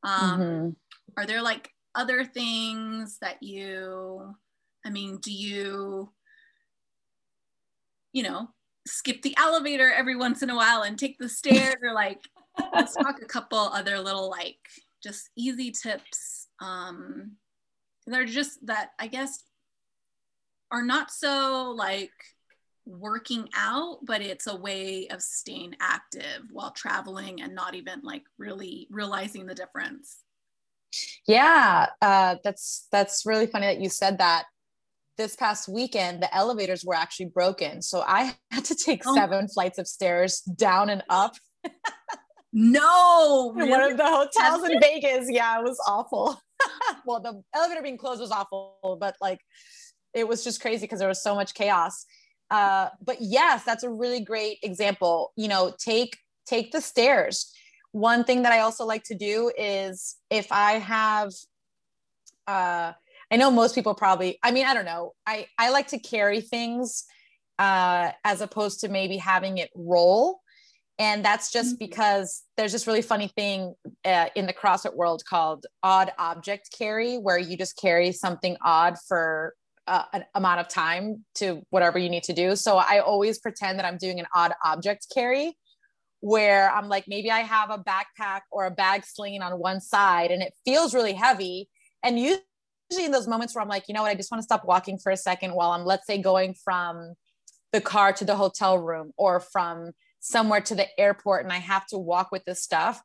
Um, 0.03 0.41
mm-hmm. 0.41 0.69
Are 1.17 1.27
there 1.27 1.43
like 1.43 1.71
other 1.95 2.25
things 2.25 3.19
that 3.21 3.41
you, 3.41 4.35
I 4.85 4.91
mean, 4.91 5.19
do 5.19 5.31
you, 5.33 6.13
you 8.13 8.25
know, 8.25 8.49
skip 8.85 9.23
the 9.23 9.37
elevator 9.39 9.93
every 9.93 10.17
once 10.17 10.43
in 10.43 10.51
a 10.51 10.57
while 10.57 10.83
and 10.83 10.99
take 10.99 11.19
the 11.19 11.29
stairs 11.29 11.77
or 11.85 11.93
like, 11.93 12.19
let's 12.75 12.97
talk 13.01 13.23
a 13.23 13.27
couple 13.27 13.59
other 13.59 14.01
little 14.01 14.29
like 14.29 14.59
just 15.09 15.31
easy 15.37 15.71
tips 15.71 16.49
um, 16.61 17.37
they're 18.07 18.25
just 18.25 18.65
that 18.67 18.91
I 18.99 19.07
guess 19.07 19.43
are 20.71 20.83
not 20.83 21.11
so 21.11 21.75
like 21.77 22.13
working 22.87 23.49
out, 23.55 23.99
but 24.05 24.23
it's 24.23 24.47
a 24.47 24.57
way 24.57 25.09
of 25.09 25.23
staying 25.23 25.77
active 25.81 26.43
while 26.51 26.71
traveling 26.71 27.43
and 27.43 27.55
not 27.55 27.75
even 27.75 28.01
like 28.03 28.23
really 28.39 28.87
realizing 28.91 29.47
the 29.47 29.55
difference. 29.55 30.19
Yeah, 31.27 31.87
uh, 32.01 32.37
that's 32.43 32.87
that's 32.91 33.27
really 33.27 33.47
funny 33.47 33.67
that 33.67 33.81
you 33.81 33.89
said 33.89 34.19
that. 34.19 34.45
This 35.19 35.35
past 35.35 35.69
weekend, 35.69 36.23
the 36.23 36.33
elevators 36.33 36.85
were 36.85 36.95
actually 36.95 37.27
broken, 37.27 37.83
so 37.83 38.05
I 38.07 38.37
had 38.53 38.65
to 38.67 38.75
take 38.77 39.03
oh. 39.05 39.15
seven 39.15 39.49
flights 39.49 39.79
of 39.79 39.89
stairs 39.89 40.41
down 40.43 40.91
and 40.91 41.03
up. 41.09 41.35
no, 42.53 43.53
really? 43.55 43.71
one 43.71 43.83
of 43.83 43.97
the 43.97 44.05
hotels 44.05 44.69
in 44.69 44.81
Vegas. 44.81 45.29
Yeah, 45.31 45.59
it 45.59 45.65
was 45.65 45.81
awful. 45.87 46.41
well, 47.07 47.21
the 47.21 47.43
elevator 47.55 47.83
being 47.83 47.99
closed 47.99 48.21
was 48.21 48.31
awful, 48.31 48.97
but 49.01 49.17
like 49.21 49.41
it 50.15 50.27
was 50.27 50.45
just 50.45 50.61
crazy 50.61 50.83
because 50.83 50.99
there 50.99 51.09
was 51.09 51.23
so 51.23 51.35
much 51.35 51.55
chaos. 51.55 52.07
Uh, 52.51 52.89
but 53.05 53.19
yes, 53.21 53.65
that's 53.65 53.85
a 53.85 53.91
really 53.91 54.21
great 54.21 54.59
example. 54.63 55.33
You 55.37 55.49
know, 55.49 55.75
take 55.79 56.17
take 56.47 56.73
the 56.73 56.81
stairs. 56.81 57.53
One 57.93 58.25
thing 58.25 58.43
that 58.43 58.53
I 58.53 58.61
also 58.61 58.85
like 58.85 59.05
to 59.05 59.15
do 59.15 59.53
is 59.57 60.17
if 60.31 60.51
I 60.51 60.73
have 60.73 61.33
uh 62.47 62.93
I 63.31 63.37
know 63.37 63.51
most 63.51 63.75
people 63.75 63.95
probably, 63.95 64.39
I 64.43 64.53
mean, 64.53 64.65
I 64.65 64.75
don't 64.75 64.85
know. 64.85 65.13
I, 65.27 65.47
I 65.59 65.71
like 65.71 65.89
to 65.89 65.99
carry 65.99 66.41
things 66.41 67.05
uh, 67.59 68.13
as 68.25 68.41
opposed 68.41 68.81
to 68.81 68.89
maybe 68.89 69.17
having 69.17 69.59
it 69.59 69.71
roll 69.75 70.41
and 70.99 71.25
that's 71.25 71.53
just 71.53 71.75
mm-hmm. 71.75 71.85
because 71.85 72.43
there's 72.57 72.73
this 72.73 72.87
really 72.87 73.03
funny 73.03 73.29
thing 73.29 73.75
uh, 74.05 74.27
in 74.35 74.47
the 74.47 74.53
CrossFit 74.53 74.97
world 74.97 75.23
called 75.25 75.67
odd 75.83 76.11
object 76.19 76.75
carry, 76.77 77.17
where 77.17 77.39
you 77.39 77.57
just 77.57 77.77
carry 77.77 78.11
something 78.11 78.57
odd 78.63 78.97
for 79.07 79.55
uh, 79.87 80.05
an 80.13 80.25
amount 80.35 80.61
of 80.61 80.69
time 80.69 81.25
to 81.37 81.63
whatever 81.71 81.99
you 81.99 82.11
need 82.11 82.25
to 82.25 82.33
do. 82.33 82.57
So 82.57 82.77
I 82.77 82.99
always 82.99 83.39
pretend 83.39 83.79
that 83.79 83.87
I'm 83.87 83.97
doing 83.97 84.19
an 84.19 84.27
odd 84.35 84.53
object 84.65 85.07
carry 85.15 85.57
where 86.21 86.71
I'm 86.71 86.89
like, 86.89 87.05
maybe 87.07 87.31
I 87.31 87.41
have 87.41 87.71
a 87.71 87.79
backpack 87.79 88.41
or 88.51 88.67
a 88.67 88.71
bag 88.71 89.05
sling 89.07 89.41
on 89.41 89.53
one 89.59 89.81
side 89.81 90.33
and 90.33 90.43
it 90.43 90.53
feels 90.65 90.95
really 90.95 91.13
heavy. 91.13 91.69
And 92.03 92.19
usually 92.19 92.43
in 92.99 93.13
those 93.13 93.29
moments 93.29 93.55
where 93.55 93.63
I'm 93.63 93.69
like, 93.69 93.85
you 93.87 93.95
know 93.95 94.03
what, 94.03 94.11
I 94.11 94.15
just 94.15 94.33
want 94.33 94.41
to 94.41 94.45
stop 94.45 94.65
walking 94.65 94.99
for 94.99 95.13
a 95.13 95.17
second 95.17 95.55
while 95.55 95.71
I'm, 95.71 95.85
let's 95.85 96.07
say, 96.07 96.19
going 96.21 96.55
from 96.55 97.15
the 97.73 97.81
car 97.81 98.13
to 98.15 98.25
the 98.25 98.35
hotel 98.35 98.79
room 98.79 99.13
or 99.17 99.41
from 99.41 99.93
somewhere 100.21 100.61
to 100.63 100.75
the 100.75 100.87
airport 100.99 101.45
and 101.45 101.53
I 101.53 101.59
have 101.59 101.87
to 101.89 101.99
walk 101.99 102.31
with 102.33 102.45
this 102.45 102.63
stuff, 102.63 103.01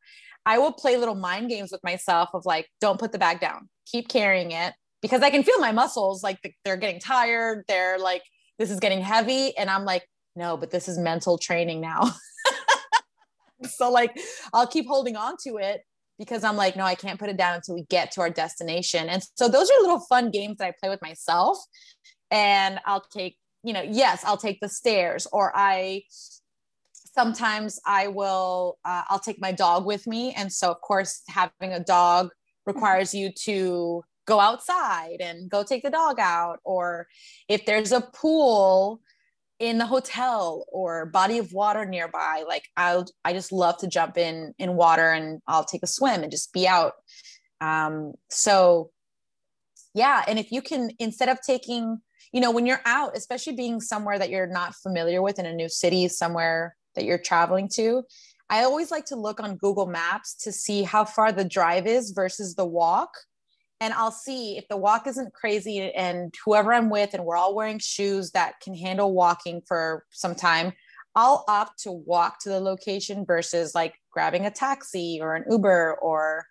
I 0.46 0.58
will 0.58 0.74
play 0.74 0.98
little 0.98 1.16
mind 1.16 1.50
games 1.50 1.72
with 1.72 1.84
myself 1.84 2.30
of 2.34 2.46
like, 2.46 2.68
don't 2.82 3.00
put 3.00 3.12
the 3.12 3.20
bag 3.20 3.40
down, 3.40 3.70
keep 3.86 4.10
carrying 4.10 4.52
it 4.52 4.74
because 5.02 5.22
I 5.22 5.30
can 5.30 5.44
feel 5.44 5.60
my 5.60 5.72
muscles 5.72 6.24
like 6.24 6.40
they're 6.64 6.78
getting 6.78 7.00
tired. 7.00 7.66
They're 7.68 8.00
like, 8.00 8.24
this 8.58 8.72
is 8.72 8.80
getting 8.80 9.02
heavy. 9.02 9.56
And 9.58 9.70
I'm 9.70 9.86
like, 9.86 10.08
no, 10.36 10.58
but 10.58 10.72
this 10.72 10.88
is 10.88 10.98
mental 10.98 11.38
training 11.38 11.82
now. 11.82 12.12
so 13.64 13.92
like, 13.92 14.18
I'll 14.54 14.68
keep 14.68 14.88
holding 14.88 15.16
on 15.16 15.36
to 15.44 15.58
it 15.58 15.82
because 16.18 16.44
I'm 16.44 16.56
like, 16.56 16.76
no, 16.76 16.84
I 16.84 16.96
can't 16.96 17.20
put 17.20 17.30
it 17.30 17.38
down 17.38 17.56
until 17.56 17.76
we 17.76 17.84
get 17.90 18.12
to 18.12 18.22
our 18.22 18.30
destination. 18.30 19.10
And 19.10 19.24
so 19.36 19.48
those 19.48 19.70
are 19.70 19.82
little 19.82 20.00
fun 20.00 20.32
games 20.32 20.58
that 20.58 20.68
I 20.68 20.74
play 20.80 20.90
with 20.90 21.02
myself. 21.02 21.58
And 22.32 22.80
I'll 22.86 23.06
take, 23.14 23.38
you 23.64 23.74
know, 23.74 23.82
yes, 23.82 24.24
I'll 24.24 24.38
take 24.38 24.60
the 24.60 24.70
stairs 24.70 25.28
or 25.32 25.52
I 25.56 26.04
sometimes 27.16 27.80
I 27.86 28.08
will, 28.08 28.78
uh, 28.84 29.04
I'll 29.10 29.20
take 29.20 29.40
my 29.40 29.52
dog 29.52 29.86
with 29.86 30.08
me. 30.08 30.34
And 30.34 30.52
so, 30.52 30.72
of 30.72 30.82
course, 30.82 31.22
having 31.28 31.74
a 31.74 31.84
dog 31.84 32.30
requires 32.66 33.14
you 33.14 33.32
to 33.44 34.04
go 34.26 34.40
outside 34.40 35.18
and 35.20 35.50
go 35.50 35.64
take 35.64 35.84
the 35.84 35.90
dog 35.90 36.20
out. 36.20 36.60
Or 36.64 37.08
if 37.48 37.66
there's 37.66 37.92
a 37.92 38.02
pool 38.02 39.02
in 39.60 39.78
the 39.78 39.86
hotel 39.86 40.66
or 40.72 41.06
body 41.06 41.38
of 41.38 41.54
water 41.54 41.86
nearby, 41.86 42.44
like 42.48 42.68
I'll, 42.76 43.06
I 43.24 43.34
just 43.34 43.52
love 43.52 43.78
to 43.80 43.88
jump 43.88 44.18
in 44.18 44.54
in 44.58 44.76
water 44.76 45.12
and 45.12 45.42
I'll 45.48 45.66
take 45.66 45.84
a 45.84 45.88
swim 45.88 46.24
and 46.24 46.32
just 46.32 46.52
be 46.54 46.68
out. 46.68 46.94
Um, 47.62 48.14
so, 48.30 48.92
yeah. 49.94 50.24
And 50.28 50.40
if 50.40 50.52
you 50.52 50.62
can, 50.62 50.90
instead 51.00 51.30
of 51.30 51.40
taking, 51.42 52.00
you 52.32 52.42
know, 52.42 52.50
when 52.50 52.66
you're 52.66 52.82
out, 52.86 53.16
especially 53.16 53.56
being 53.56 53.80
somewhere 53.80 54.18
that 54.18 54.32
you're 54.32 54.48
not 54.48 54.74
familiar 54.74 55.22
with 55.22 55.38
in 55.38 55.46
a 55.46 55.54
new 55.54 55.70
city, 55.70 56.08
somewhere 56.08 56.76
that 56.96 57.06
you're 57.06 57.18
traveling 57.18 57.70
to, 57.76 58.04
I 58.50 58.64
always 58.64 58.92
like 58.92 59.06
to 59.06 59.16
look 59.16 59.40
on 59.40 59.58
Google 59.58 59.88
Maps 59.88 60.36
to 60.44 60.52
see 60.52 60.84
how 60.84 61.06
far 61.06 61.32
the 61.32 61.46
drive 61.46 61.88
is 61.88 62.12
versus 62.12 62.56
the 62.56 62.66
walk. 62.66 63.10
And 63.80 63.94
I'll 63.94 64.12
see 64.12 64.58
if 64.58 64.68
the 64.70 64.78
walk 64.78 65.08
isn't 65.08 65.34
crazy 65.34 65.92
and 65.94 66.34
whoever 66.46 66.74
I'm 66.74 66.90
with 66.90 67.14
and 67.14 67.26
we're 67.26 67.36
all 67.36 67.56
wearing 67.56 67.80
shoes 67.80 68.32
that 68.32 68.60
can 68.62 68.76
handle 68.76 69.14
walking 69.14 69.62
for 69.68 70.06
some 70.12 70.36
time, 70.36 70.74
I'll 71.16 71.44
opt 71.48 71.80
to 71.84 71.92
walk 71.92 72.40
to 72.42 72.50
the 72.50 72.60
location 72.60 73.26
versus 73.26 73.76
like 73.76 73.96
grabbing 74.12 74.46
a 74.46 74.52
taxi 74.52 75.20
or 75.22 75.36
an 75.36 75.46
Uber 75.50 75.98
or 76.02 76.46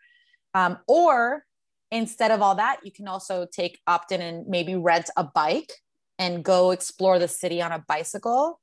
um, 0.54 0.78
or 0.86 1.44
instead 1.90 2.30
of 2.30 2.42
all 2.42 2.56
that, 2.56 2.80
you 2.82 2.90
can 2.90 3.06
also 3.06 3.46
take 3.50 3.78
opt 3.86 4.12
in 4.12 4.20
and 4.20 4.46
maybe 4.46 4.74
rent 4.74 5.08
a 5.16 5.24
bike 5.24 5.72
and 6.18 6.44
go 6.44 6.70
explore 6.70 7.18
the 7.18 7.28
city 7.28 7.62
on 7.62 7.72
a 7.72 7.84
bicycle. 7.86 8.60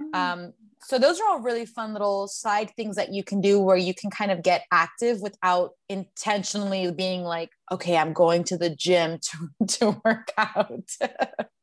Mm. 0.00 0.14
Um, 0.14 0.52
so 0.82 0.98
those 0.98 1.20
are 1.20 1.28
all 1.28 1.40
really 1.40 1.66
fun 1.66 1.92
little 1.92 2.26
side 2.26 2.70
things 2.74 2.96
that 2.96 3.12
you 3.12 3.22
can 3.22 3.40
do 3.40 3.60
where 3.60 3.76
you 3.76 3.94
can 3.94 4.10
kind 4.10 4.30
of 4.30 4.42
get 4.42 4.64
active 4.72 5.20
without 5.20 5.72
intentionally 5.88 6.90
being 6.90 7.22
like 7.22 7.50
okay 7.70 7.96
i'm 7.96 8.12
going 8.12 8.44
to 8.44 8.56
the 8.56 8.70
gym 8.70 9.18
to, 9.20 9.66
to 9.66 10.00
work 10.04 10.32
out. 10.36 10.90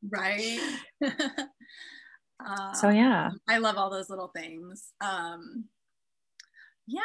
Right. 0.10 0.60
Uh, 2.40 2.72
so 2.74 2.90
yeah. 2.90 3.32
I 3.50 3.58
love 3.58 3.78
all 3.78 3.90
those 3.90 4.12
little 4.12 4.28
things. 4.28 4.94
Um, 5.02 5.66
yeah 6.86 7.00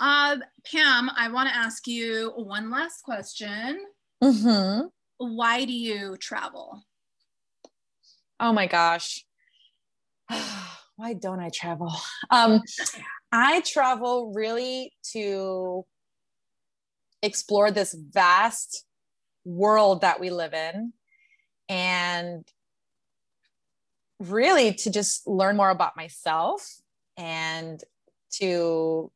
uh, 0.00 0.38
pam 0.64 1.10
i 1.16 1.30
want 1.30 1.50
to 1.50 1.54
ask 1.54 1.86
you 1.86 2.32
one 2.34 2.70
last 2.70 3.02
question. 3.02 3.78
Mm-hmm. 4.24 4.86
why 5.18 5.66
do 5.66 5.72
you 5.74 6.16
travel? 6.16 6.82
Oh 8.40 8.54
my 8.54 8.66
gosh 8.66 9.26
why 10.96 11.14
don't 11.14 11.40
I 11.40 11.50
travel? 11.50 11.92
Um, 12.30 12.62
I 13.32 13.60
travel 13.60 14.32
really 14.34 14.92
to 15.12 15.84
explore 17.22 17.70
this 17.70 17.94
vast 17.94 18.84
world 19.44 20.02
that 20.02 20.20
we 20.20 20.30
live 20.30 20.54
in 20.54 20.92
and 21.68 22.44
really 24.18 24.74
to 24.74 24.90
just 24.90 25.26
learn 25.26 25.56
more 25.56 25.70
about 25.70 25.96
myself 25.96 26.66
and 27.16 27.82
to 28.32 29.10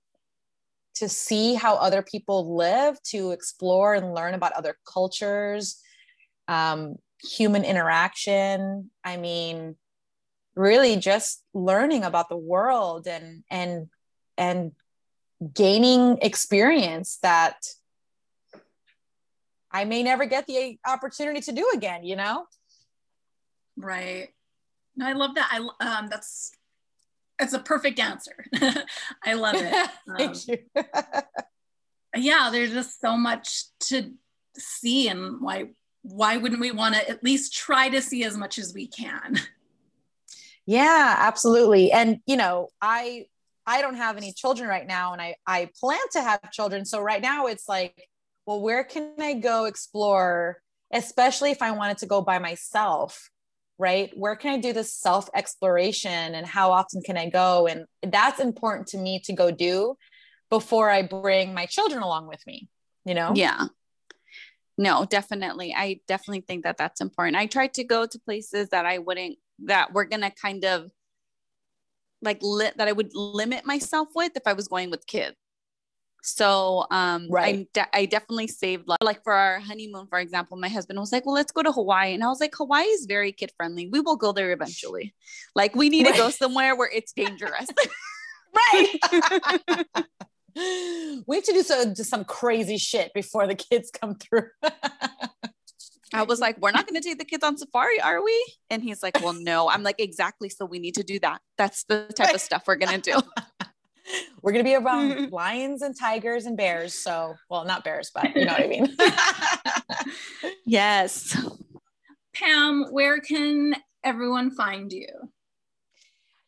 to 0.95 1.09
see 1.09 1.55
how 1.55 1.75
other 1.75 2.03
people 2.03 2.57
live 2.57 3.03
to 3.03 3.33
explore 3.33 3.95
and 3.95 4.15
learn 4.15 4.35
about 4.35 4.53
other 4.53 4.77
cultures 4.91 5.81
um, 6.49 6.97
human 7.23 7.65
interaction 7.65 8.91
i 9.05 9.17
mean 9.17 9.77
really 10.57 10.97
just 10.97 11.43
learning 11.53 12.05
about 12.05 12.29
the 12.29 12.37
world 12.37 13.07
and 13.07 13.45
and 13.51 13.89
and 14.37 14.73
gaining 15.53 16.19
experience 16.23 17.19
that 17.23 17.57
I 19.71 19.85
may 19.85 20.03
never 20.03 20.27
get 20.27 20.47
the 20.47 20.79
opportunity 20.87 21.41
to 21.43 21.53
do 21.53 21.69
again, 21.75 22.05
you 22.05 22.15
know? 22.15 22.47
Right. 23.77 24.29
No, 24.97 25.07
I 25.07 25.13
love 25.13 25.35
that. 25.35 25.49
I 25.51 25.97
um 25.99 26.09
that's 26.09 26.53
it's 27.41 27.53
a 27.53 27.59
perfect 27.59 27.99
answer. 27.99 28.47
I 29.25 29.35
love 29.35 29.57
it. 29.57 29.91
Thank 30.17 30.31
um, 30.31 30.41
you. 30.47 30.83
yeah, 32.17 32.51
there's 32.53 32.73
just 32.73 33.01
so 33.01 33.17
much 33.17 33.65
to 33.89 34.13
see 34.57 35.09
and 35.09 35.41
why 35.41 35.71
why 36.03 36.37
wouldn't 36.37 36.61
we 36.61 36.71
want 36.71 36.95
to 36.95 37.09
at 37.09 37.25
least 37.25 37.55
try 37.55 37.89
to 37.89 38.01
see 38.01 38.25
as 38.25 38.37
much 38.37 38.59
as 38.59 38.73
we 38.75 38.87
can? 38.87 39.41
Yeah, 40.67 41.15
absolutely. 41.19 41.93
And 41.93 42.19
you 42.27 42.37
know, 42.37 42.69
I 42.81 43.27
I 43.67 43.81
don't 43.83 43.97
have 43.97 44.17
any 44.17 44.33
children 44.33 44.69
right 44.69 44.87
now 44.87 45.13
and 45.13 45.21
I 45.23 45.37
I 45.47 45.71
plan 45.79 46.01
to 46.13 46.23
have 46.23 46.51
children. 46.53 46.85
So 46.85 47.01
right 47.01 47.23
now 47.23 47.47
it's 47.47 47.69
like, 47.69 48.09
well, 48.47 48.61
where 48.61 48.85
can 48.85 49.15
I 49.21 49.35
go 49.35 49.65
explore, 49.67 50.59
especially 50.93 51.51
if 51.51 51.63
I 51.63 51.73
wanted 51.73 51.99
to 51.99 52.07
go 52.07 52.23
by 52.23 52.39
myself? 52.39 53.31
Right? 53.79 54.11
Where 54.17 54.37
can 54.37 54.53
I 54.55 54.59
do 54.59 54.73
this 54.73 54.95
self 54.95 55.29
exploration 55.35 56.35
and 56.35 56.47
how 56.47 56.73
often 56.73 57.03
can 57.03 57.17
I 57.17 57.29
go? 57.29 57.67
And 57.67 57.87
that's 58.03 58.41
important 58.41 58.89
to 58.89 58.99
me 58.99 59.21
to 59.25 59.33
go 59.33 59.51
do 59.51 59.97
before 60.51 60.89
I 60.91 61.03
bring 61.03 61.53
my 61.55 61.67
children 61.67 62.03
along 62.03 62.29
with 62.29 62.47
me. 62.47 62.69
you 63.05 63.15
know? 63.15 63.33
Yeah. 63.35 63.67
No, 64.77 65.05
definitely. 65.05 65.75
I 65.77 66.01
definitely 66.09 66.41
think 66.43 66.65
that 66.65 66.77
that's 66.77 67.01
important. 67.01 67.37
I 67.37 67.47
tried 67.47 67.75
to 67.75 67.85
go 67.85 68.07
to 68.07 68.19
places 68.21 68.71
that 68.71 68.87
I 68.87 68.99
wouldn't, 68.99 69.39
that 69.61 69.93
we're 69.93 70.05
going 70.05 70.23
to 70.23 70.31
kind 70.31 70.65
of 70.65 70.91
like 72.23 72.39
li- 72.43 72.73
that 72.77 72.89
I 72.89 72.93
would 72.93 73.15
limit 73.15 73.67
myself 73.67 74.09
with 74.15 74.33
if 74.37 74.43
I 74.47 74.55
was 74.55 74.69
going 74.69 74.91
with 74.91 75.07
kids. 75.07 75.37
So 76.27 76.87
um 76.91 77.29
right. 77.31 77.55
I, 77.55 77.67
de- 77.75 77.97
I 77.97 78.07
definitely 78.07 78.47
saved 78.47 78.89
like 79.03 79.23
for 79.23 79.35
our 79.35 79.61
honeymoon, 79.61 80.07
for 80.07 80.19
example, 80.19 80.57
my 80.57 80.69
husband 80.69 80.99
was 80.99 81.13
like, 81.13 81.27
well, 81.27 81.35
let's 81.35 81.53
go 81.53 81.63
to 81.63 81.71
Hawaii. 81.71 82.15
And 82.15 82.25
I 82.25 82.29
was 82.29 82.41
like, 82.41 82.55
Hawaii 82.55 82.85
is 82.85 83.05
very 83.05 83.31
kid 83.31 83.53
friendly. 83.59 83.89
We 83.89 84.01
will 84.01 84.17
go 84.17 84.33
there 84.33 84.51
eventually. 84.51 85.15
Like 85.55 85.77
we 85.77 85.91
need 85.91 86.07
right. 86.07 86.15
to 86.15 86.21
go 86.23 86.31
somewhere 86.31 86.75
where 86.77 86.91
it's 86.91 87.13
dangerous. 87.13 87.67
right. 88.57 88.95
we 91.27 91.37
have 91.37 91.45
to 91.45 91.53
do 91.53 91.63
so 91.63 91.93
just 91.93 92.09
some 92.09 92.25
crazy 92.25 92.79
shit 92.79 93.13
before 93.13 93.47
the 93.47 93.55
kids 93.55 93.91
come 93.91 94.15
through. 94.15 94.49
I 96.15 96.23
was 96.23 96.39
like, 96.39 96.59
we're 96.61 96.71
not 96.71 96.87
going 96.87 97.01
to 97.01 97.07
take 97.07 97.19
the 97.19 97.25
kids 97.25 97.43
on 97.43 97.57
safari, 97.57 98.01
are 98.01 98.23
we? 98.23 98.55
And 98.71 98.83
he's 98.83 99.03
like, 99.03 99.21
well, 99.21 99.33
no. 99.33 99.69
I'm 99.69 99.83
like, 99.83 99.99
exactly. 99.99 100.49
So 100.49 100.65
we 100.65 100.79
need 100.79 100.95
to 100.95 101.03
do 101.03 101.19
that. 101.19 101.41
That's 101.59 101.83
the 101.85 102.07
type 102.17 102.33
of 102.33 102.41
stuff 102.41 102.63
we're 102.69 102.77
going 102.77 103.01
to 103.01 103.13
do. 103.13 103.21
we're 104.43 104.53
going 104.53 104.65
to 104.65 104.69
be 104.69 104.77
around 104.77 105.33
lions 105.33 105.83
and 105.83 105.99
tigers 105.99 106.47
and 106.47 106.57
bears. 106.57 106.95
So, 106.95 107.35
well, 107.51 107.65
not 107.65 107.83
bears, 107.83 108.13
but 108.15 108.35
you 108.37 108.45
know 108.45 108.53
what 108.53 108.63
I 108.63 108.67
mean. 108.69 108.97
yes. 110.65 111.37
Pam, 112.33 112.87
where 112.93 113.19
can 113.19 113.75
everyone 114.05 114.53
find 114.53 114.93
you? 114.93 115.09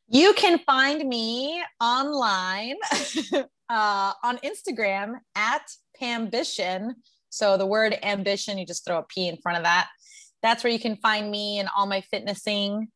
You 0.08 0.32
can 0.34 0.60
find 0.60 1.08
me 1.08 1.60
online 1.80 2.76
uh, 3.68 4.12
on 4.22 4.38
Instagram 4.38 5.14
at 5.34 5.68
Pambition. 5.98 6.94
So 7.36 7.58
the 7.58 7.66
word 7.66 7.98
ambition, 8.02 8.56
you 8.56 8.64
just 8.64 8.86
throw 8.86 8.98
a 8.98 9.02
P 9.02 9.28
in 9.28 9.36
front 9.36 9.58
of 9.58 9.64
that. 9.64 9.88
That's 10.42 10.64
where 10.64 10.72
you 10.72 10.78
can 10.78 10.96
find 10.96 11.30
me 11.30 11.58
and 11.58 11.68
all 11.76 11.86
my 11.86 12.00
fitnessing. 12.00 12.88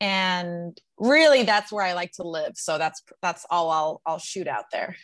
And 0.00 0.76
really 0.98 1.44
that's 1.44 1.70
where 1.70 1.84
I 1.84 1.92
like 1.92 2.10
to 2.14 2.26
live. 2.26 2.54
So 2.56 2.76
that's 2.76 3.04
that's 3.22 3.46
all 3.50 3.70
I'll 3.70 4.02
I'll 4.04 4.18
shoot 4.18 4.48
out 4.48 4.64
there. 4.72 4.96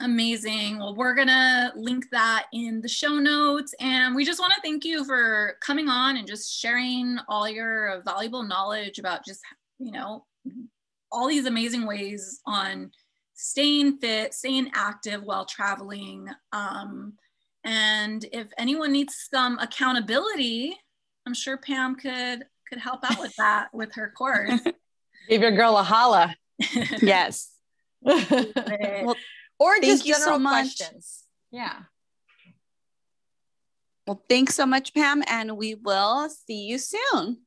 Amazing. 0.00 0.78
Well, 0.78 0.94
we're 0.94 1.14
going 1.14 1.28
to 1.28 1.72
link 1.74 2.06
that 2.10 2.46
in 2.52 2.80
the 2.80 2.88
show 2.88 3.18
notes. 3.18 3.74
And 3.80 4.14
we 4.14 4.24
just 4.24 4.40
want 4.40 4.52
to 4.52 4.60
thank 4.60 4.84
you 4.84 5.04
for 5.04 5.56
coming 5.64 5.88
on 5.88 6.16
and 6.16 6.26
just 6.26 6.52
sharing 6.52 7.18
all 7.28 7.48
your 7.48 8.02
valuable 8.04 8.42
knowledge 8.42 8.98
about 8.98 9.24
just, 9.24 9.40
you 9.78 9.92
know, 9.92 10.24
all 11.12 11.28
these 11.28 11.46
amazing 11.46 11.86
ways 11.86 12.40
on 12.46 12.90
staying 13.34 13.98
fit, 13.98 14.34
staying 14.34 14.70
active 14.74 15.22
while 15.22 15.44
traveling. 15.44 16.26
Um, 16.52 17.14
and 17.64 18.24
if 18.32 18.48
anyone 18.58 18.92
needs 18.92 19.28
some 19.32 19.58
accountability, 19.58 20.76
I'm 21.26 21.34
sure 21.34 21.56
Pam 21.56 21.94
could 21.94 22.44
could 22.68 22.78
help 22.78 23.00
out 23.04 23.20
with 23.20 23.34
that 23.36 23.68
with 23.72 23.94
her 23.94 24.12
course. 24.16 24.60
Give 25.28 25.42
your 25.42 25.52
girl 25.52 25.76
a 25.76 25.82
holla. 25.82 26.34
yes. 27.02 27.52
well, 28.00 29.16
or 29.58 29.78
just 29.80 30.04
general 30.04 30.38
so 30.38 30.48
questions. 30.48 31.24
Yeah. 31.50 31.80
Well, 34.06 34.22
thanks 34.28 34.56
so 34.56 34.66
much, 34.66 34.94
Pam, 34.94 35.22
and 35.28 35.56
we 35.56 35.74
will 35.76 36.28
see 36.28 36.64
you 36.64 36.78
soon. 36.78 37.38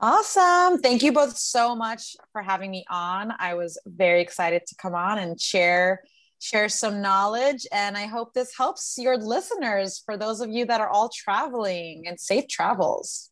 Awesome. 0.00 0.78
Thank 0.80 1.02
you 1.02 1.12
both 1.12 1.36
so 1.38 1.74
much 1.74 2.16
for 2.32 2.42
having 2.42 2.70
me 2.70 2.84
on. 2.90 3.32
I 3.38 3.54
was 3.54 3.78
very 3.86 4.20
excited 4.20 4.66
to 4.66 4.74
come 4.74 4.94
on 4.94 5.18
and 5.18 5.40
share 5.40 6.02
share 6.44 6.68
some 6.68 7.00
knowledge 7.00 7.66
and 7.72 7.96
I 7.96 8.04
hope 8.04 8.34
this 8.34 8.54
helps 8.54 8.96
your 8.98 9.16
listeners 9.16 10.02
for 10.04 10.18
those 10.18 10.42
of 10.42 10.50
you 10.50 10.66
that 10.66 10.78
are 10.78 10.90
all 10.90 11.08
traveling 11.08 12.06
and 12.06 12.20
safe 12.20 12.48
travels. 12.48 13.30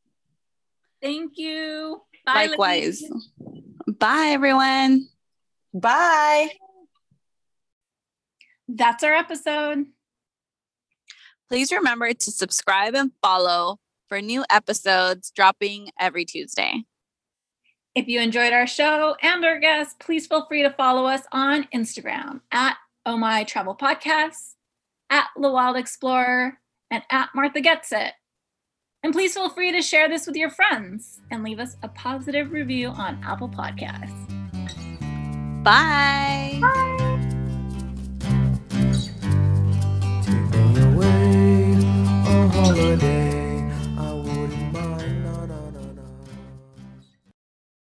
Thank 1.02 1.32
you. 1.36 2.00
Bye, 2.24 2.46
Likewise. 2.46 3.02
Ladies. 3.02 3.28
Bye 3.86 4.30
everyone. 4.30 5.08
Bye. 5.74 6.52
That's 8.66 9.04
our 9.04 9.12
episode. 9.12 9.84
Please 11.50 11.70
remember 11.70 12.14
to 12.14 12.30
subscribe 12.30 12.94
and 12.94 13.12
follow 13.20 13.78
for 14.08 14.22
new 14.22 14.42
episodes 14.50 15.30
dropping 15.36 15.90
every 16.00 16.24
Tuesday. 16.24 16.84
If 17.94 18.08
you 18.08 18.22
enjoyed 18.22 18.54
our 18.54 18.66
show 18.66 19.16
and 19.20 19.44
our 19.44 19.60
guests, 19.60 19.94
please 20.00 20.26
feel 20.26 20.46
free 20.46 20.62
to 20.62 20.70
follow 20.70 21.04
us 21.04 21.20
on 21.30 21.68
Instagram 21.74 22.40
at 22.50 22.78
Oh 23.04 23.16
My 23.16 23.44
Travel 23.44 23.76
Podcasts, 23.76 24.54
at 25.10 25.26
The 25.40 25.50
Wild 25.50 25.76
Explorer, 25.76 26.58
and 26.90 27.02
at 27.10 27.30
Martha 27.34 27.60
Gets 27.60 27.92
It. 27.92 28.12
And 29.02 29.12
please 29.12 29.34
feel 29.34 29.48
free 29.48 29.72
to 29.72 29.82
share 29.82 30.08
this 30.08 30.26
with 30.26 30.36
your 30.36 30.50
friends 30.50 31.20
and 31.30 31.42
leave 31.42 31.58
us 31.58 31.76
a 31.82 31.88
positive 31.88 32.52
review 32.52 32.88
on 32.88 33.20
Apple 33.24 33.48
Podcasts. 33.48 34.28
Bye. 35.64 36.58
Bye. 36.60 37.12
holiday. 42.52 43.41